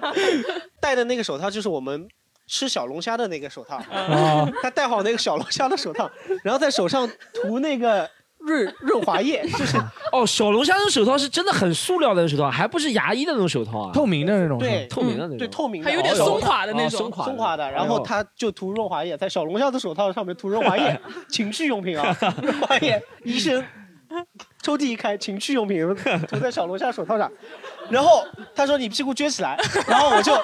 [0.80, 2.06] 戴的那个手套就是我们
[2.46, 3.80] 吃小龙虾的那个手套。
[3.90, 6.10] 哦，他戴好那个小龙虾的手套，
[6.42, 9.78] 然后在手上涂那个润润滑液，就是
[10.12, 14.86] 哦，小龙虾那种手套是真的很塑料的那种手套，还不是牙医的那种手套啊，透明的那种对。
[14.88, 17.00] 透明的那种，对透明的，还有点松垮的那种。
[17.00, 21.00] 哦松垮松垮的，然后他就涂润滑液，在小龙虾的手套上面涂润滑液，
[21.30, 23.64] 情趣用品啊，润滑液，医生
[24.62, 25.86] 抽屉一开，情趣用品
[26.28, 27.30] 都在小龙虾手套上，
[27.88, 30.38] 然后他说你屁股撅起来，然后我就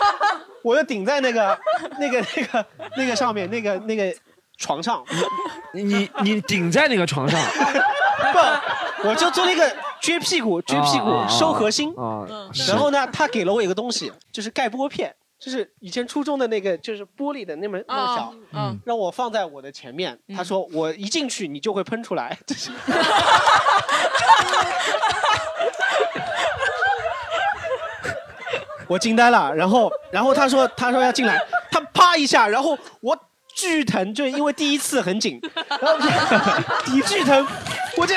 [0.62, 1.58] 我就顶在那个
[1.98, 2.66] 那个那个
[2.96, 4.14] 那个上面那个那个
[4.58, 5.02] 床上，
[5.72, 7.40] 你你你顶在那个床上，
[8.32, 9.66] 不，我就做了一个
[10.02, 12.26] 撅屁股撅屁股啊啊啊收核心，啊，
[12.68, 20.18] 然后呢，他给了我一个东西，就是盖玻片，就是以前初中的那个，就是玻璃的那么那么小，嗯，让我放在我的前面。
[20.36, 22.70] 他说我一进去你就会喷出来， 就是。
[28.86, 33.16] 我惊呆了，然后，然后他说，他说要进来，他啪一下，然后我
[33.55, 35.97] 巨疼，就因为第一次很紧，然后
[37.07, 37.47] 巨疼，
[37.97, 38.16] 我这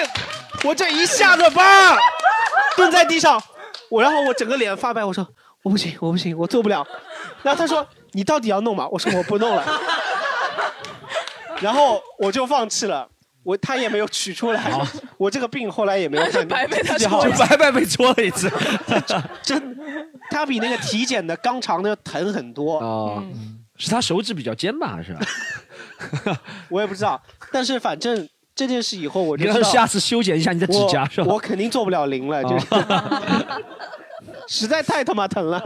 [0.63, 1.95] 我这一下子吧，
[2.75, 3.41] 蹲在地上，
[3.89, 5.25] 我然后我整个脸发白，我说
[5.63, 6.85] 我不行，我不行，我做不了。
[7.41, 8.87] 然后他说你到底要弄吗？
[8.91, 9.63] 我说我不弄了。
[11.59, 13.07] 然后我就放弃了，
[13.43, 14.61] 我他也没有取出来，
[15.17, 16.97] 我这个病后来也没有看，白被他
[17.39, 18.51] 白白被戳了一次。
[19.41, 19.77] 真，
[20.29, 22.79] 他比那个体检的肛肠的要疼很多。
[22.79, 23.23] 哦，
[23.77, 24.99] 是他手指比较尖吧？
[25.01, 26.37] 是吧？
[26.67, 31.27] 我也不知道，但是反正这件事以后我你就知道，让下次修剪一下你的指甲是吧？
[31.27, 32.65] 哦我肯定做不了零了，就是、
[34.47, 35.59] 实在太他妈疼了。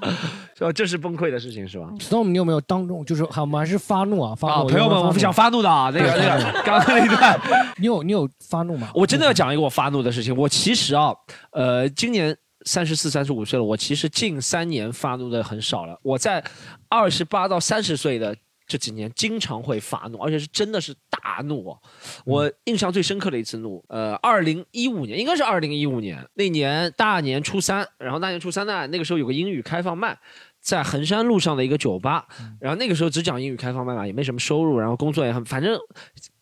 [0.56, 0.72] 是吧？
[0.72, 4.34] 这是崩溃的事情是吧？Storm，你有没有当众就是我们还是发怒啊？
[4.34, 4.68] 发啊，怒！
[4.68, 7.40] 朋友们，我不想发怒的啊，那个那个，刚刚那一段，
[7.78, 8.88] 你有你有发怒吗？
[8.94, 10.34] 我真的要讲一个我发怒的事情。
[10.36, 11.12] 我其实啊，
[11.50, 15.98] 呃，今年三十四、三十五岁了，我其实近三年发怒的很少了。
[16.02, 16.42] 我在
[16.88, 18.34] 二十八到三十岁的
[18.66, 21.78] 这几年，经常会发怒，而且是真的是大怒哦。
[22.24, 30.18] 我印象最深刻的一次怒，呃，二零一五年，应该是二零一五年那年大年初三，然后大年初三呢，那个时候有个英语开放麦。
[30.64, 32.26] 在衡山路上的一个酒吧，
[32.58, 35.78] 然后那个时候只讲英语开放麦嘛，也没什么收入，然后工作也很，反正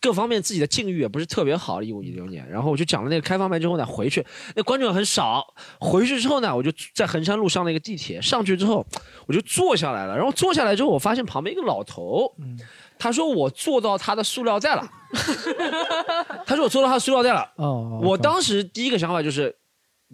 [0.01, 1.83] 各方面自己的境遇也不是特别好。
[1.83, 5.45] 一五一六年，然后我就讲了那个开放麦之后呢，回去那观众很少，
[5.81, 8.87] 回去之后呢，我就在衡山路上那个地铁上去之后，
[9.27, 12.33] 我就坐下来了，然后坐下来之后，我发现旁边一个老头，
[13.01, 14.89] 他说我坐到他的塑料袋了，
[16.47, 19.57] 他说我坐到他的塑料袋了，哦，我当时第一个想法就是。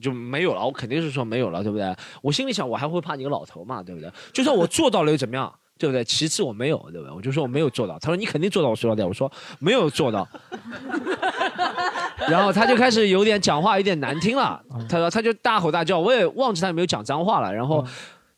[0.01, 1.95] 就没有了，我肯定是说没有了，对不对？
[2.23, 4.11] 我心里想，我还会怕你个老头嘛，对不对？
[4.33, 6.05] 就算我做到了又怎么样，对不对？
[6.05, 7.15] 其次我没有，对不对？
[7.15, 7.99] 我就说我没有做到。
[7.99, 10.27] 他说你肯定做到我塑料袋，我说没有做到。
[12.29, 17.55] 然后他就开始有点讲话有点难听了，他说他就大吼大叫，我也忘记他有没有讲脏话了。
[17.55, 17.85] 然后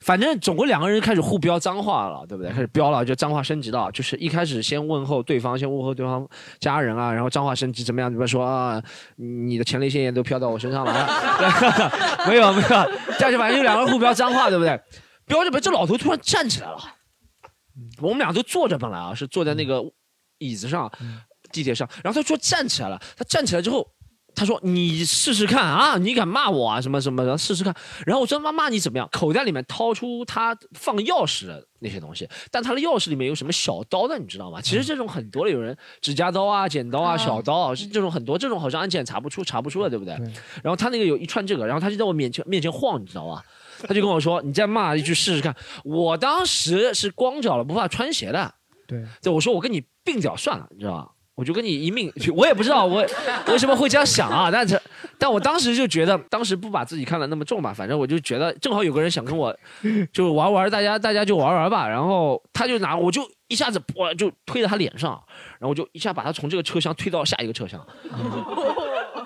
[0.00, 2.50] 反正总共两个人开始互飙脏话了，对不对？
[2.50, 6.26] 开始飙了，就脏话升级到，就是一开始先问候对方，先问候对方
[6.58, 8.10] 家人啊，然后脏话升级怎么样？
[8.10, 8.82] 怎么说啊？
[9.16, 11.92] 你的前列腺炎都飘到我身上了啊？
[12.26, 12.68] 没有没有，
[13.18, 14.80] 但是反正就两个人互飙脏话，对不对？
[15.26, 16.78] 飙着飙，这老头突然站起来了，
[18.00, 19.82] 我们俩都坐着，本来啊是坐在那个
[20.38, 20.90] 椅子上，
[21.52, 23.86] 地铁上，然后他说站起来了，他站起来之后。
[24.40, 27.76] 他说你试试看啊，你敢骂我啊什么什么的，试试看。
[28.06, 29.06] 然后我说妈骂你怎么样？
[29.12, 34.58] 口袋里面掏出他放钥匙的那些东西，但他的钥匙里面有什么小刀的，你知道吗？
[34.62, 40.14] 其实这种很多的，有人指甲刀啊、剪刀啊、小刀啊，是这种很多，这种好像安检查不出、查不出的，对不对？
[40.62, 43.42] 然后他那个有一串这个，然后他就在我面前面前晃，你知道吗？
[43.86, 48.54] 他就跟我说：“你再骂一句试试看。”我当时是光脚了，不怕穿鞋的。
[48.88, 51.08] 对，对，我说我跟你并脚算了，你知道吧？
[51.40, 53.02] 我就跟你一命，我也不知道我
[53.46, 54.78] 为什么会这样想啊，但是，
[55.18, 59.56] 但我当时就觉得，当时不把自己看得那么重吧，反正我就觉得正好有个人想跟我，
[60.12, 61.88] 就玩玩，大家大家就玩玩吧。
[61.88, 65.12] 然后他就拿，我就一下子我就推在他脸上，
[65.58, 67.82] 然后我就一下把他从这个车厢推到下一个车厢，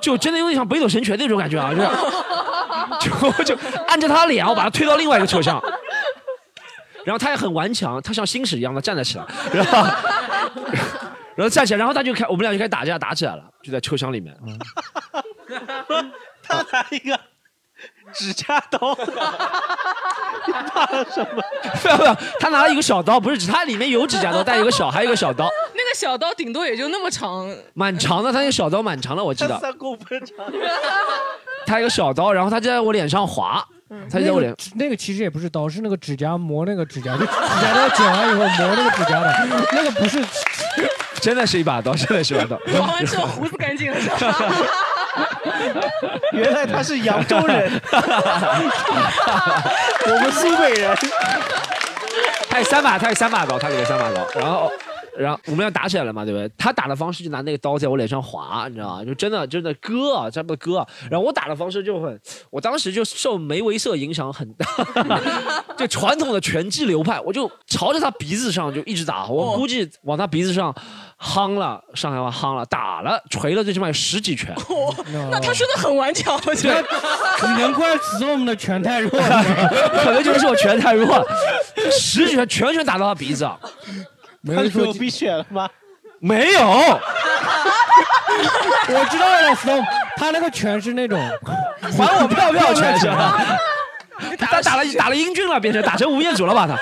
[0.00, 3.10] 就真的有点像北斗神拳那种感觉啊，就
[3.42, 3.56] 就就
[3.88, 5.60] 按着他脸，我把他推到另外一个车厢。
[7.04, 9.86] 然后他也很顽强，他像星矢一样的站了起来，然后，
[11.37, 14.37] 然后站起来，然后他就开，我们俩就开始打架，打起来了，就在车厢里面。
[16.43, 17.18] 他拿一个
[18.12, 18.97] 指甲刀，
[20.47, 21.43] 你怕了什么？
[21.85, 29.59] 没有没有，他拿了一个小刀，不是指他里面有指甲刀，但有个小，还有一个小刀，那个小刀顶多也就那么长，蛮长的，他那个小刀蛮长的，我记得。
[29.59, 30.47] 三公分长。
[31.66, 33.66] 他有个小刀，然后他就在我脸上划，
[34.11, 34.55] 他就在我脸。
[34.74, 40.22] 那个其实也不是刀，是那个指甲磨那个指甲，就指甲刀剪完以后磨那个指甲的，那个不是，
[41.24, 42.58] 真的是一把刀，真的是一把刀。
[42.78, 43.96] 划完之后胡子干净了。
[46.32, 47.80] 原来他是扬州人，
[50.04, 50.94] 我们苏北人。
[52.50, 54.70] 他有三把，他有三把刀，他有三把刀，然后。
[55.16, 56.50] 然后我们俩打起来了嘛，对不对？
[56.58, 59.04] 他打的方式就拿那个刀在我脸上划，你知道吗？
[59.04, 60.84] 就真的真的割啊，差不多割。
[61.08, 62.20] 然后我打的方式就很，
[62.50, 64.66] 我当时就受梅威瑟影响很大，
[65.78, 70.74] 就传统的拳击流派，我就朝着他鼻子上就一直打，我估计往他鼻子上
[71.20, 74.54] 夯了，上海话夯了，打了锤了最起码有十几拳。
[75.30, 76.84] 那他真的很顽强，我觉得。
[77.58, 79.44] 难怪子我们的拳太弱了，
[80.02, 81.26] 可能就是我拳太弱了，
[81.90, 83.58] 十几拳全拳打到他鼻子上。
[84.46, 85.68] 他有鼻血了吗？
[86.20, 86.60] 没有。
[88.86, 89.84] 我知道了，Stone，
[90.16, 91.18] 他那个拳是那种
[91.96, 93.40] 还我票票拳是吧？
[94.38, 96.66] 他打了打了英俊了，变成打成吴彦祖了吧？
[96.68, 96.78] 他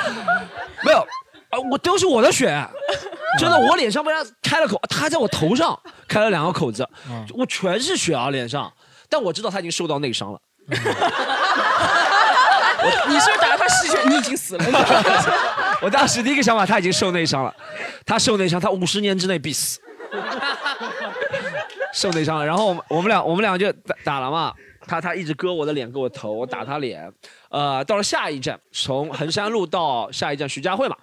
[0.84, 0.98] 没有
[1.50, 2.48] 啊，我都是我的血，
[3.38, 6.88] 真的，我脸上被他开了口，他在我头上开了两个口子，
[7.34, 8.72] 我全是血啊脸上，
[9.08, 10.40] 但我知道他已经受到内伤了。
[13.08, 13.98] 你是不是打了他失血？
[14.08, 14.64] 你已经死了。
[15.80, 17.54] 我当时第一个想法，他已经受内伤了，
[18.04, 19.80] 他受内伤，他五十年之内必死，
[21.94, 22.44] 受内伤了。
[22.44, 24.52] 然后我们我们俩我们俩就打打了嘛，
[24.86, 27.12] 他他一直割我的脸，割我头，我打他脸。
[27.50, 30.96] 呃，到了下一站，从衡山路到下一站徐家汇嘛，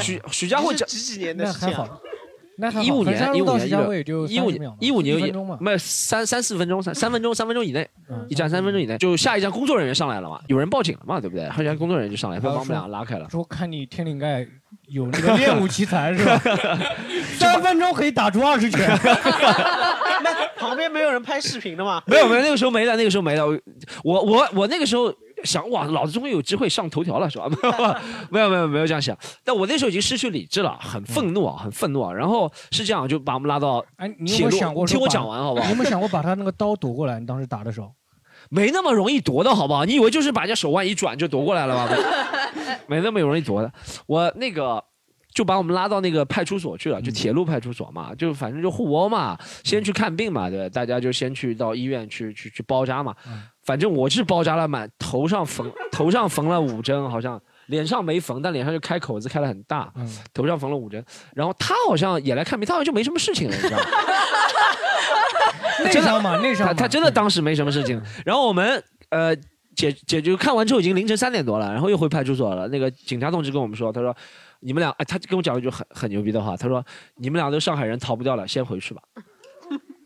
[0.00, 1.70] 徐徐家汇这几几年的事情？
[2.84, 3.68] 一五年，一五年，
[4.28, 7.88] 一五年，一五年，没有三三四分钟，三三分钟，三分钟以内，
[8.28, 11.48] 一站三分钟以内，就下一站工作人员上来了嘛，有人报警了嘛，对不对？
[11.48, 13.26] 后来工作人员就上来，把我们俩拉开了。
[13.30, 14.46] 说看你天灵盖
[14.86, 16.38] 有那个 练武奇才是吧？
[17.40, 18.86] 三分钟可以打出二十拳。
[20.22, 22.02] 那旁边没有人拍视频的吗？
[22.06, 23.44] 没有没有，那个时候没的，那个时候没的。
[24.04, 25.12] 我我我那个时候。
[25.44, 27.48] 想哇，老子终于有机会上头条了，是吧？
[28.30, 32.12] 没有没有没有这样想，但我那时候已经失去理智了，很愤怒啊，很愤怒啊。
[32.12, 35.66] 然后是这样，就把我们拉到哎，你有没有想过听我讲完好不好？
[35.66, 37.18] 你有没有想过把他那个刀夺过来？
[37.20, 37.92] 你当时打的时候，
[38.50, 39.84] 没那么容易夺的好不好？
[39.84, 41.88] 你以为就是把人家手腕一转就夺过来了吗？
[42.86, 43.72] 没那么容易夺的。
[44.06, 44.82] 我那个
[45.32, 53.14] 就把我们拉到那个派出所去了，就铁路派出所嘛，就反正就互殴嘛，先去看病嘛，对大家就先去到医院去去去包扎嘛。
[53.64, 59.92] 反正我是包扎了满，头上缝头上缝了五针，好像脸上没缝，但脸上就开口子开的很大。
[60.34, 61.04] 头上缝了五针，
[61.34, 63.84] 然后他好像也来看病，他好像就没什么事情了，你知道吗？
[65.84, 66.66] 内伤嘛，内伤。
[66.68, 68.00] 他他真的当时没什么事情。
[68.24, 69.34] 然后我们呃
[69.74, 72.68] 解解决看完之后已经凌晨三点多了，然后又回派出所了。
[72.68, 74.14] 那个警察同志跟我们说，他说
[74.60, 76.84] 你们俩哎，他跟我讲了一句很很牛逼的话，他说
[77.16, 79.02] 你们俩都上海人逃不掉了，先回去吧。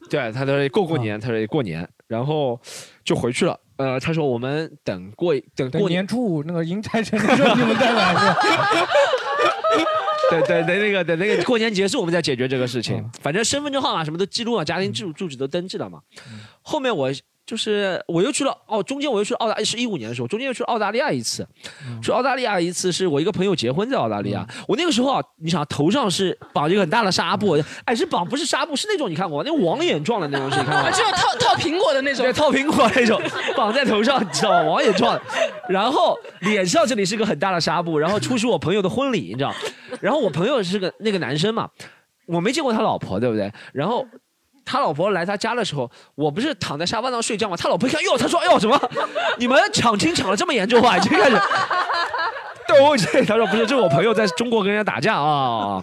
[0.09, 1.87] 对，他说过过年，他说过年。
[2.07, 2.61] 然后
[3.07, 3.59] 就回去了。
[3.77, 8.37] 呃，他说我们等过等过年初五那个迎财神的时候你们再来是吧？
[10.29, 13.03] 对对对，那个等那个过年结束我们再解决这个事情。
[13.23, 16.01] 反正身份证号码什么都记录了，家庭住住址都登记了嘛。
[16.61, 17.11] 后面我。
[17.47, 21.47] 就是我又去了哦，中间我又去澳大，是一五年的时候，中间又去澳大利亚一次，
[22.03, 30.91] 去澳大利亚一次是我一个朋友结婚在澳大利亚，我那个时候啊，你想头上是绑一个很大的纱布，哎是绑不是纱布是那种你看过那网眼状的那种，你看过？
[30.91, 33.23] 就套套苹果的那种，对，套苹果那种，
[33.57, 34.63] 绑在头上，你知道吗？
[34.63, 35.17] 网眼状，
[35.69, 39.55] 然后脸上这里是个很大的纱布，然后出席我朋友的婚礼，你知道，
[40.01, 41.71] 然后我朋友是个那个男生嘛，
[42.27, 43.53] 我没见过他老婆，对不对？
[43.73, 44.05] 然后。
[44.67, 47.57] 他老婆来他家的时候，我不是躺在沙发上睡觉吗？
[47.57, 48.79] 他老婆一看，哟，他说，哎呦，什么？
[49.39, 50.99] 你们抢亲抢的这么严重啊？
[50.99, 51.41] 已经开始。
[52.67, 55.81] 对，我这他说不是，这是我朋友在中国跟人家打架啊。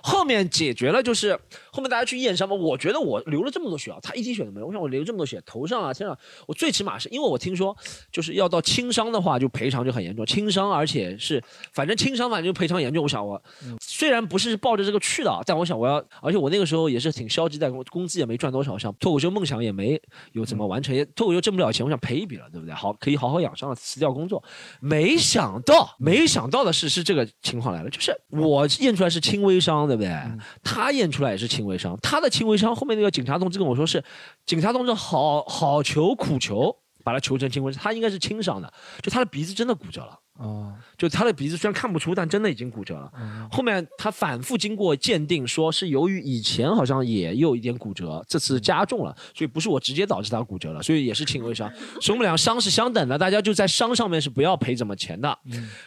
[0.00, 1.36] 后面解决了，就是
[1.76, 2.54] 后面大家去验伤嘛。
[2.56, 4.66] 我觉得我流了这么多血啊，他一滴血都没有。
[4.66, 7.76] 我想我流这么多血，头上啊、身上，我最起码是因为我听说，
[8.10, 10.24] 就是要到轻伤的话，就赔偿就很严重。
[10.24, 11.42] 轻伤，而且是
[11.74, 13.04] 反正轻伤，反正就赔偿严重。
[13.04, 13.40] 我想我
[13.80, 20.00] 虽然不是抱着这个去的啊，但我想我要，而且我那个时候也是挺消极，但工工资也没赚多少，想脱口秀梦想也没
[20.32, 22.74] 有怎么完成，也脱口秀挣不了钱，我想赔一笔了，对不对？
[22.74, 24.42] 好，可以好好养伤了，辞掉工作。
[24.80, 30.10] 没想到，没想到的是是这个情况来了，就是我验出来是轻微伤，对不对？
[30.62, 34.02] 他验出来也是轻微伤，他的轻微伤后面那个警察同志跟我说是，
[34.46, 40.18] 警察同志好好求苦求，把他求成轻微伤，他应该是轻伤的，就他的鼻子真的骨折了。
[40.38, 43.10] 哦，就他的鼻子虽然看不出，但真的已经骨折了。
[43.50, 51.72] 后面他反复经过鉴定，说是由于以前好像也有一点骨折，这次加重了，所以不是我直接导致他骨折了，所以也是轻微伤。
[52.02, 55.38] 所以我们俩伤是相等的，大家就在伤上面是不要赔怎么钱的。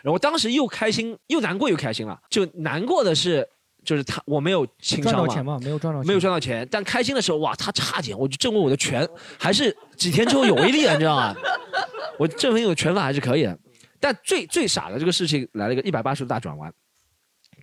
[0.01, 3.47] 然后当时又开心又难过又开心了，就难过的是。
[3.89, 5.59] 就是他，我没有轻伤嘛，赚到钱吗？
[5.63, 6.67] 没有赚到钱，没有赚到钱。
[6.69, 9.07] 但开心的时候，哇，他差点，我就证明我的拳
[9.39, 11.35] 还是几天之后有威力了，你知道吗？
[12.19, 13.59] 我证明我的拳法还是可以的。
[13.99, 16.71] 但最最傻的这个事情来了一个一百八十度大转弯。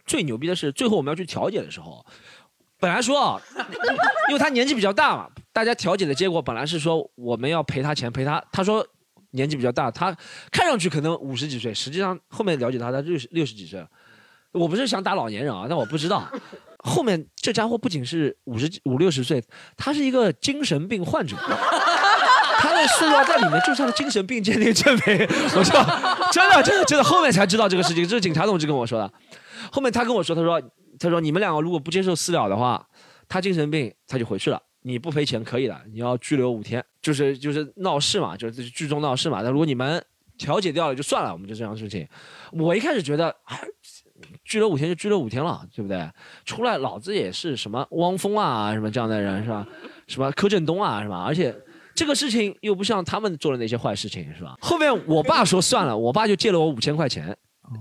[0.05, 2.05] 最牛逼的是，最后我们要去调解的时候，
[2.81, 3.41] 本来说啊，
[4.29, 8.45] 因为他年纪比较大嘛，大家调解的结果本来是说我们要赔他钱，赔他。
[8.51, 8.85] 他说
[9.31, 10.13] 年纪比较大，他
[10.51, 13.89] 看上去可能五十几岁，实际上后面了解他，他六十六十几岁了。
[14.53, 16.27] 我不是想打老年人啊，但我不知道，
[16.85, 19.43] 后面这家伙不仅是五十五六十岁，
[19.77, 21.37] 他是一个精神病患者，
[22.59, 25.27] 他的塑料袋里面就是他的精神病鉴定证明。
[25.55, 25.85] 我说
[26.33, 29.13] 真的真的真的，后面才知道这个事情，这是警察同志跟我说的。
[29.71, 30.63] 后面他跟我说，他说
[30.99, 32.87] 他说你们两个如果不接受私了的话，
[33.29, 39.43] 他精神病他就回去了，你不赔钱可以的，你要拘留五天，就是就是闹事嘛，就是聚众闹事嘛。
[39.43, 40.03] 那如果你们
[40.39, 42.07] 调解掉了就算了，我们就这样事情。
[42.53, 43.35] 我一开始觉得。
[44.45, 46.09] 拘留五天就拘留五天了，对不对？
[46.45, 49.67] 出来老子也是什么汪峰啊，什么这样的人是吧？
[50.07, 51.23] 什么柯震东啊，是吧？
[51.23, 51.55] 而且
[51.95, 54.57] 这个事情又不像他们做的那些坏事情，是吧？
[54.61, 57.37] 后面我爸说算了，我爸就借了我五千块钱，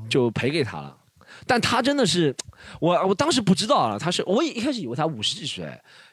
[0.10, 0.98] 就赔给他了。
[1.46, 2.34] 但他真的是，
[2.80, 5.66] 我我当时不知道啊，他是我一开始以为他五十几岁，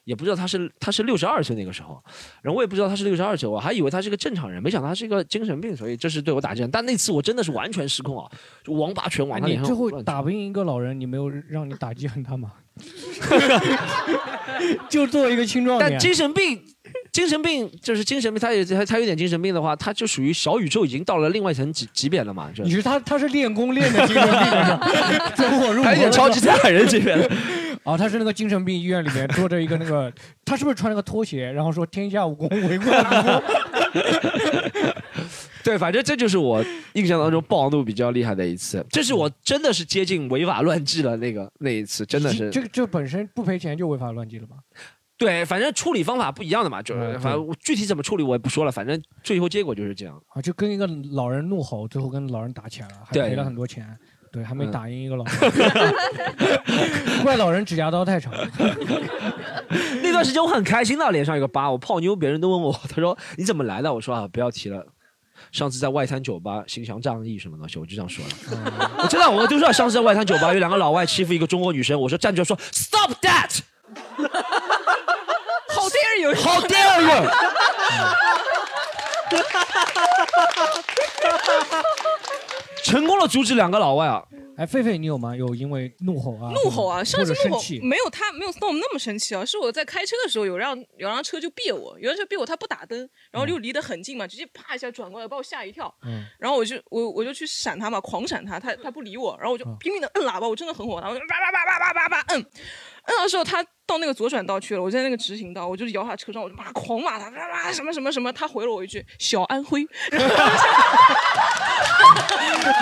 [0.05, 2.03] 也不知道他是他是六十二岁那个时候，
[2.43, 6.67] 然后我也不知道他是六十二岁，我还以为他是个正常人，没想到他是一个精神病，所以这是对我打击。
[6.73, 8.31] 但那次我真的是完全失控啊，
[8.65, 9.65] 就王八拳往他脸上。
[9.65, 12.53] 你最后打不赢一个老人，你没有让你打击很大吗？
[14.89, 16.63] 就作为一个青壮年，但精神病。
[17.11, 22.51] 精神病就是精神病，他也他他有点精神病的话，他就属于小宇宙已经到了另外一层级级别了嘛。
[22.65, 24.41] 你是他他是练功练的精神病，
[25.37, 27.31] 走火入魔，还有点超级赛亚人级别的。
[27.85, 30.13] 哦，他是那个精神病医院里面 坐着一个那个，
[30.45, 33.43] 他是不是穿了个拖鞋，然后说天下武功唯过独孤？
[35.65, 36.65] 对，反正这就是我
[36.95, 42.51] 印象当中暴怒比较厉害的一次，这是我真的是接近违法乱纪了那个那一次，真的是。
[42.51, 44.57] 这个这本身不赔钱就违法乱纪了吗？
[45.19, 53.97] 对，反正处理方法不一样的嘛，就是反正具体怎么处理我也不说了，反正最后结果就是这样啊，就跟一个老人怒吼，最后跟老人打起来了，还赔了很多钱，
[54.33, 55.35] 对，还没打赢一个老人，
[57.23, 58.33] 怪老人指甲刀太长。
[60.03, 63.93] 那段时间我很开心的，脸上有个疤，我泡妞，别人都问我，他说你怎么来的？
[63.93, 64.87] 我说啊，不要提了，
[65.53, 68.31] 上次在外滩酒吧行侠仗义什么东西，我就这样说了。
[69.05, 73.61] 我真的，我就知道，上次在外滩酒吧有两个老外欺负一个中国女生，我说站住，说 stop that。
[75.69, 76.35] How dare you!
[76.37, 77.29] How dare you!
[82.83, 84.23] 成功的阻止两个老外啊！
[84.57, 85.35] 哎，狒狒，你有吗？
[85.35, 86.53] 有因为怒吼啊？
[86.53, 87.03] 怒吼啊！
[87.03, 95.93] 上次怒吼没有他没有 Storm 那么生气啊，是我在开车的时候有辆有辆车就别我，有辆车别我，他不打灯，然后又离得很近嘛，直接啪一下转过来把我吓一跳。
[96.05, 96.25] 嗯。
[96.39, 102.47] 然后我就我我就去闪他嘛，狂闪他，他他不理我，然后我就拼命的摁喇叭，我真的很火大，我就叭叭叭叭叭叭叭摁。
[103.07, 109.87] 摁的时候，他到那个左转道去了，我在那个直行道，我就摇下车窗，我就骂狂骂他，哇哇什么什么什么，他回了我一句“小安徽”。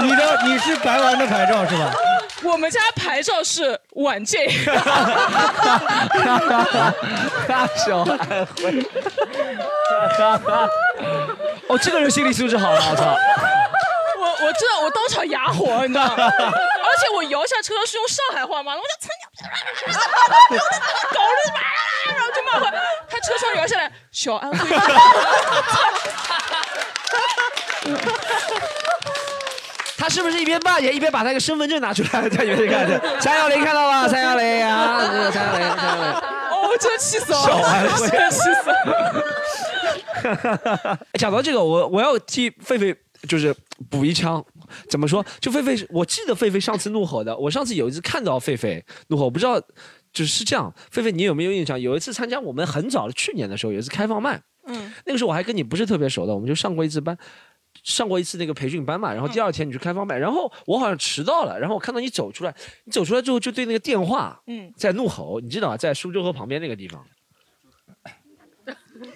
[0.02, 1.90] 你的你是白玩的牌照是吧？
[2.44, 4.48] 我们家牌照是晚 J。
[7.76, 7.98] 小
[10.28, 10.50] 安徽。
[11.68, 13.16] 哦，这个人心理素质好了，我操！
[14.40, 16.16] 我我知道，我当场哑火，你知道吗？
[16.26, 19.08] 而且我摇下车窗是用上海话骂的，我就操
[20.50, 20.56] 你，
[21.14, 21.60] 搞了嘛，
[22.14, 22.66] 然后就骂回，
[23.08, 24.58] 他车窗摇下来，小安徽。
[29.96, 32.88] 他是不是一边骂也一边把那个身份证拿出来在里面看？
[33.20, 34.08] 三幺零看到了？
[34.12, 34.98] 三幺零啊，
[35.32, 36.12] 三幺零，三幺零。
[36.50, 39.12] 哦，我真气死我了，小安徽真的气死我了。
[41.18, 42.96] 讲到这个，我我要替狒狒
[43.28, 43.54] 就是
[43.88, 44.44] 补一枪。
[44.88, 45.24] 怎么说？
[45.40, 49.60] 就狒狒，我记得狒狒上次怒吼的，我上次有一次看到狒狒怒吼，我不知道
[50.12, 50.72] 就是是这样。
[50.92, 51.80] 狒狒，你有没有印象？
[51.80, 57.16] 有一次参加我们很早的去年的时候，有一次开放麦，嗯，那个时候我还跟你不是特别熟的，我们就上过一次班，
[57.82, 59.12] 上过一次那个培训班嘛。
[59.12, 62.54] 然后第二天你去开放麦，然后我好像迟到了，然后我看到你走出来，
[62.84, 65.76] 你走出来之后就对那个电话，嗯，在怒吼，你知道吗？
[65.76, 67.04] 在苏州河旁边那个地方。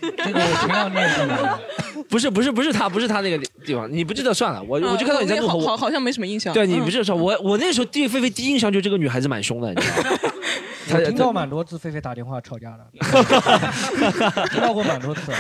[0.01, 1.59] 这个我前两天也看到
[2.09, 6.53] 不是不是不是他不是他那个地方，你不记得算了，我我就看到你在怒吼，好好好像没什么印象。
[6.55, 10.19] 对你嗯不是说，我我那时候对菲菲第一印象就这个女孩子蛮凶的，你知道吗？
[10.95, 12.87] 我听到蛮多次菲菲打电话吵架的，
[14.53, 15.33] 听到过蛮多次。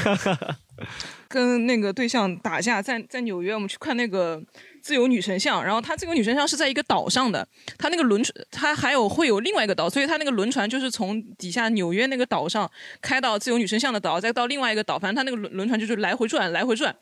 [1.28, 4.40] 跟那个对象打架，在在纽约，我们去看那个
[4.84, 12.70] 自由女神像，然后它自由女神像是在一个岛上的，它那个轮船，它还有会有另外一个岛，所以它那个轮船就是从底下纽约那个岛上
[13.00, 16.94] 开到自由女神像的岛，再到另外一个岛，反正它那个轮轮船就是来回转，来回转。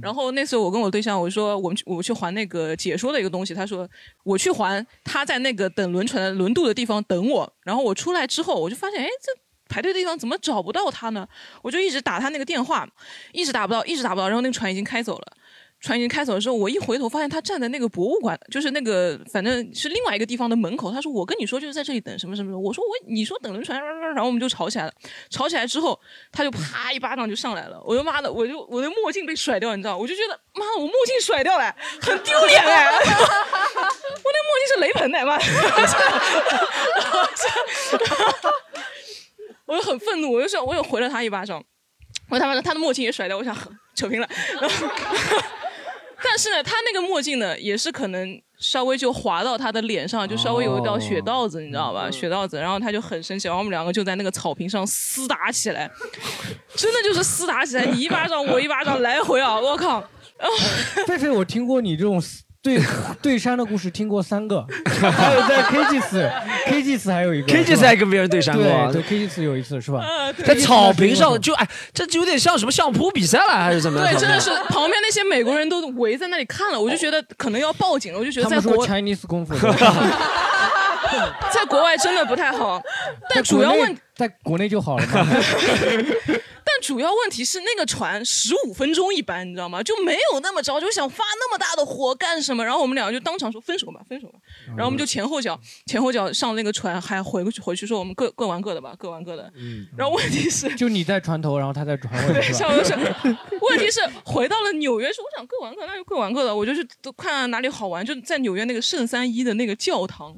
[0.00, 3.88] 然后那时候我跟我对象我说我们去我去还那个解说的一个东西，他说
[4.22, 9.42] 我去还，他在那个等轮船轮渡的地方等我，然后我出来之后我就发现，哎这。
[9.66, 11.26] 排队的地方怎么找不到他呢？
[11.62, 12.86] 我就一直打他那个电话，
[13.32, 14.28] 一直打不到，一直打不到。
[14.28, 15.32] 然后那个船已经开走了，
[15.84, 20.90] 船已经开走的时候，我一回头发现他站在那个博物馆，就是那个反正是另外一个地方的门口。
[20.90, 23.78] 他说：“我跟你说就是在这里等什么什么什么。”我说：“我你说等轮船。”
[24.14, 24.92] 然后我们就吵起来了。
[25.28, 26.00] 吵起来之后，
[26.32, 27.78] 他就啪一巴掌就上来了。
[27.84, 29.94] 我就妈的，我就我的墨镜被甩掉，你知道？
[29.94, 32.86] 我就觉得妈，我墨镜甩掉了，很丢脸哎！
[32.86, 33.02] 我
[34.32, 35.38] 那墨镜是雷朋的妈。
[39.66, 41.62] 我就很愤怒，我就说，我又回了他一巴掌，
[42.30, 43.54] 我他妈的他的墨镜也甩掉，我想
[43.94, 44.28] 扯平了。
[44.60, 44.88] 然后，
[46.22, 52.10] 但是呢，他那个墨镜呢，也是可能稍微就滑到他的脸上，就稍微有一道血道子，你知道吧？
[52.10, 55.90] 血道子，然后他就很生气，然后我们两个就在那个草坪上厮打起来，
[56.74, 59.58] 真的就是厮打起来，你一巴掌我一巴掌来回啊！
[59.58, 60.02] 我靠！
[61.06, 62.20] 狒狒，我听过你这种
[62.64, 62.80] 对
[63.20, 64.66] 对山的故事，听过三个，
[65.12, 70.02] 还有在 KGS，KGS 还有一个 KGS 还跟别人对山过啊对对，KG 寺有一次是吧？
[70.46, 74.10] 在草坪上就哎，这就有点像什么相扑比赛了，还是怎么样？
[74.10, 79.54] 对，真的是旁边那些美国人都围在那里看了，我就觉得可能要报警了，我就觉得在国 Chinese 功夫，
[81.52, 82.80] 在国外真的不太好，
[83.28, 85.26] 但主要问在国内就好了嘛。
[86.66, 89.82] 但主要问题是那个船十五分钟一班，你知道吗？
[89.82, 92.64] 就没有那么着，就想发那么大的火干什么？
[92.64, 94.38] 然后我们两个就当场说分手吧，分手吧。
[94.68, 99.52] 然后我们就前后脚前后脚上那个船，还回去回去说我们各各玩各的吧，各玩各的。
[99.56, 102.92] 嗯，然后问题是， 就你在船头，然后他在船尾，笑的是，
[103.60, 106.56] 问题是回到了纽约，说我想各玩各，那就各玩各的。
[106.56, 110.34] 我就去都看哪里好玩，就在纽约那个圣三一的那个教堂。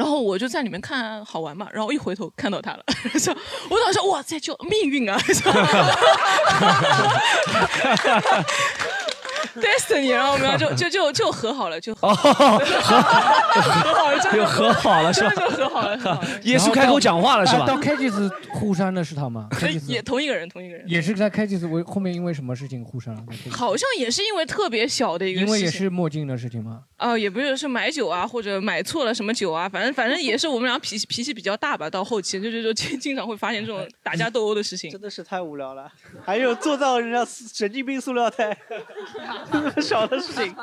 [0.00, 2.82] 然后我就在里面看好玩嘛，然后一回头看到他了，
[3.68, 5.20] 我当时说哇，这就命运啊！
[9.60, 12.64] destiny，然后我们俩就就就就和好了，就和好了，
[14.22, 19.48] 真的又和好了是吧真的就和好了，和好了耶稣开口讲话了是吧哎到 KG 寺互删的是他吗
[19.86, 23.22] 也同一个人，同一个人，也是在 KG 寺，为后面因为什么事情互删了？
[23.50, 26.82] 好像也是因为特别小的一个事情，因为也是墨镜的事情吗？
[26.98, 31.88] 哦、也不是是买酒啊，或者买错了什么酒啊，反正反正也是我们俩脾气脾气比较大吧。
[31.88, 34.90] 到后期就就就经经常会发现这种打架斗殴的事情。
[34.90, 35.90] 真的是太无聊了。
[36.24, 38.56] 还有做到人家神经病塑料袋，
[39.50, 40.54] 那么小的事情。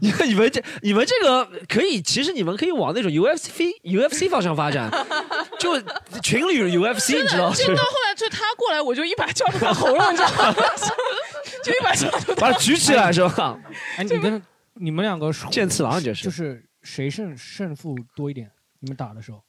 [0.00, 4.90] 你 你们这你们这个可以，其实你们可以往那种 UFC UFC 方向发展，
[5.58, 5.80] 就
[6.20, 7.54] 群里 UFC 你知道吗？
[7.54, 10.54] 结果到后来就他过来，我就一把叫住他喉咙，你知道吗？
[11.64, 13.58] 就一把抓住他，把他举起来是吧？
[13.96, 14.42] 哎，你跟
[14.74, 18.50] 你们两个剑次郎就是就是谁胜胜负多一点？
[18.80, 19.42] 你们打的时候，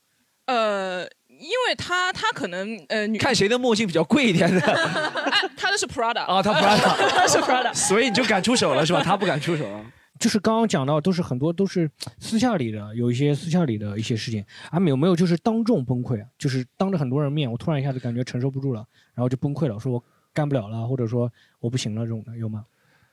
[0.45, 1.05] 呃，
[1.39, 4.59] 因为他他可能呃女看谁的墨镜比较贵一点的
[5.31, 9.01] 哎，他的是 Prada 啊，他 Prada， 他是 Prada， 所以你就敢出手了是吧？
[9.03, 9.85] 他不敢出手啊。
[10.17, 16.27] 就是刚刚讲到，都是很多都是私下里的，有一些私下里的一些事情，啊，有没有就是当众崩溃啊？
[16.37, 20.01] 就是当着很多人面，我突然一下子感觉承受不住了，然后就崩溃了，说我
[20.33, 21.29] 干不了了，或者说
[21.59, 22.63] 我不行了这种的，有吗？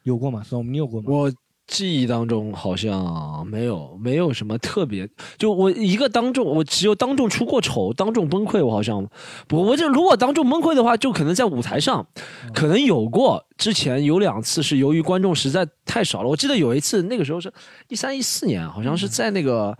[0.04, 0.44] 有过吗？
[0.44, 1.10] 松，你有过吗？
[1.10, 1.32] 我
[1.66, 5.08] 记忆当中好像没有，没有什么特别。
[5.38, 9.06] 就我一个当众，我只有当众出过丑，当众崩溃，我好像
[9.48, 9.62] 不。
[9.62, 12.06] 我这如果当众崩溃的话，就可能在舞台上，
[12.54, 13.44] 可能有过。
[13.56, 16.28] 之前有两次是由于观众实在太少了。
[16.28, 17.52] 我记得有一次，那个时候是
[17.88, 19.76] 一三一四年，好像是在那个。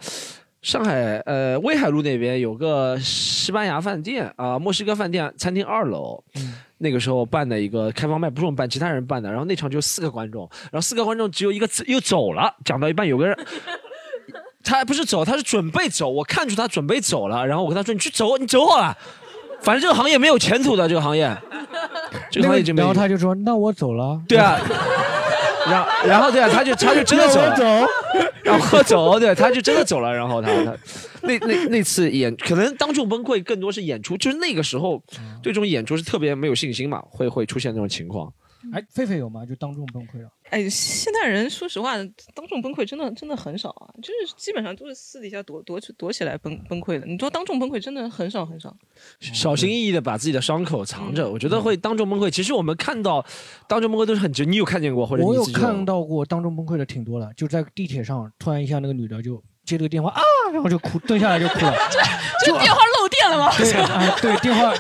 [0.62, 6.22] 上海呃威海路那边有个西班牙饭店啊、墨西哥饭店餐厅二楼，
[6.82, 9.30] 那个时候办的一个开放麦，不是我们办，其他人办的。
[9.30, 13.38] 然后那场就四个观众，然后四个观众只有一个又走了，讲到一半有个人
[14.64, 16.08] 他不是走，他是准备走。
[16.08, 18.96] 我看出他准备走了，然后我跟他说：“你去走，你走好了。
[19.60, 21.36] 反正这个行业没有前途的，这个行业，
[22.30, 24.58] 这个行业已经没有然后他就说：“那我走了。”对啊，
[25.72, 27.64] 然后然后对啊，他就他就真的走了，走，
[28.44, 30.12] 然后喝走，对，他就真的走了。
[30.14, 30.76] 然后他他
[31.22, 35.02] 那那那次演，可能当众崩溃更多是演出，就是那个时候
[35.42, 38.32] 对这种演出是特别没有信心嘛，会会出现这种情况。
[38.70, 39.44] 哎，狒狒有吗？
[39.44, 40.30] 就当众崩溃了。
[40.50, 41.96] 哎，现代人说实话，
[42.34, 47.06] 当众崩溃真的真的很少啊，就是基本上都是私底下躲躲起躲起来崩崩溃的。
[47.06, 48.76] 你说当众崩溃真的很少很少。
[49.18, 52.30] 小心翼翼的把自己的伤口藏着，我觉得会当众崩溃。
[52.30, 53.24] 其实我们看到
[53.66, 60.20] 当众崩溃都是很直，你有看见过或者我有看到过当众崩溃的挺多了，就在地铁上，突然一下那个女的就接这个电话啊，
[60.52, 61.72] 然后就哭，蹲下来就哭了。
[62.44, 63.52] 这电话漏电了吗？
[63.56, 64.72] 对 啊，对电话，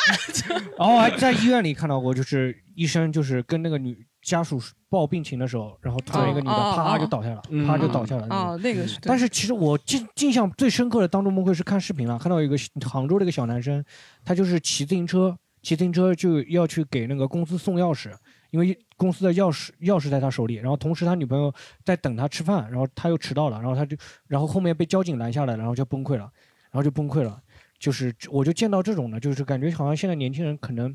[0.78, 4.60] 然后还在医院里看到过，就是医生就是跟那个女家属
[4.90, 8.26] 报病情的时候，然后突然一个女的哦哦啪哦就倒下了，嗯啪就倒下了。
[8.28, 8.98] 哦，那个是。
[9.02, 12.56] 但是其实我印印象最深刻的当众崩溃是看视频了，看到有一个
[12.86, 13.82] 杭州的一个小男生，
[14.24, 18.10] 他就是骑自行车，骑自行车就要去给那个公司送钥匙，
[18.50, 21.50] 因为公司的钥匙钥匙在他手里，然后同时他女朋友
[21.84, 23.96] 在等他吃饭，然后他又迟到了，然后他就
[24.26, 26.30] 然后后面被交警拦下来，然后就崩溃了，
[26.70, 27.40] 然后就崩溃了。
[27.78, 30.92] 就是我就见到这种的，就是感觉好像现在年轻人可能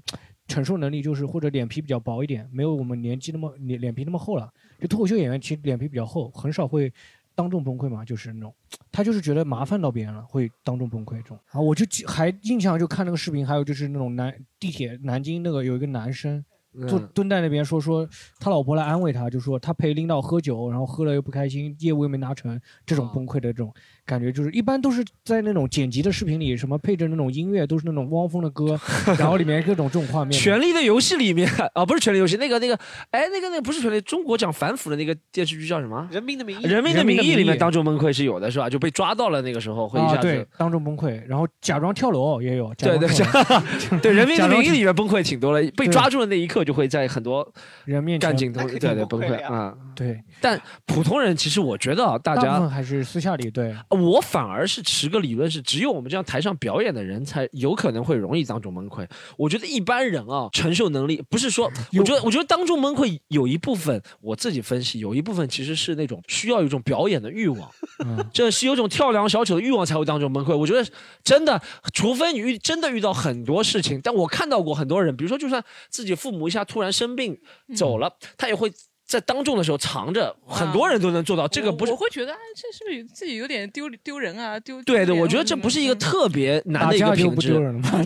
[0.48, 4.52] 承受能力就是或者脸皮比较薄一点，没有我们年纪那么脸脸皮那么厚了。
[4.82, 6.92] 就脱口秀演员其实脸皮比较厚，很少会
[7.34, 8.54] 当众崩溃嘛，就是那种
[8.92, 11.40] 他就是觉得麻烦到别人了，会当众崩溃这种。
[11.52, 16.44] 啊我就记还印象就看那个视频，还有就是那种南地铁南京那个有一个男生。
[16.88, 18.08] 坐嗯蹲在那边说说
[18.40, 23.74] 他老婆来安慰他，就说他陪领导喝酒，然后喝了又不开心，业务又没拿成，这种崩溃的这种
[24.06, 28.80] 感觉，就是一般都是在那种剪辑的视频里，什么配着那种音乐，都是那种汪峰的歌，
[29.18, 30.32] 然后里面各种这种画面。
[30.32, 32.76] 权力的游戏里面啊，不是权力游戏，那个那个，
[33.12, 36.08] 哎，那个那个不是权力，中国讲反腐的那个电视剧叫什么？
[36.12, 38.70] 人民的名义，人民的名义里人民的名义面当众崩溃是有的，是吧？
[38.70, 42.74] 就被抓到了那个时候会一啊，下对子。，当众崩溃，然后假装跳楼也有。
[42.76, 43.64] 假对对装跳
[44.02, 47.50] 对，人民的名义里面崩溃挺多了，被抓住的那一刻就会在很多
[47.86, 49.74] 人面前干镜头，对对崩溃啊。
[49.96, 53.74] 对，但普通人其实我觉得啊，大家分还是私下里对。
[53.94, 59.08] 我反而是持个理论是，只有我们这样台上表演的人才有可能会容易当众崩溃。
[59.38, 67.70] 我觉得一般人啊，承受能力不是说， 我觉得我觉得当众崩溃有一部分我自己分析，有一部分其实是那种需要有一种表演的欲望，
[68.06, 70.56] 嗯这是有种跳梁小丑的欲望才会当众崩溃。
[70.56, 70.86] 我觉得
[71.24, 71.62] 真的，
[71.94, 77.40] 除非你遇真的遇到很多事情，但我看到过很多人，比如说就算自己父母一下突然生病
[77.76, 78.72] 走了，他也会。
[79.06, 81.48] 在当众的时候藏着，很多人都能做到。
[81.48, 84.60] 这个不是我会觉得，哎，这是不是自己有点丢丢人啊？
[84.62, 87.62] 丢对对，我觉得这不是一个特别难的一个品质不丢。
[87.62, 88.06] 人吗？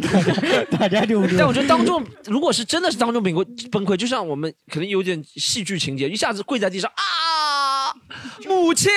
[0.72, 1.38] 大家就不丢人。
[1.38, 7.04] 但我觉得当众，如果是真的是当众崩溃崩溃，就像我们可能有点戏剧情节，一下子跪在地上啊，
[8.48, 8.90] 母亲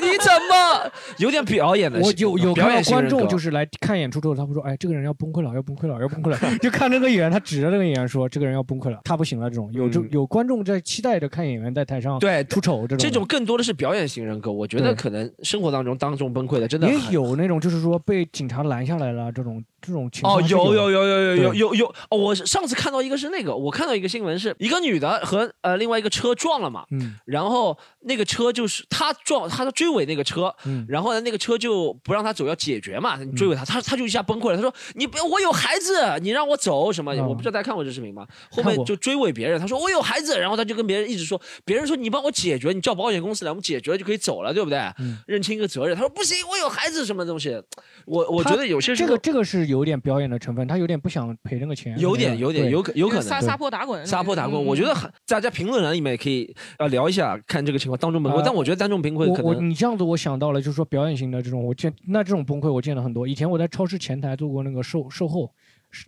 [0.00, 2.00] 你怎么 有点表演的？
[2.00, 14.52] 我有有表看到观人格众就是来看演出之后，他会说：“哎，这个人要崩溃了， 要崩溃了，要崩溃了。”就看那个演员，他指着那个演员说：“这个人要崩溃了，他不行了。”这种有有观众在期待着看演员在台上对出丑这种这种更多的是表演型人格。
[14.52, 22.18] 我觉得对可能生活当中当众崩溃的真的也很有那种就是说被警察拦下来了这种这种情哦，况是有有有有有有有哦！
[22.18, 37.14] 我上次看到一个是那个，我看到一个新闻是一个女的和呃另外一个车撞了嘛，嗯然后那个车就是他撞，他追尾那个车，嗯然后呢那个车就不让他走，要解决嘛，你追尾他，他他就一下崩溃了，他说你不要，我有孩子，你让我走什么？
[37.14, 38.26] 嗯我不知道大家看过这视频吗？
[38.50, 44.78] 后面就追尾别人，他说我有孩子，然后他就跟别人一直说，别人说你帮我解决，你叫保险公司来，我们解决了就可以走了，对不对？
[44.98, 45.94] 嗯认清一个责任。
[45.94, 47.60] 他说不行，我有孩子，什么东西？
[48.06, 58.36] 我我觉得有些时候这个这个是有点表演的成分，他有点不想赔那个钱，有点有点有可有可能撒撒泼打滚，撒泼打滚，嗯我觉得很大家评论栏里面也可以呃聊一下，看这个情况当众崩溃。
[58.36, 63.28] 呃但我觉得单众崩溃可我我你这样子，我想到了，就是说表演型的这种，我见那这种崩溃我见了很多。
[63.28, 65.50] 以前我在超市前台做过那个售售后，是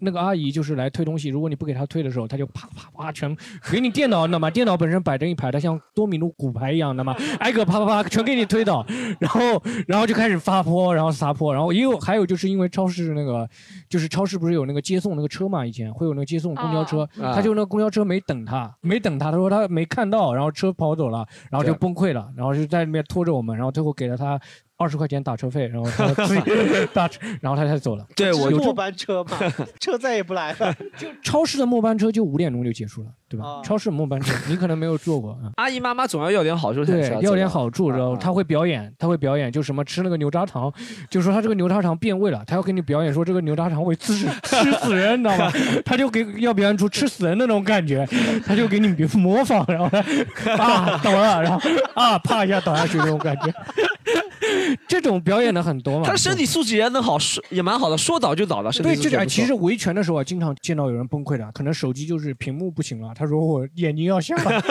[0.01, 3.37] 那个阿姨就是来推东西，如果你不给她推的时候，她就啪啪啪全
[3.71, 4.51] 给你电脑，你知道吗？
[4.51, 8.85] 电脑本身摆成一排，它像多米诺骨牌一样的嘛，挨个啪啪啪全给你推倒，
[9.19, 9.41] 然后
[9.87, 13.49] 然后就开始发泼，然后撒泼，然后也有还有就是因为超市那个
[13.89, 24.39] 就是超市不是有那个接送那个车嘛，以前会有那个接送公交车，啊他就那个公交车没等他，没等他，他说他没看到，然后车跑走了，然后就崩溃了，然后就在那边拖着我们，然后最后给了他
[24.81, 26.43] 二十块钱打车费，然后他 自己
[26.95, 28.07] 打车，然后他才走了。
[28.17, 29.37] 对我这是末班车嘛，
[29.79, 30.75] 车再也不来了。
[30.97, 33.45] 就超市的末班车就五点钟就结束了，对吧？
[33.45, 35.53] 哦超市末班车你可能没有坐过啊。
[35.57, 40.73] 阿姨妈妈总要要点好处才对，要点好处，然后啊他会表演，他会表演，就什么吃那个牛轧糖，
[41.11, 45.53] 就说他这个牛轧糖变味了，他要给你表演说这个牛轧糖会吃吃 死人，你知道吗？
[45.85, 48.09] 他就给要表现出吃死人的那种感觉，
[48.47, 48.89] 他就给你
[49.19, 49.89] 模仿，然后
[50.35, 51.61] 他啊倒了，然后
[51.95, 53.53] 啊啪一下倒下去那种感觉。
[54.89, 56.05] 这种表演的很多嘛。
[56.07, 58.71] 他身体素质也能好，说也蛮好的，说倒就倒的。
[58.73, 64.63] 身体对，素质不错这点其实维权的时候啊，经常见到有人崩溃的，可能手机就是屏幕不行了， 他说我眼睛要瞎了，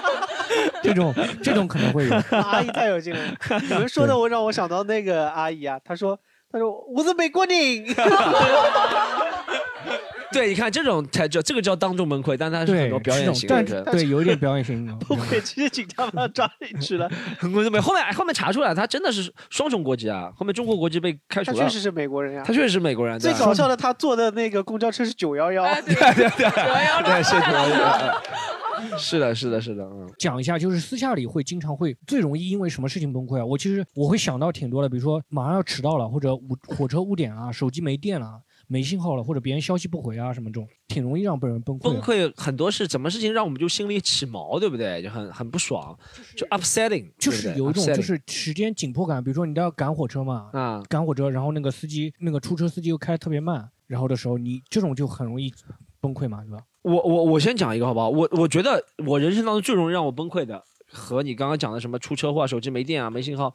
[0.82, 2.14] 这种这种可能会有。
[2.30, 3.20] 阿姨太有劲了，
[3.68, 6.18] 你们说的我让我想到那个阿姨啊，她说
[6.50, 7.56] 她说我是美国人，
[10.32, 13.84] 对，你看这种才叫这个叫当众崩溃，但他是，很多表演型这的人。
[13.84, 14.94] 对，有一点表演型的。
[15.06, 17.08] 不会，其实警察把他抓进去了。
[17.42, 21.58] 我 没后面后面查出来，他真的是双重国籍啊，后面中国国籍被开除了。
[21.58, 23.18] 他确实是美国人呀、他确实是美国人。
[23.18, 26.28] 最搞笑的，他坐的那个公交车是九幺幺，对对对，
[27.04, 28.22] 对是九幺幺，
[28.98, 30.06] 是的，是的，是的，嗯。
[30.18, 33.44] 讲一下，就是私下里会经常会最容易因为什么事情崩溃啊？
[33.44, 38.40] 我其实我会想到挺多的，比如说马上要迟到了，或者误火车误点啊，手机没电了。
[38.68, 41.82] 没信号了，或者别人消息不回啊，什么这种，挺容易让别人崩溃。
[41.82, 45.02] 崩溃很多是怎么事情让我们就心里起毛，对不对？
[45.02, 45.96] 就很很不爽，
[46.36, 49.22] 就 upsetting，就是有一种就是时间紧迫感。
[49.22, 55.52] 比如说你都要赶火车嘛，啊，赶火车，然后那个司机那个出车司机又开的特别慢，然后的时候你这种就很容易
[56.00, 56.64] 崩溃嘛，对吧？
[56.82, 58.08] 我我我先讲一个好不好？
[58.08, 63.52] 我我觉得我人生当中最容易让我崩溃的，和你刚刚讲的什么出车祸、手机没电啊、没信号。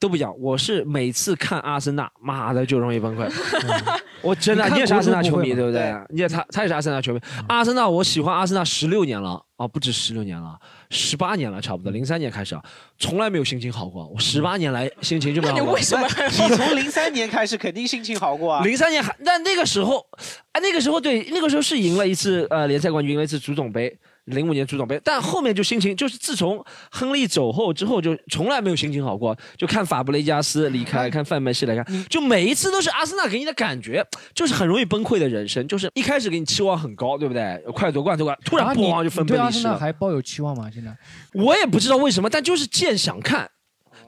[0.00, 3.28] 都不一样，我是每次看阿森纳，妈的就容易崩溃。
[4.22, 5.94] 我真的，你也是阿森纳球迷对不对？
[6.10, 7.20] 你也他他也是阿森纳球迷。
[7.48, 10.56] 阿森纳，我喜欢阿森纳十六年了啊，不止十六年了，
[10.90, 12.62] 十八年了，差不多零三年开始啊，
[12.98, 14.06] 从来没有心情好过。
[14.06, 15.64] 我十八年来心情就没好 过。
[15.64, 16.06] 你为什么？
[16.06, 18.62] 你从零三年开始肯定心情好过啊。
[18.62, 20.04] 零三年还，但那个时候，
[20.52, 23.98] 哎，那个时候对，那个时候是赢了一次呃联赛冠军，赢了一次足总杯。
[24.28, 29.36] 零五年足总杯，但后面就心情就是自从亨利走后之后，就从来没有心情好过。
[29.56, 35.66] 就看法布雷加斯离开，看范梅西来看，就每一次都是阿森纳给你的感觉，就是很容易崩溃的人生。
[35.66, 37.62] 就是一开始给你期望很高，对不对？
[37.74, 39.38] 快夺冠夺冠，突然咣就分崩离析了。
[39.38, 40.70] 对阿森纳还抱有期望吗？
[40.72, 40.96] 现在
[41.34, 43.50] 我也不知道为什么，但就是见想看。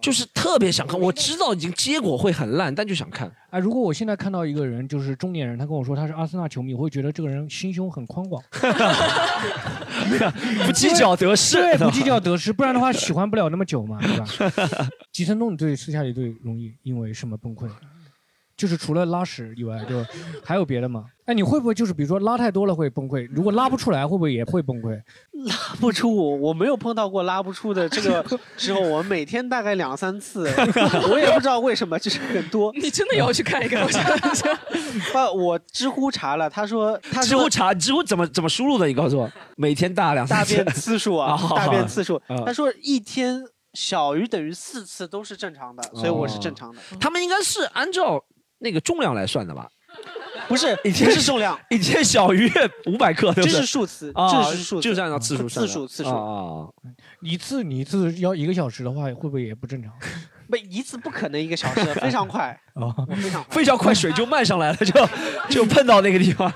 [0.01, 3.31] 就是特别想看，我知道已经结果会很烂，但就想看。
[3.51, 8.43] 哎，如果我现在看到一个人，就是中年人，他跟我说他是阿森纳球迷，我会觉得这个人心胸很宽广，
[10.67, 14.27] 不计较得失，对，不计较得失，不然的话喜欢不了那么久嘛，对吧？
[15.13, 17.69] 吉森东，你对私下里最容易因为什么崩溃？
[18.61, 20.05] 就是除了拉屎以外，就
[20.45, 21.07] 还有别的吗？
[21.25, 23.27] 哎，你会不会就是比如说拉太多了会崩溃？
[23.33, 25.01] 如果拉不出来，会不会也会崩溃？
[25.47, 28.23] 拉不出，我我没有碰到过拉不出的这个
[28.59, 30.45] 时候，我每天大概两三次，
[31.11, 32.71] 我也不知道为什么，就是很多。
[32.75, 33.83] 你真的要去看一看？
[35.11, 38.87] 不，我知乎查了，他说，他知乎查，知乎怎么怎么输入的？
[38.87, 42.21] 你告诉我，每天大两大便次数啊，大便次数。
[42.45, 43.43] 他说一天
[43.73, 46.79] 小于等于四次都是正常的，所以我是正常的。
[47.01, 48.23] 他们应该是按照。
[48.61, 49.69] 那个重量来算的吧？
[50.49, 52.51] 不是，一天是重量，一天小于
[52.87, 56.67] 五百克，这是数词，这是数，就是按照次数次数次数啊。
[57.21, 59.93] 一次你一次要一个小时的话，会不会也不正常？
[60.51, 65.09] 不，一次不可能一个小时， 非常快 哦，非常非常快，水就漫上来了，就
[65.49, 66.51] 就碰到那个地方。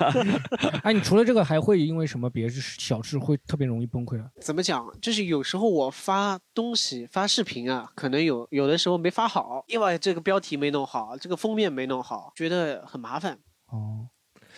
[0.83, 4.27] 哎，你除了这个，还会因为什么别的小事会特别容易崩溃啊？
[4.41, 4.85] 怎么讲？
[5.01, 13.39] 就是有时候我发东西、发视频啊，可能有有的时候没发好，因为这个标题没弄好，这个封面没弄好，觉得很麻烦。
[13.67, 14.09] 哦。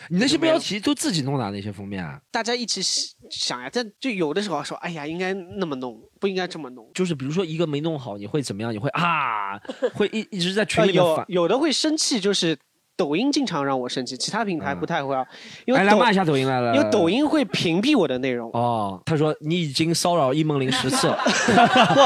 [0.09, 2.19] 你那些标题都自己弄的那些封面啊？
[2.31, 2.81] 大家一起
[3.29, 6.89] 想呀，但就有的时候说，哎呀，应该那么弄，不应该这么弄。
[6.93, 8.73] 就是比如说一个没弄好，你会怎么样？
[8.73, 9.57] 你会啊，
[9.93, 12.57] 会一一直在群里面有有的会生气，就是。
[12.97, 15.23] 抖音经常让我生气，其他平台不太会啊。
[15.65, 16.75] 因为来骂一下抖音来了。
[16.75, 18.49] 因为抖音会屏蔽我的内容。
[18.51, 21.07] 哦，他说你已经骚扰易梦玲十次。
[21.07, 21.99] 不，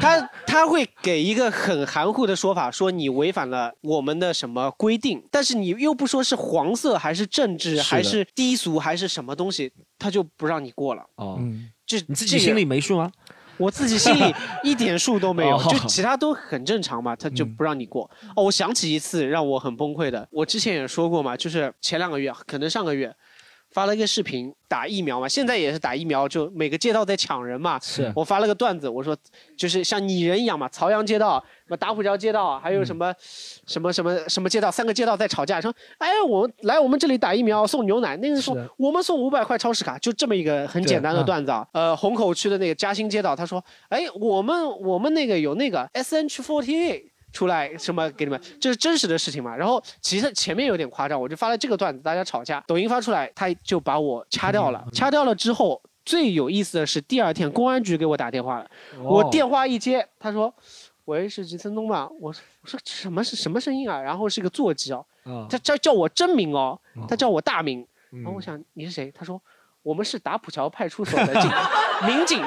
[0.00, 11.04] 他他会给一个很含糊的说法，说你违反了我们的什么规定，但是你又不说是黄色还是政治还是低俗还是什么东西，他就不让你过了。
[11.14, 11.38] 哦，
[11.86, 13.10] 这你自己心里没数啊？
[13.56, 18.08] 我自己心里一点数都没有， 就其他都很正常嘛，他就不让你过。
[18.34, 23.14] 哦，我想起一次让我很崩溃的，我之前也说过嘛，就是前两个月，可能上个月。
[23.74, 27.76] 发了一个视频打疫苗嘛，现在也是打疫苗，就每个街道在抢人嘛。
[27.82, 29.16] 是我发了个段子，我说
[29.58, 33.12] 就是像拟人一样嘛，朝阳街道、什么打虎桥街道，还有什么
[33.66, 41.66] 什么什么什么街道，三个街道在吵架，说哎，我来我们这里打疫苗送牛奶，那个说我们送五百块超市卡，就这么一个很简单的段子啊。
[41.72, 47.13] 呃，虹口区的那个嘉兴街道，他说哎，我们我们那个有那个 S H forty eight。
[47.34, 48.40] 出来什么给你们？
[48.58, 49.54] 这是真实的事情嘛？
[49.54, 54.82] 然后其实前面有点夸张，我就发了这个段子，大家吵架，抖音发出来，他就把我掐掉了。
[54.92, 58.70] 掐掉了之后，最有意思的是第二天公安局给我打电话了，
[59.02, 60.54] 我电话一接，他说
[61.06, 65.04] ：“喂，是吉森东吗？”我说：“我说什么是什么声音啊？”然后是个座机哦，
[65.50, 67.86] 他叫叫我真名哦，他叫我大名。
[68.10, 69.10] 然后我想你是谁？
[69.12, 69.42] 他说
[69.84, 71.50] ：“我们是打浦桥派出所的警
[72.06, 72.42] 民警。”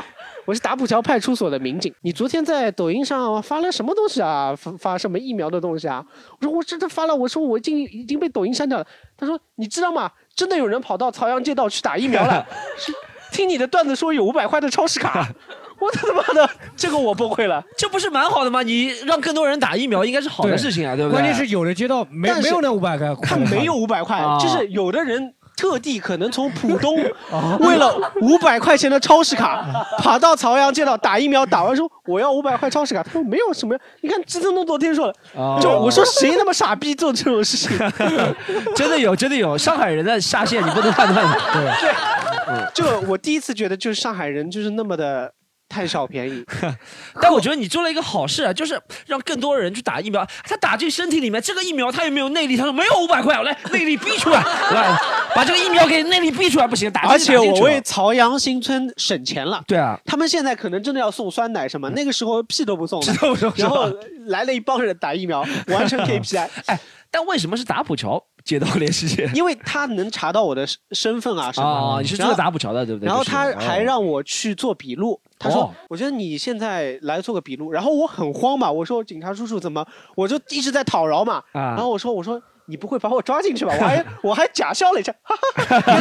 [0.46, 1.94] 我是打浦桥派出所的民警。
[2.02, 4.56] 你昨天在抖音上发了什么东西啊？
[4.56, 6.02] 发发什么疫苗的东西啊？
[6.40, 8.88] 我说我真的发了，我说我已经已经被抖音删掉了。
[9.18, 10.10] 他说你知道吗？
[10.34, 12.46] 真的有人跑到朝阳街道去打疫苗了。
[12.78, 12.94] 是
[13.30, 15.28] 听你的段子说有五百块的超市卡，
[15.80, 17.62] 我他妈的这个我崩溃了。
[17.78, 18.64] 这不是蛮好的吗？
[18.64, 21.20] 你让更多人打疫苗，应该是好的事情啊，对不对？
[21.20, 26.96] 关键是有的街道没没有那五百块，他没有五百块啊，就是有的人特地可能从浦东
[27.60, 29.66] 为了五百块钱的超市卡，
[29.98, 35.60] 跑到朝阳街道打疫苗，打完说我要五百块超市卡，他说没有什么，你看志增东昨天说了，哦。
[35.60, 37.76] 就我说谁那么傻逼做这种事情，
[38.76, 41.28] 真的有，真的有，上海人的下限你不能判断。
[41.52, 45.34] 对， 对，就我第一次觉得就是上海人就是那么的
[45.70, 46.44] 贪小便宜，
[47.22, 50.26] 但我觉得你做了一个好事啊，就是让更多人去打疫苗。
[50.44, 52.56] 他打进身体里面，这个疫苗他有没有内力？
[52.56, 54.42] 他说没有五百块，我来内力逼出来，
[54.72, 54.98] 来
[55.36, 59.62] 把这个疫苗给内力逼出来，不行，打进而且我为朝阳新村省钱了。
[59.68, 63.92] 对啊，他们现在可能真的要送酸奶什么，那个时候屁都不送， 屁都不送然后
[64.28, 66.48] 来了一帮人打疫苗，完成 KPI。
[66.68, 66.80] 哎，
[67.12, 69.30] 但为什么是打浦桥接到联系线？
[69.36, 72.02] 因为他能查到我的身身份啊什么哦，的。
[72.02, 73.08] 你是住在打浦桥的，对不对？
[73.08, 81.44] 然后他还让我去做笔录，他说哦：“我觉得你现在来做个笔录。”然后我很慌嘛，我说：“警察叔叔怎么？”我就一直在讨饶嘛。
[81.52, 85.94] 啊然后我说：“我说你不会把我抓进去吧？”我还 我还假笑了一下，哈哈哈。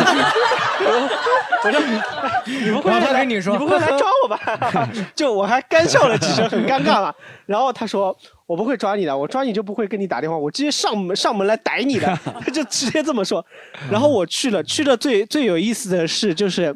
[1.65, 1.81] 我说
[2.47, 4.39] ：“你不会来跟你不会来抓我吧？”
[5.17, 7.13] 就我还干笑了几声，很尴尬嘛。
[7.47, 8.17] 然后他说
[8.47, 12.19] ：“我不会抓你的，我抓你就不会跟你打电话，我直接上门上门来逮你的。
[12.41, 13.45] ”他就直接这么说。
[13.91, 16.75] 然后我去了，去了最最有意思的是就是。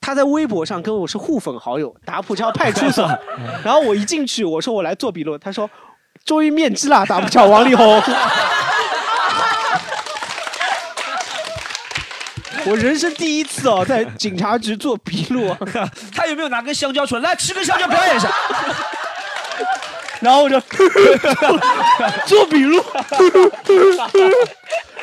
[0.00, 3.04] 他在微博上跟我是互粉好友，打浦桥派出所。
[3.64, 5.68] 然后我一进去，我说我来做笔录，他说
[6.24, 8.00] 终于面基了，打浦桥王力宏。
[12.64, 15.52] 我人生第一次哦，在警察局做笔录，
[16.14, 17.30] 他有没有拿根香蕉出来？
[17.30, 18.32] 来吃根香蕉表演一下。
[20.20, 20.60] 然后我就
[22.26, 22.82] 做笔录，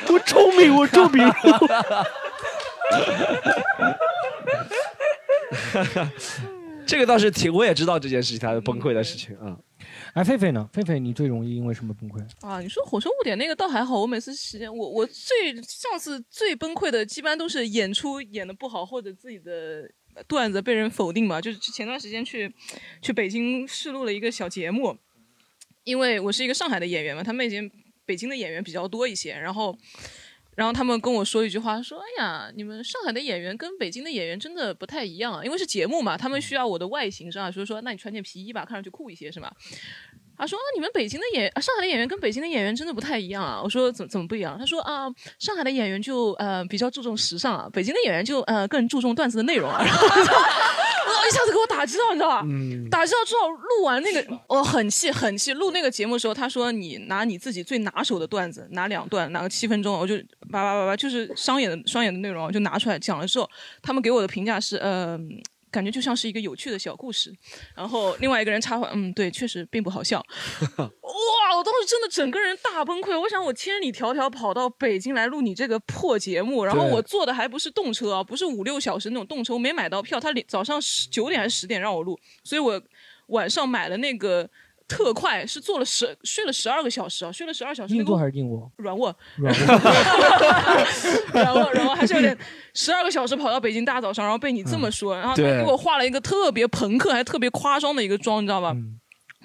[0.07, 1.31] 我聪明，我做笔录。
[6.85, 9.57] 这个倒是挺，我也知道这件事情，他崩溃的事情啊。
[10.13, 10.69] 哎，狒狒呢？
[10.71, 12.21] 狒狒，你最容易因为什么崩溃？
[12.41, 19.89] 啊，你说火车误点那个倒还好，我每次时间我我最上次最崩溃的，基本上都是演出演的不好，或者自己的
[20.27, 21.41] 段子被人否定嘛。
[21.41, 22.53] 就是前段时间去
[23.01, 24.95] 去北京试录了一个小节目，
[25.85, 27.71] 因为我是一个上海的演员嘛，他们已经
[28.05, 29.77] 北京的演员比较多一些，然后。
[30.55, 37.51] 然后他们跟我说一句话，说：“哎呀，你们上海的演员跟北京的演员真的不太一样啊，因为是节目嘛，他们需要我的外形是吧？
[37.51, 39.53] 所以说，那你穿件皮衣吧，看上去酷一些是吧？”
[40.37, 45.07] 他说：“啊，你们北京的演，啊上海的演员跟北京的演员真的不太一样啊。”我说：“怎怎么不一样？”他说：“啊，
[45.39, 49.79] 上海的演员就呃比较注重时尚啊，北京的演员就呃更注重段子的内容啊。
[49.85, 50.31] ”然后我就
[51.25, 52.41] 我一下子给我打击到，你知道吧？
[52.45, 55.53] 嗯打击到之后，录完那个我很气很气。
[55.53, 60.15] 录那个节目的时候，他说你拿你自己最拿手的段子，拿两段，拿个七分钟，我就
[60.51, 63.49] 叭叭叭叭，就是商演的商演的内容，就拿出来讲了之后，
[63.81, 65.17] 他们给我的评价是，呃，
[65.75, 67.35] 感觉就像是一个有趣的小故事。
[67.75, 70.19] 然后另外一个人插话，嗯，对，确实并不好笑。
[70.79, 71.57] 哇！
[71.57, 73.19] 我当时真的整个人大崩溃。
[73.19, 80.17] 我想我千里迢迢跑到北京来录你这个破节目，然后我坐的还不是动车啊，不是五六小时那种动车，我没买到票。
[80.17, 82.81] 他连早上十九点还是十点让我录，所以我
[83.27, 84.49] 晚上买了那个
[84.87, 87.95] 特快，是坐了十睡了十二个小时啊，睡了十二小时。
[87.95, 88.71] 那个硬卧还是硬卧？
[88.77, 89.53] 软卧， 软
[91.33, 92.37] 然后然后还是有点
[92.73, 98.75] 十二个小时跑到北京大早上，然后被你这么说，然后他给我画了一个特别朋克还特别夸张的一个妆，你知道吧？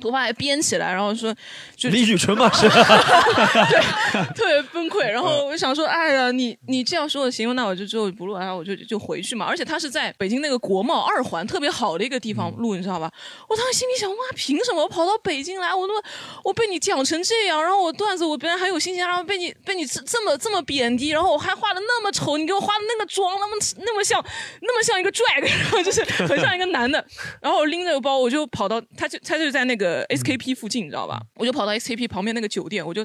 [0.01, 1.35] 头发还编起来，然后说
[1.77, 5.06] 就李宇春嘛 是，对特别崩溃。
[5.06, 9.47] 然后我就想说，哎呀，你你这样说的行，那我就就不录，然后我就就回去嘛。
[9.47, 13.10] 而且他是在北京那个国贸二环特别好的一个地方录，你知道吧？
[13.48, 16.02] 我当时心里想，哇，凭什么我跑到北京来，我那么
[16.44, 24.24] 我被你讲成这样，然后我段子我本来还有信心，然后被你被你这这么这么贬低，然后我还画的那么丑，你给我画的那个妆那么那么像
[24.60, 27.05] 那么像一个 drag，然后就是很像一个男的，
[27.40, 31.20] 然后我拎着个包我就跑到他就他就在那个 SKP 附近，你知道吧？
[31.36, 33.04] 我就跑到 SKP 旁边那个酒店，我就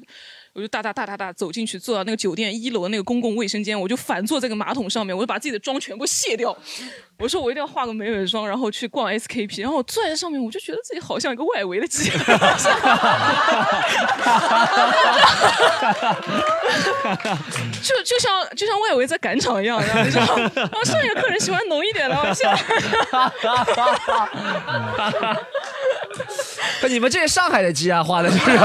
[0.56, 6.58] 我就哒哒哒哒哒走进去，坐到那个酒店一楼的那个公共卫生间，我就反坐这个马桶上面，我就把自己的妆全部卸掉。
[7.20, 12.10] 我说我一定要化个美美妆，然后去逛 SKP，然后我坐在上面，我就觉得自己好像一个外围的鸡。
[17.82, 22.56] 就就像就像外围在赶场一样，然后然后然后上一个客人喜欢浓一点的，我现在
[26.80, 28.60] 可你们这些上海的鸡啊，画的就是。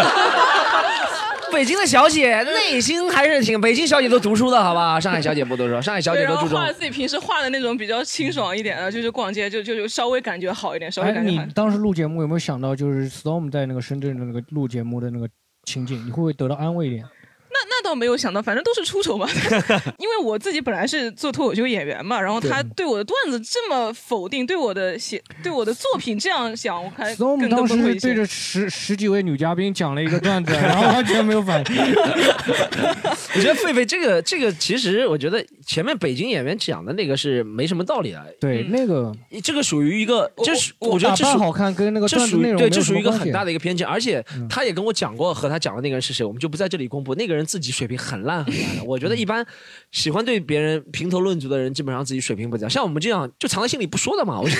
[1.52, 4.98] 北京的小姐 内心还是挺，北京小姐都读书的好吧？
[5.00, 6.72] 上海小姐不读书，上海小姐对，都注重然后画。
[6.72, 11.50] 自己平时画的那种比较清爽一点的，就是逛街就就就稍微感觉好一点，稍微哎，你感觉好一点。
[11.54, 15.28] 当时录节目有没有想到，就是 Storm 在那个深圳的那个录节目的那个
[15.64, 17.04] 情景，你会不会得到安慰一点？
[17.52, 19.28] 那那倒没有想到，反正都是出丑嘛。
[19.98, 28.08] 因为我自己本来是做脱口秀演员嘛，然后他对我的段子这么否定，对我的写对我的作品这样想，我还 Storm 更当时更崩溃一些。
[28.08, 31.76] 对着十十几位女嘉宾讲了一个段子，然后完全没有反应。
[33.34, 38.34] 我觉得狒狒这个这个，其实我觉得前面北京演员讲的那个是没什么道理的。
[38.40, 39.12] 对，那个
[39.42, 47.14] 这个属于一个，这是我觉得这属打扮好看跟那个这段内容属于对，这属于一个很大的一个偏见，而且他也跟我讲过和他讲的那个人是谁，我们就不在这里公布。
[47.14, 49.44] 那个人自己水平很烂很烂的，我觉得一般
[49.90, 52.70] 喜欢对别人评头论足的人，基本上自己水平不怎样。
[52.70, 54.56] 像我们这样就藏在心里不说的嘛，我就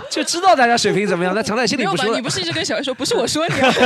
[0.10, 1.78] 就知道大家水平怎么样，但藏在心？
[1.78, 2.14] 里不说。
[2.14, 3.72] 你不是一直跟小黑说，不是我说你啊？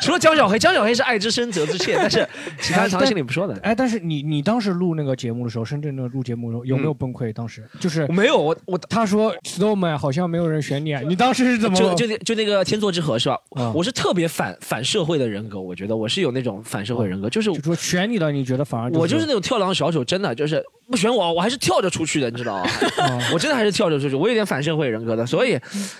[0.00, 2.26] 除了江小黑，江小黑是爱之深责之切，但是
[2.60, 3.56] 其他人藏在心里不说的。
[3.62, 7.32] 哎，但是你你当时录那个节目的时候，深圳那个录节目的时候有没有崩溃？
[7.32, 11.76] 当时就是没有，我我他说 Storm 好像没有人选你，啊，你当时是怎么？
[11.76, 13.38] 就就那就那个天作之合是吧？
[13.50, 22.70] 啊我是特别反反社会的人格，我觉得我是有那种反社会人格，就是就说选你了，你觉得反而我就是那种跳梁小丑，真的就是不选我，我还是跳着出去的，你知道吗？
[23.32, 25.26] 我真的还是跳着出去，我有点反社会人格的。
[25.26, 25.58] 所以，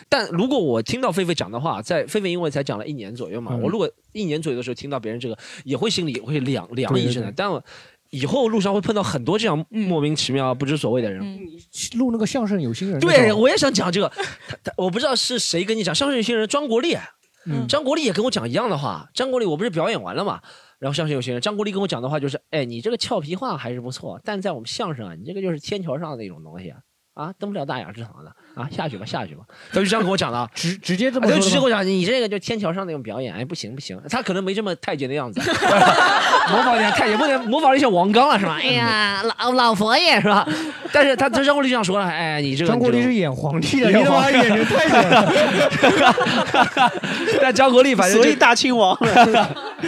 [0.08, 7.32] 但如果我听到狒狒讲的话，在狒狒因为才讲了一年左右嘛，嗯我如果一年左右的时候听到别人这个，也会心里会凉凉一阵的。
[7.36, 7.62] 但我
[8.10, 11.22] 以后路上会碰到很多这样莫名其妙、不知所谓的人。
[11.96, 14.08] 录那个相声有心人对，我也想讲这个。
[14.48, 16.96] 他他我不知道是谁跟你讲，相声有心人张国立，
[17.46, 19.08] 嗯张国立也跟我讲一样的话。
[19.12, 20.40] 张国立我不是表演完了嘛，
[20.78, 26.78] 然后相声有新人，张国立跟我讲的话就是，哎，你这个俏皮话还是不错，但在我们相声啊，你这个就是天桥上的那种东西啊。
[27.16, 29.42] 啊，登不了大雅之堂的啊，下去吧，下去吧。
[29.72, 33.98] 他就这样跟我讲的啊，直直接这么就直接跟我讲，你这个就天桥上那种表演，哎，不行不行。
[34.10, 35.40] 他可能没这么太监的样子，
[36.52, 38.58] 模仿一下太监，不能模仿一下王刚了是吧？
[38.60, 40.46] 哎呀，老老佛爷是吧？
[40.92, 45.32] 但是他他张国立这样说了，哎，你这个张国立是演皇帝的，演你他妈皇演成太监了。
[47.40, 48.94] 但张国立反正就所以大清王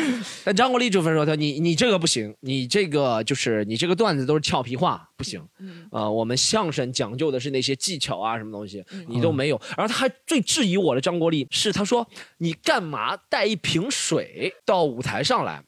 [0.45, 5.43] 但张国立就分说他你你这个不行，你这个就是你这个段子都是俏皮话，不行。
[5.91, 9.61] 呃，我们相声讲究的是那些技巧啊，什么东西你都没有。
[9.77, 12.07] 然后他还最质疑我的张国立是他说
[12.39, 15.63] 你干嘛带一瓶水到舞台上来？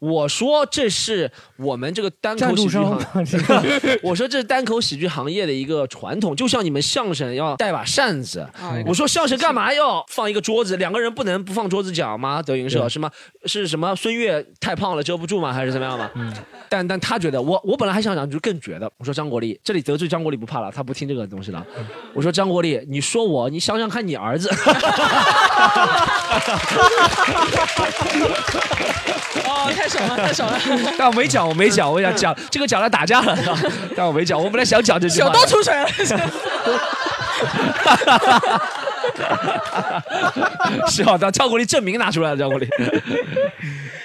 [0.00, 2.78] 我说这是我们这个单口喜剧
[4.02, 8.48] 我说这是单口喜剧行业的一个传统，就像你们相声要带把扇子。
[8.86, 10.76] 我说相声干嘛要放一个桌子？
[10.78, 12.42] 两个人不能不放桌子讲吗？
[12.42, 13.10] 德云社对是吗？
[13.44, 13.94] 是什么？
[13.94, 15.52] 孙越太胖了遮不住吗？
[15.52, 16.10] 还是怎么样吗？
[16.70, 21.62] 但但他觉得我我本来还想讲就更觉得，我说张国立这里得罪张国立不怕了，他不听这个东西了。
[22.14, 24.48] 我说张国立，你说我，你想想看你儿子。
[29.44, 30.58] 哦，太爽了，太爽了！
[30.96, 33.36] 但我没讲，我没讲，我想讲这个讲了打架了，
[33.96, 34.40] 但我没讲。
[34.42, 35.34] 我本来想讲这句话的。
[35.34, 35.86] 小刀出水了。
[40.88, 42.68] 是啊，当张国立证明拿出来了，张国立。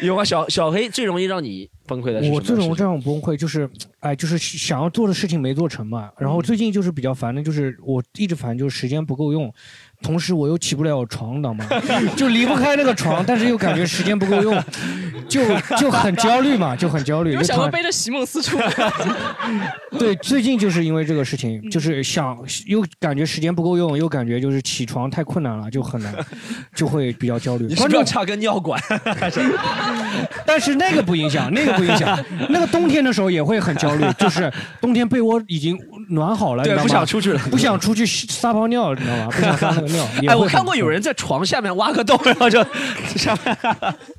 [0.01, 2.55] 有啊，小小黑最容易让你崩溃的是什么我事情？
[2.55, 6.09] 这种这种崩溃就是，哎，就是想要做的事情没做成嘛。
[6.17, 9.51] 然后最近就是比较烦的，就是我一直烦，就是时间不够用，
[10.05, 11.65] 同时我又起不了床，你知道吗？
[12.15, 14.63] 就离不开那个床，但是又感觉时间不够用，
[15.27, 15.41] 就
[15.77, 17.33] 就很焦虑嘛，就很焦虑。
[17.33, 18.71] 有就想过背着席梦思出来？
[19.97, 22.37] 对，最近就是因为这个事情，就是想
[22.67, 26.13] 又感觉时间不够用，又感觉就是起床太困难了，就很难，
[26.75, 27.65] 就会比较焦虑。
[27.65, 28.79] 你是不是要插根尿管？
[30.45, 32.15] 但是那个不影响，那个不影响。
[32.49, 35.75] 那个冬天的时候也会很焦虑，就是冬天被窝已经
[36.09, 39.27] 暖好了，对你知道吗不想出去了不想出去撒泡尿，你知道吗？
[39.31, 40.31] 不想撒那个尿。
[40.31, 42.63] 哎，我看过有人在床下面挖个洞，然后就
[43.15, 43.57] 下面。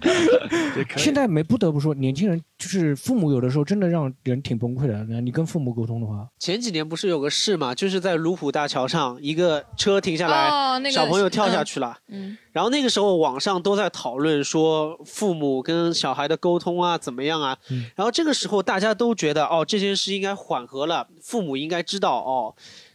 [0.97, 5.05] 现在没不得不说，年轻人就是父母有的时候真的让人挺崩溃的。
[5.21, 11.97] 你跟父母沟通的话，前几年不是有个事嘛，就是在卢浦大桥上，一个车停下来，哦那个小朋友跳下去了。
[12.09, 22.55] 嗯，然后那个时候网上都在讨论说父母跟小孩的沟通啊怎么样啊，嗯然后这个时候大家都觉得哦这件事应该缓和了，父母应该知道哦，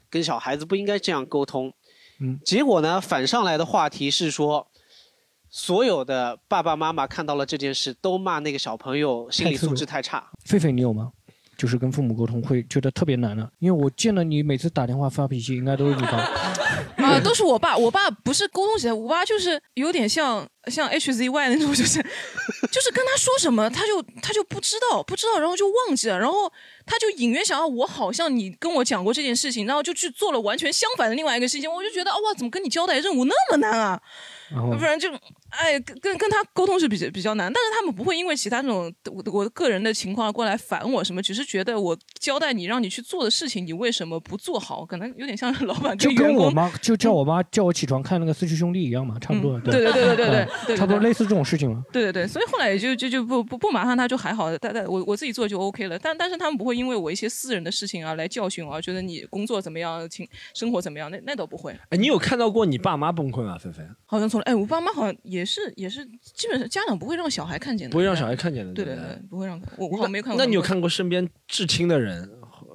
[0.10, 1.74] 跟小孩子不应该这样沟通。
[2.22, 4.68] 嗯，结果呢反上来的话题是说，
[5.50, 10.24] 所有的爸爸妈妈看到了这件事，都骂那个小朋友心理素质太差。
[10.46, 11.12] 狒狒你有吗？
[11.58, 16.18] 就是跟父母沟通会觉得特别难的，因为我见了你每次打电话发脾气，应该都是你发。
[16.98, 22.02] 啊， 都是我爸，我爸不是沟通起来，我爸就是有点像像 HZY 那种，就是
[22.72, 26.52] 就是跟他说什么，他就他就不知道，不知道，然后就忘记了，然后
[26.86, 34.02] 他就隐约想要我好像你跟我讲过这件事情，然后就去做了完全相反的另外一个事情，我就觉得啊哇，怎么跟你交代任务那么难啊？
[34.50, 35.10] 然后不然就
[35.52, 44.86] 哎，跟跟跟他沟通是比较比较难，但是他们不会因为其他那种我我个人的情况过来烦我什么，只是觉得我交代你让你去做的事情，你为什么不做好？
[44.86, 46.32] 可能有点像老板就跟。
[46.34, 49.60] 我妈就叫我妈叫我起床看那个《四驱兄弟》一样嘛，差不多。
[49.60, 51.84] 嗯对对对对对对嗯对对差不多类似这种事情嘛。
[51.92, 56.00] 对对对，所以后来也就就就不不不麻烦他就还好，但但我我自己做就 OK 了。
[56.00, 61.72] 但但是他们不会因为我一些私人的事情啊来教训我，觉得你工作怎么样，情生活怎么样，那那倒不会。
[61.90, 63.58] 哎，你有看到过你爸妈崩溃吗？
[63.58, 68.74] 菲菲，好像从来哎，我爸妈好像也是也是，基本上家长不会让小孩看见的，不会让小孩看见的。
[68.74, 70.40] 对对对不对对，不会让我我好像没有看过。
[70.40, 72.30] 那你有看过身边至亲的人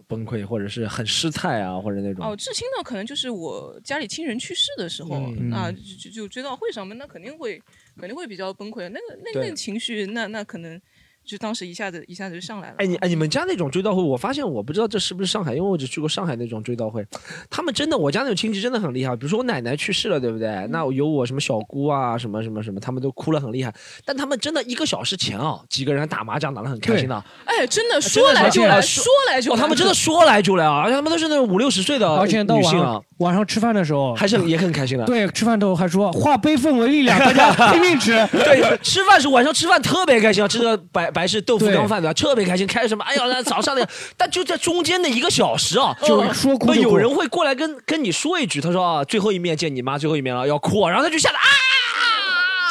[0.09, 2.24] 崩溃，或者是很失态啊，或者那种？
[2.24, 7.60] 哦，至亲的，可能就是我家里亲人去世的时候，嗯啊，就就就追悼会上面，那肯定会
[7.98, 10.80] 肯定会比较崩溃，那个那那个情绪，那那可能
[11.26, 12.76] 就当时一下子一下子就上来了。
[12.78, 17.04] 哎，你哎，你们家那种追悼会，我发现我不知道这是不是上海，因为我只去过上海那种追悼会，
[17.50, 19.16] 他们真的，我家那种亲戚真的很厉害。
[19.16, 20.66] 比如说我奶奶去世了，对不对？
[20.70, 23.74] 那有我什么小姑啊，什么什么什么，他们都哭了很厉害。
[24.04, 27.24] 但他们真的一个小时前啊，几个人还打麻将打得很开心的。
[27.44, 29.62] 哎，真的说来就来，说来就哦，来。
[29.62, 35.05] 他们真的说来就来啊，而且他们都是那种五六十岁的而且到晚女性啊上，晚上吃饭的时候还是也很开心的。
[35.06, 38.12] 对，吃饭的时候还说化悲愤为力量，大家 拼命吃。
[38.32, 42.12] 对，吃饭是晚上吃饭特别开心啊，吃个白白氏豆腐对缸饭对吧？
[42.12, 43.02] 特别开心，开什么？
[43.05, 51.43] 哎呀，那早上那个， 但就在中间的一个小时啊，就说哭就哭有人会过来跟跟你说一句，他说啊，最后一面见你妈，最后一面了，要哭啊，然后他就吓得啊。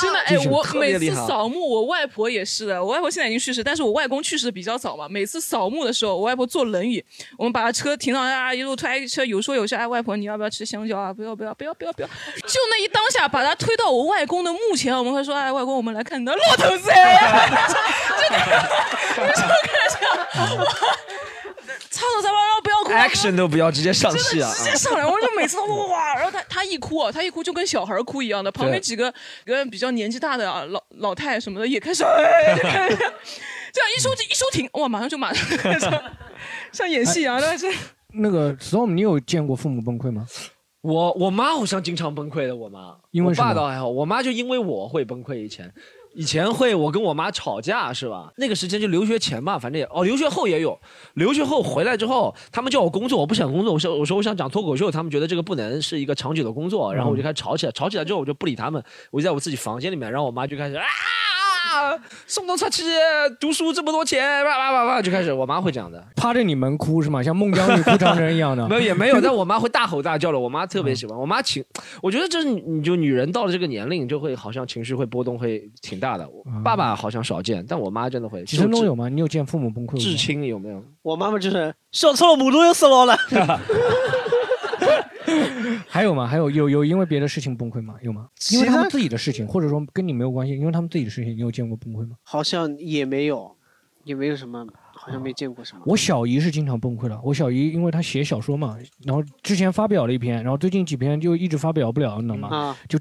[0.05, 2.83] 真的哎我每次扫墓，我外婆也是的。
[2.83, 5.07] 我外婆现在已经去世，但是我外公去世的比较早嘛。
[5.09, 7.03] 每次扫墓的时候，我外婆坐轮椅，
[7.37, 9.77] 我们把车停到啊，一路推车，有说有笑。
[9.77, 11.11] 哎，外婆你要不要吃香蕉啊？
[11.11, 12.07] 不要不要不要不要不要！
[12.07, 17.49] 就那一当下，把他推到我外公的墓前，我们会说，哎，外公，我们来看你的骆驼赛呀！
[19.15, 19.97] 就 就开始，
[21.89, 22.91] 操操操，然后不要哭。
[22.91, 24.51] action 都不要，直接上戏啊！
[24.55, 29.13] 直接上来，我就每次都哇， 然后他他一哭啊，他一哭就跟小孩哭一样的，旁边几个
[29.45, 35.85] 个比较年纪大的啊老老太什么的也开始， 哎，开始这样一收一收停，哇，马上就马上开始
[36.71, 37.67] 像演戏一样，但是
[38.13, 40.25] 那个 storm，你有见过父母崩溃吗？
[40.81, 45.35] 我我妈好像经常崩溃的，我妈，因为什么爸倒还好，我妈就因为我会崩溃。
[45.35, 45.73] 以前，
[46.15, 48.31] 以前会我跟我妈吵架是吧？
[48.37, 50.79] 那个时间就留学前吧，反正也哦，留学后也有。
[51.15, 58.81] 留学后回来之后，他们叫我工作，我不想工作，我说我说我想讲脱口秀，他们觉得这个不能是一个长久的工作，然后我就开始吵起来，吵起来之后我就不理他们，
[59.11, 60.85] 我就在我自己房间里面，然后我妈就开始啊。
[62.27, 62.83] 送东出去，
[63.39, 66.03] 读书这么多钱，哇哇哇哇，就开始，我妈会这样的。
[66.15, 67.21] 趴着你们哭是吗？
[67.21, 68.67] 像孟姜女哭长城一样的？
[68.67, 70.39] 没有也没有，但我妈会大吼大叫的。
[70.39, 71.63] 我妈特别喜欢，我妈情，
[72.01, 76.27] 我觉得这是你你就女人到了这个年龄，就会好像情绪会波动会挺大的。
[76.63, 78.43] 爸爸好像少见，但我妈真的会。
[78.43, 79.09] 几生都有吗？
[79.09, 79.99] 你有见父母崩溃吗？
[79.99, 80.83] 至亲有没有？
[81.01, 83.17] 我妈妈就是笑错了，母猪又死牢了。
[85.87, 86.27] 还有吗？
[86.27, 87.95] 还有有有因为别的事情崩溃吗？
[88.01, 88.27] 有吗？
[88.51, 92.15] 因为他们自己的事情，或者说跟你没有关系，因为他们自己的事情，你有见过崩溃吗？
[92.23, 93.55] 好像也没有，
[94.03, 95.81] 也没有什么，好像没见过什么。
[95.85, 97.19] 我小姨是经常崩溃的。
[97.23, 102.47] 我小姨因为她写小说嘛，然后之前发表了一篇，然后最近几篇就一直发表不了，你知道吗？
[102.55, 102.99] 啊就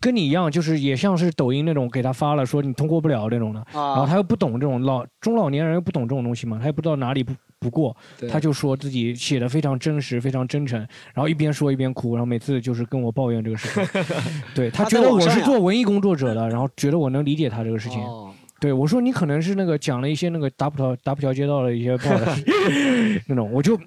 [0.00, 3.60] 跟你一样，就是也像是抖音那种给她发了，说你通过不了那种的。
[3.72, 7.32] 啊然后她又不懂这种老中老年人又不懂这种东西嘛，她也不知道哪里不
[7.66, 7.96] 不过
[8.30, 10.78] 他，就说自己写的非常真实，非常真诚，
[11.12, 14.04] 然后一边说一边哭，然后每次就是跟我抱怨这个事情。
[14.54, 18.00] 对她她觉得我是做文艺工作者的，然后觉得我能理解他这个事情。
[18.02, 22.34] 哦对，我说你可能是那个讲了一些那个打浦条打浦桥街道的一些报道
[23.28, 23.78] 那种，我就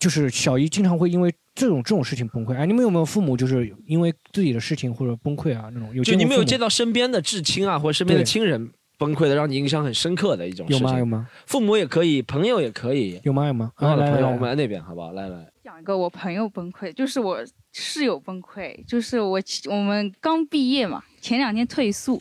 [0.00, 2.52] 就是小姨经常会因为这种这种事情崩溃。
[2.56, 5.94] 哎，你们有没有父母就是因为自己的事情或者崩溃啊那种？
[5.94, 8.68] 有就你没有见到到身边的至亲啊，或者身边的亲人
[8.98, 10.82] 崩溃的，让你印象很深刻的一种事情。
[10.82, 10.98] 有吗？
[10.98, 11.28] 有吗？
[11.46, 13.20] 父母也可以，朋友也可以。
[13.24, 13.46] 有吗？
[13.46, 13.72] 有吗？
[13.74, 15.12] 很好的朋友，来来来我们来那边好不好？
[15.12, 17.38] 来来，讲一个我朋友崩溃，就是我
[17.72, 22.20] 室友崩溃，就是我我们刚毕业嘛，前两天退宿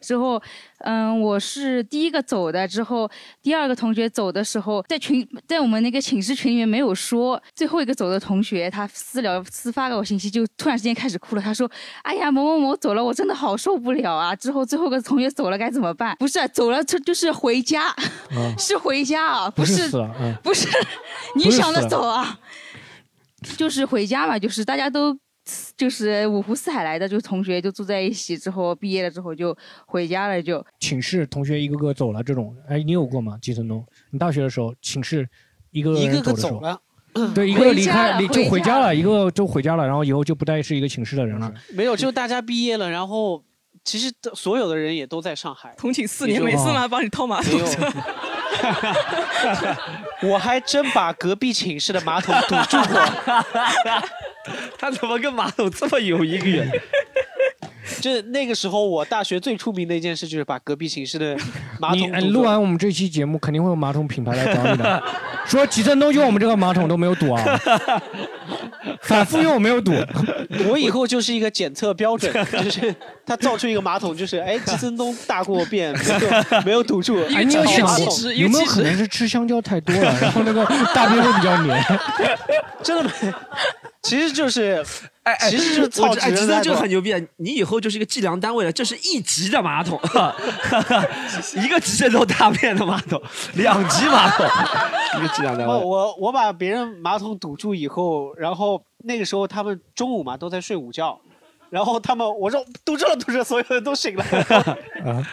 [0.00, 0.40] 之后，
[0.84, 3.10] 嗯，我是第一个走的，之后
[3.42, 11.70] 第二个同学走的时候，在群在我们那个寝室群里面没有说，最后一个走的同学他私聊私发给我信息，就突然之间开始哭了，他说
[12.04, 14.36] ：“哎呀，某某某走了，我真的好受不了啊！
[14.36, 16.14] 之后最后一个同学走了该怎么办？
[16.18, 17.94] 不是走了，就就是回家，
[18.58, 19.88] 是回家啊，不是
[20.42, 20.68] 不是
[21.34, 22.38] 你想的走啊，
[23.56, 25.16] 就是回家嘛，就是大家都
[25.76, 29.56] 就是五湖四海来的，就同学就住在一起，之后毕业了之后就
[29.86, 33.38] 回家了就，寝室同学一个个走了这种，哎，你有过吗？
[33.42, 35.28] 季承东，你大学的时候寝室
[35.70, 36.80] 一个一个个人的时候走了，
[37.34, 41.52] 对，一个离开离就回家了，一个就回家了，然后以后就不再是一个寝室的人了。
[41.74, 43.44] 没有，就大家毕业了，然后
[43.84, 45.74] 其实所有的人也都在上海。
[45.76, 47.66] 同寝四年，也就每次嘛帮你掏马桶没有。
[50.32, 52.98] 我还真把隔壁寝室的马桶堵住过。
[54.78, 56.70] 他怎么跟马桶这么有姻缘？
[58.00, 61.36] 这 那个时候我大学最出名的一件事就是把隔壁寝室的
[61.78, 65.02] 马桶堵住录完我们这期节目，肯定会有马桶品牌来找你的，
[65.46, 67.42] 说几层东用我们这个马桶都没有堵啊，
[69.02, 69.92] 反复用没有堵。
[70.68, 72.94] 我以后就是一个检测标准，就是
[73.26, 77.22] 他造出一个马桶，就是哎，季森东大过便，没有没有堵住。
[77.34, 80.64] 哎，你有想过有没有可能是吃香蕉太多了，然后那个
[80.94, 81.84] 大便会比较黏？
[82.82, 83.32] 真的没？
[84.04, 84.84] 其实就是，
[85.22, 87.20] 哎哎，其实就是操我哎，直吉森这个在做很牛逼啊！
[87.36, 89.98] 你以后就是一个计量单位了，这是一级的马桶，
[91.56, 93.20] 一个集都大便的马桶，
[93.56, 94.46] 两级马桶，
[95.18, 95.84] 一个计量单哦，位。
[95.84, 101.18] 我我把别人马桶堵住以后，然后那个时候他们中午嘛都在睡午觉，
[101.70, 104.24] 然后他们我说堵住了堵住了，所有人都醒了。
[105.04, 105.26] 啊，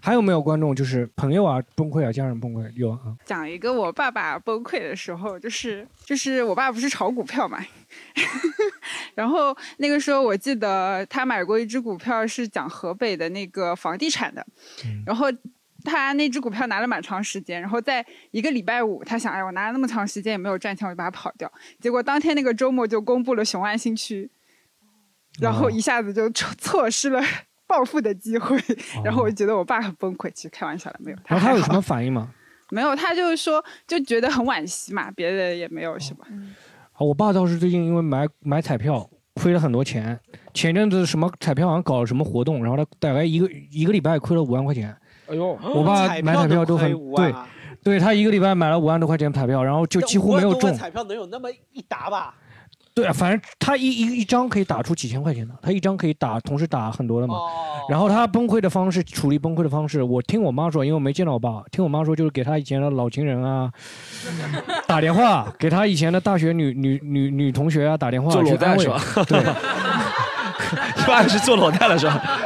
[0.00, 2.98] 还有没有观众就是朋友啊崩溃啊，家人崩溃有啊？
[3.26, 7.58] 讲一个我爸爸崩溃的时候，就是就是我爸不是炒股票嘛，
[9.14, 14.46] 然后那个时候我记得他买过一只股票是讲河北的那个房地产的，
[15.04, 15.26] 然后
[15.84, 21.50] 他那只股票拿了蛮长时间，然后在一个礼拜五，他想，哎，我拿了那么长时间也没有赚钱，我就把它跑掉。
[21.80, 24.28] 结果当天那个周末就公布了雄安新区，
[25.40, 27.22] 然后一下子就错错失了
[27.66, 28.58] 暴富的机会，
[29.04, 30.30] 然后我就觉得我爸很崩溃。
[30.32, 31.18] 其实开玩笑了，没有。
[31.26, 32.32] 然后他有什么反应吗？
[32.70, 36.26] 没有，他就是说就觉得很惋惜嘛，别的也没有什么。
[36.96, 40.18] 啊，我爸倒是最近因为买买彩票亏了很多钱，
[40.54, 44.96] 前阵子什么彩票好像搞了什么活动，然后他大概一个一个礼拜亏了五万块钱。
[45.28, 47.34] 哎呦，我爸买彩票都很对，
[47.84, 50.72] 对他一个礼拜买了五万多块钱彩票，然后就几乎没有中。
[50.72, 52.34] 彩票能有那么一沓吧？
[52.96, 57.34] 对啊，反正他一一一张可以打出几千块钱的，他一张可以打同时打很多的嘛。
[57.90, 63.70] 然后他崩溃的方式，处理崩溃的方式，我听我妈说，因为我没见到我爸，听我妈说就是给他以前的老情人啊
[64.88, 68.98] 打电话，给他以前的大学女女女女同学啊打电话做裸贷是吧
[69.28, 69.40] 对，
[71.02, 72.40] 一般是做裸贷了是吧？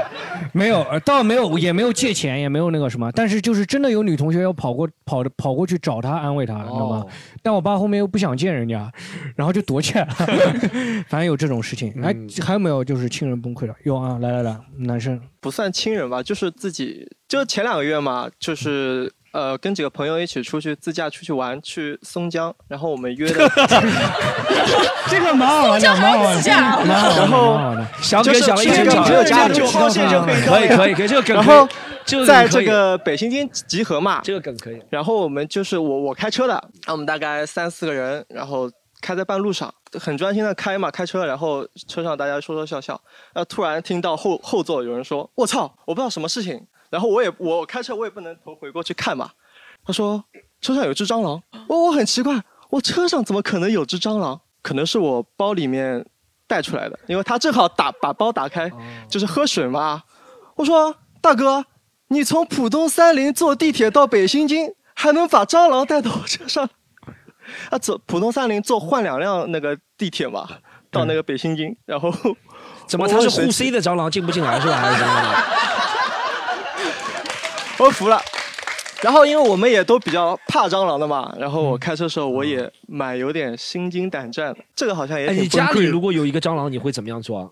[0.54, 7.04] 没有，呃倒没有，也没有借钱，也没有那个什么，但是就是真的有女同学要跑过跑的跑过去找他安慰他，你知道吗？
[7.42, 8.90] 但我爸后面又不想见人家，
[9.36, 10.14] 然后就躲起来了。
[11.08, 11.92] 反正有这种事情。
[12.02, 12.14] 哎，
[12.44, 13.74] 还有没有就是亲人崩溃了？
[13.84, 15.20] 有啊，来来来，男生。
[15.40, 23.48] 不算亲人吧，就是自己，就前两个月嘛，就是呃跟几个朋友一起出去自驾出去玩，去松江，然后我们约的，
[25.08, 27.86] 这个蛮好玩的，蛮好玩的，蛮好玩的，然后蛮好玩的。
[28.02, 31.68] 翔哥想了一整场只有家里九号线就可以到可以可以可以这个梗然可以后
[32.26, 34.82] 在这个北新街集合嘛，这个梗可以。
[34.90, 38.70] 然后我们就是我我开车的，然后我们大概三四个人，然后
[39.00, 43.00] 开在半路上，很专心的开嘛，开车，然后车上大家说说笑笑，
[43.32, 46.60] 然后突然听到后后座有人说：“我操，我不知道什么事情。”
[46.90, 49.30] 然后我也我开车我也不能头回过去看嘛，
[49.84, 50.22] 他说
[50.60, 52.38] 车上有只蟑螂，我我很奇怪，
[52.68, 54.38] 我车上怎么可能有只蟑螂？
[54.62, 56.04] 可能是我包里面
[56.46, 58.70] 带出来的，因为他正好打把包打开，
[59.08, 60.02] 就是喝水嘛。
[60.56, 61.64] 我说大哥，
[62.08, 66.68] 你从浦东三林坐地铁到北新泾，还能把蟑螂带到我车上？
[67.70, 70.46] 啊，走浦东三林坐换两辆那个地铁嘛，
[70.90, 72.12] 到那个北新泾，然后
[72.86, 74.76] 怎么他是沪 C 的蟑螂进不进来是吧？
[74.76, 75.42] 还是怎么样？
[77.80, 78.20] 我服了。
[79.00, 84.58] 然后因为我们也都比较怕蟑螂的嘛，然后我开车的时候我也蛮有点心惊胆战的。
[84.76, 87.48] 这个好像也哎，挺你家里的如果有一个蟑螂，你会怎么样做啊？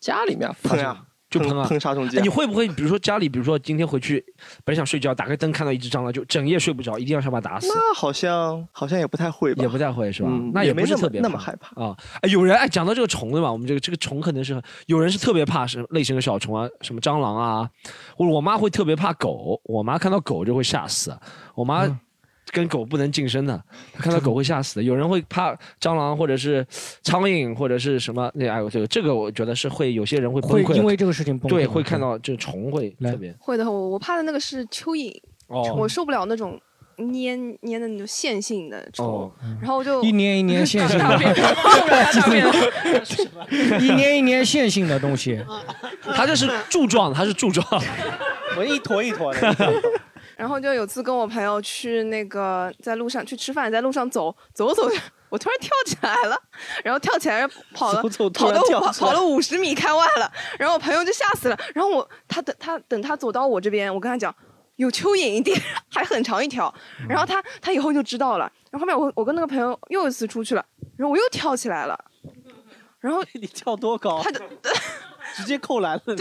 [0.00, 4.22] 家里面喷啊，就喷啊，喷杀虫剂啊哎你会不会比如说家里，比如说今天回去
[4.64, 7.68] 本来想睡觉，打开灯看到一只蟑螂，就整夜睡不着，一定要想把它打死？
[7.68, 9.62] 那好像好像也不太会吧？
[9.62, 10.28] 也不太会是吧？
[10.30, 11.96] 嗯那不是也没那么特别那么害怕啊。
[12.20, 17.70] 哎，有人哎讲到这个虫子嘛，我们这个这个虫可能是有人是特别怕什么类型的小虫啊，什么蟑螂啊，
[18.16, 21.16] 或者我妈会特别怕狗，我妈看到狗就会吓死，
[21.54, 21.86] 我妈。
[22.50, 23.62] 嗯跟狗不能近身的，
[23.92, 24.82] 他看到狗会吓死的。
[24.82, 26.66] 有人会怕蟑螂，或者是
[27.02, 28.28] 苍蝇，或者是什么？
[28.34, 35.16] 那哎，我这个这个，我觉得是会有些人会崩溃，会因为这个事情崩溃对，会看到这虫会特别会的，我我怕的那个是蚯蚓，
[35.46, 36.60] 哦我受不了那种
[36.96, 41.04] 粘粘的那种线性的虫，哦然后我就一粘一粘线性的
[43.80, 45.40] 一粘一粘线性的东西。
[46.02, 47.64] 它这是柱状，它是柱状。
[48.58, 49.40] 我一坨一坨的。
[50.40, 54.88] 然后就有次跟我朋友去那个在路上去吃饭，在路上走走走，
[55.28, 56.42] 我突然跳起来了，
[56.82, 64.34] 然后跳起来跑了走走跑了跑跑了五十米开外了，然后我朋友就吓死了，然后我他等他等他走到我这边，我跟他讲。
[64.76, 65.60] 有蚯蚓一点，
[65.92, 66.74] 还很长一条，
[67.06, 68.50] 然后他他以后就知道了。
[68.70, 70.64] 然后后面我我跟那个朋友又一次出去了，
[70.96, 72.02] 然后我又跳起来了，
[72.98, 74.22] 然后 你跳多高？
[74.22, 74.40] 他就
[75.36, 76.16] 直接扣篮了。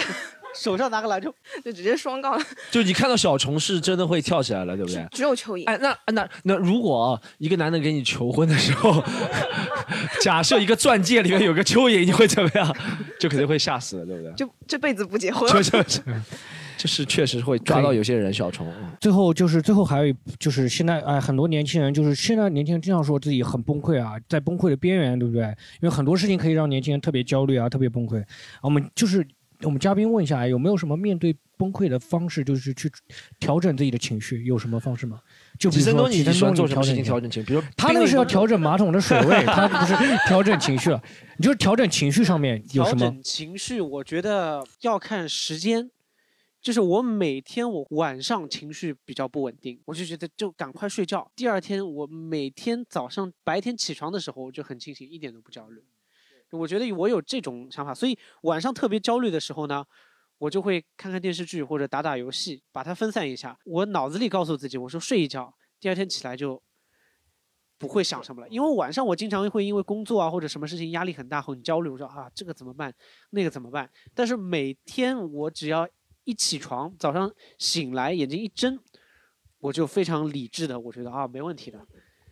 [0.56, 2.40] 手上拿个篮球， 就直接双杠。
[2.72, 5.06] 就你看到小虫是真的会跳起来了，对不对？
[5.12, 5.66] 只有蚯蚓。
[5.66, 9.04] 哎，那那那如果啊一个男的给你求婚的时候，
[10.22, 12.76] 假设一个钻戒里面有个蚯蚓，你会怎么样？
[13.20, 14.34] 就肯定会吓死了，对不对？
[14.34, 15.48] 就这辈子不结婚。
[15.52, 16.04] 就就是
[16.78, 18.66] 就是确实会抓到有些人小虫。
[18.82, 25.44] 嗯最后就是最后还有一就是现在哎，很多年轻人就是现在年轻人经常说自己很崩溃啊，在崩溃的边缘，对不对？
[25.44, 28.22] 因为很多事情可以让年轻人特别焦虑啊，特别崩溃。
[28.62, 29.26] 我们就是
[29.64, 32.90] 我们嘉宾问一下，有没有什么面对崩溃的方式，就是去
[33.40, 35.20] 调整自己的情绪，有什么方式吗？
[35.58, 37.48] 就比如说你喜欢做什么事情调调整情绪？
[37.48, 39.94] 比如他那个是要调整马桶的水位， 他不是
[40.28, 41.02] 调整情绪了。
[41.38, 43.24] 你就是调整情绪上面有什么调整？
[43.24, 45.92] 情绪，我觉得要看时间。
[46.62, 51.32] 就是我每天我晚上情绪比较不稳定，我就觉得就赶快睡觉。
[51.34, 55.82] 第二天我每天早上白天起床的时候我就很清醒，一点都不焦虑。
[56.52, 59.86] 我觉得我有这种想法，所以晚上特别焦虑的时候呢，
[60.38, 63.58] 我就会看看电视剧或者打打游戏，把它分散一下。
[63.66, 66.62] 我脑子里告诉自己，我说睡一觉，第二天起来就
[67.78, 68.50] 不会想什么了。
[68.50, 72.94] 因为晚上我经常会因为工作啊或者什么事情压力很大，很焦虑，我说啊这个怎么办，
[73.30, 73.90] 那个怎么办？
[74.14, 75.88] 但是每天我只要
[76.24, 78.80] 一起床，早上醒来眼睛一睁，
[79.60, 81.80] 我就非常理智的，我觉得啊没问题的，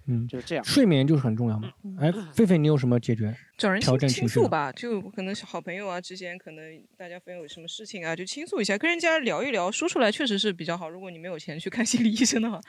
[0.08, 0.64] 嗯，就是这样。
[0.64, 1.70] 睡眠就是很重要嘛。
[2.00, 3.36] 哎，狒狒，你有什么解决？
[3.58, 4.28] 找人调整倾？
[4.28, 10.90] 倾诉吧，就可能是好朋友啊，之间可能大家分有什么事情啊，就倾诉一下，跟人家聊一聊，说出来确实是比较好。
[10.90, 12.62] 如果你没有钱去看心理医生的话，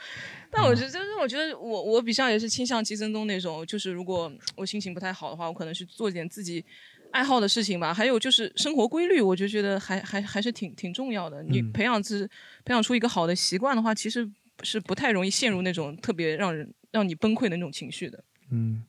[0.51, 6.65] 但我觉得，就是我觉得我我比较也是倾向季森东那种，就是如果我心情不太好的话，我可能去做点自己
[7.13, 7.93] 爱好的事情吧。
[7.93, 11.43] 还有就是生活规律，我就觉得还还还是挺挺重要的。
[11.43, 12.27] 你嗯培养自
[12.65, 14.29] 培养出一个好的习惯的话，其实
[14.63, 18.23] 是不太容易陷入那种特别让人让你崩溃的那种情绪的。
[18.51, 18.83] 嗯，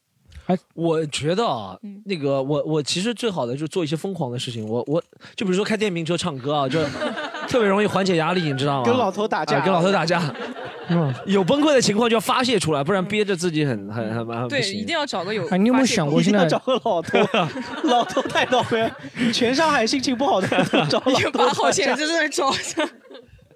[0.46, 4.68] 还，我觉得啊，嗯那个我我其实最好的就是做一些疯狂的事情。
[4.68, 5.04] 我我
[5.36, 6.84] 就比如说开电瓶车唱歌啊，就
[7.50, 8.86] 特别容易缓解压力，你知道吗？
[8.86, 10.34] 跟老头打架哎跟老头打架。
[11.28, 15.48] 有崩溃的情况就要发泄出来，不然憋着自己很很很很对，一定要找个有。
[15.50, 17.20] 哎你有没有想过现在要找个老头，
[17.88, 18.98] 老头太倒霉了，
[19.32, 22.52] 全上海心情不好的人都找老头八号线就在那找。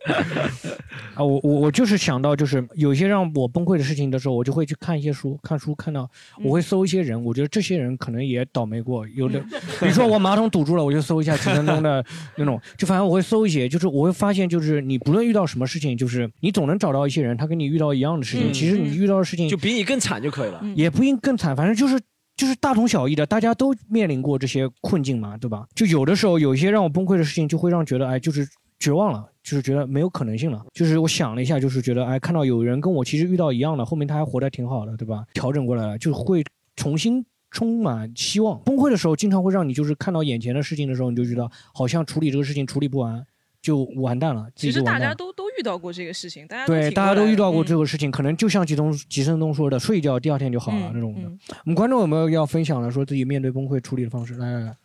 [1.15, 6.09] 啊，我我我就是想到，就是有些让我崩溃的事情的时候，我就会去看一些书，看书看到，
[6.43, 9.39] 我会搜一些人，我觉得这些人可能也倒霉过，有的，
[9.79, 12.03] 比如说我马桶堵住了，我就搜一下几分钟的
[12.35, 20.61] 那种，就反正我会搜一些，就是我会发现，就是你不论遇到什么事情，就是你总能找到一些人，他跟你遇到一样的事情，嗯其实你遇到的事情就比你更惨就可以了。
[20.75, 21.99] 也不一定更惨，反正就是
[22.35, 25.65] 就是大同小异的，大家都面临过这些困境嘛，对吧？
[25.75, 28.47] 就有的时候有一些让我崩溃的事情，就会让觉得哎，就是
[28.83, 30.61] 绝望了，就是觉得没有可能性了。
[30.73, 35.23] 就是我想了一下，就是觉得哎，看到有人跟我其实遇到一样的，后面他还活得挺好的，对吧？
[35.33, 36.43] 调整过来了，就会
[36.75, 37.25] 重新。
[37.55, 43.23] 充满希望，崩溃的时候经常会让你就是看到眼前的事情的时候，你就觉得好像处理这个事情处理不完，
[43.61, 44.97] 就完蛋了，自其实大。
[44.97, 51.31] 家都都遇到过这个事情，大家对，大家都遇到过这个事情，可能就像吉东吉森东说的，睡一觉第二天就好了、嗯那种的。
[51.47, 54.33] 我们观众有没有要分享的，说自己面对崩溃处理的方式？
[54.33, 54.75] 来来来，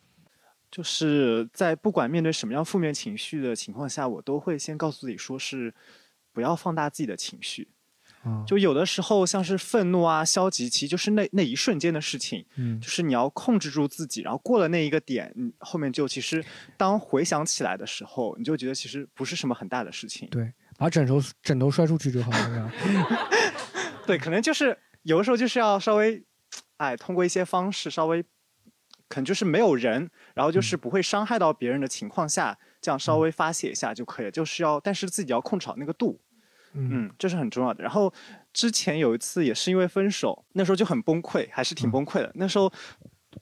[0.71, 5.73] 就是在不管面对什么样负面情绪的情况下，我都会先告诉自己说是
[6.33, 7.69] 不要放大自己的情绪。
[8.25, 12.45] 嗯就有的时候像是愤怒啊、消极，其实就是那那一瞬间的事情。
[12.57, 16.45] 嗯就是你要控制住自己，然后过了那一个点，你后面就其实
[16.77, 20.29] 当回想起来的时候，你就觉得其实不是什么很大的事情。
[20.31, 22.73] 对，把枕头枕头摔出去就好了。
[24.05, 26.21] 对，可能就是有的时候就是要稍微，
[26.79, 28.25] 哎，通过一些方式稍微，
[29.09, 34.31] 可能就是没有人，然后就是不会伤害到别人的情况下，这样稍微发泄一下就可以了。
[34.31, 36.21] 就是要，但是自己要控制好那个度。
[36.75, 37.83] 嗯，这是很重要的。
[37.83, 38.13] 然后
[38.53, 42.31] 之前有一次也是因为分手，那时候就很崩溃，还是挺崩溃的。
[42.35, 42.71] 那时候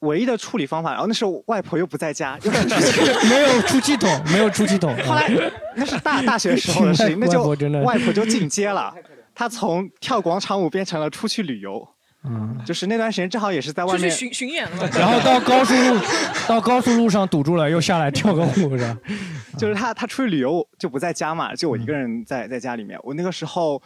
[0.00, 2.38] 唯一的处理方法，然后那时候外婆又不在家，
[3.28, 4.96] 没有出气筒，没有出气筒。
[5.04, 5.28] 后来
[5.74, 7.42] 那是大大学时候的事情， 那就
[7.82, 8.94] 外婆就进阶了，
[9.34, 11.86] 她从跳广场舞变成了出去旅游。
[12.28, 14.88] 嗯，就是那段时间正好也是在外面出去巡巡演了嘛。
[14.98, 16.00] 然后到高速路，
[16.48, 18.98] 到高速路上堵住了，又下来跳个舞是吧？
[19.56, 22.98] 就是他他出去旅游就不在家嘛，就我一个人在在家里面。
[23.02, 23.80] 我那个时候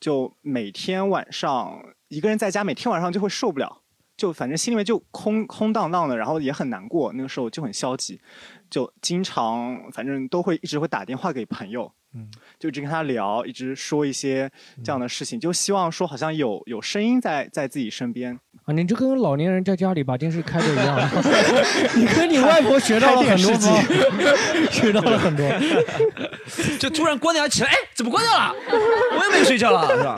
[0.00, 3.80] 就每天晚上一个人在家，每天晚上就会受不了，
[4.16, 7.12] 就反正心里面就空空荡荡的，然后也很难过。
[7.14, 8.20] 那个时候就很消极，
[8.68, 14.50] 就经常反正都会一直会打电话给朋友，嗯，就一直跟他聊，一直说一些
[14.82, 18.38] 这样的事情，就希望说好像有有声音在在自己身边。
[18.64, 21.08] 啊，你就跟老年人在家里把电视开着一样，
[21.94, 23.52] 你跟你外婆学到了很多
[24.70, 25.46] 学到了很多。
[26.78, 28.52] 就突然关掉起来，哎，怎么关掉了？
[29.16, 30.16] 我又没睡觉了，是吧？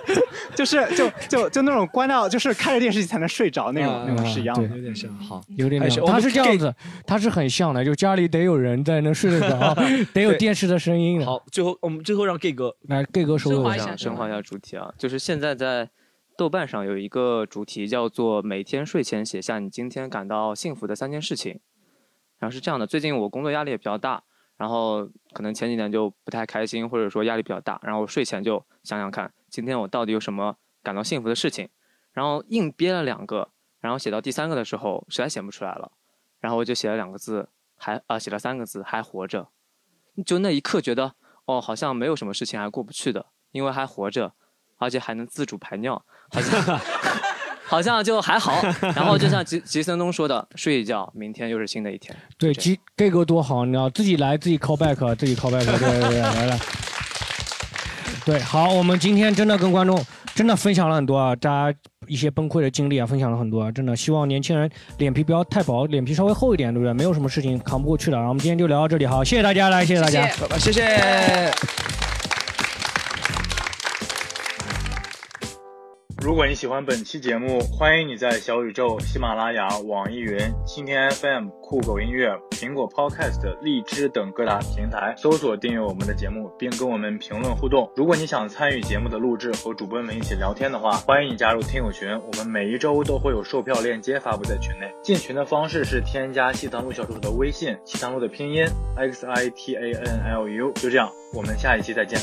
[0.54, 5.10] 就是就就就那种关掉就是开着电视机才能睡着那种那种是一样的，有点像。
[5.18, 6.74] 好，有点像，他是这样子，
[7.06, 9.74] 他是很像的，就家里得有人在那睡得着，
[10.12, 11.24] 得有电视的声音。
[11.24, 15.88] 好，最后我们最后让 gay 哥来，gay 哥收尾我想升华一下主题啊，就是现在在
[16.40, 21.60] 豆瓣上有一个主题叫做“每天睡前写下你今天感到幸福的三件事情”。
[22.40, 24.22] 然后是这样的，最近我工作压力也比较大，
[24.56, 31.68] 然后可能前几年就不太开心，或者说压力比较大，然后睡前就想想看，今天我到底有什么感到幸福的事情，
[32.14, 35.92] 然后硬憋了两个，然后写到第三个的时候实在写不出来了，
[36.38, 39.48] 然后我就写了两个字，还啊、写了三个字，还活着。
[40.24, 44.32] 就那一刻觉得，哦，好像没有什么事情还过不去的，因为还活着，
[44.78, 46.80] 而且还能自主排尿，好像
[47.66, 48.60] 好像就还好。
[48.94, 52.16] 然后就像吉吉森东说的，睡一觉，明天又是新的一天。
[52.38, 56.58] 对，gay gay 哥多好，你知道，自己来自己 call back，自己 call back，对对对，来来。
[58.26, 60.04] 对，好，我们今天真的跟观众
[60.34, 66.92] 真的分享了很多啊，大家一些崩溃的经历啊，分享了很多啊，真的希望年轻人脸皮不要太薄，脸皮稍微厚一点，对不对？
[66.92, 68.16] 没有什么事情扛不过去的。
[68.16, 71.99] 然后我们今天就聊到这里，好，谢谢大家，来，谢谢大家，拜拜，谢谢。
[76.22, 87.90] 如果你喜欢本期节目，欢迎你在小宇宙、喜马拉雅、网易云、蜻蜓 FM、酷狗音乐、苹果 Podcast、荔枝等各大平台搜索订阅我们的节目，并跟我们评论互动。
[87.96, 94.92] 如果你想参与节目的录制和主播们一起聊天的话，欢迎你加入听友群，我们每一周都会有售票链接发布在群内。
[95.02, 100.70] 进群的方式是添加西塘路小助手的微信，西塘路的拼音 x i t a n l u。
[100.72, 102.20] 就这样，我们下一期再见。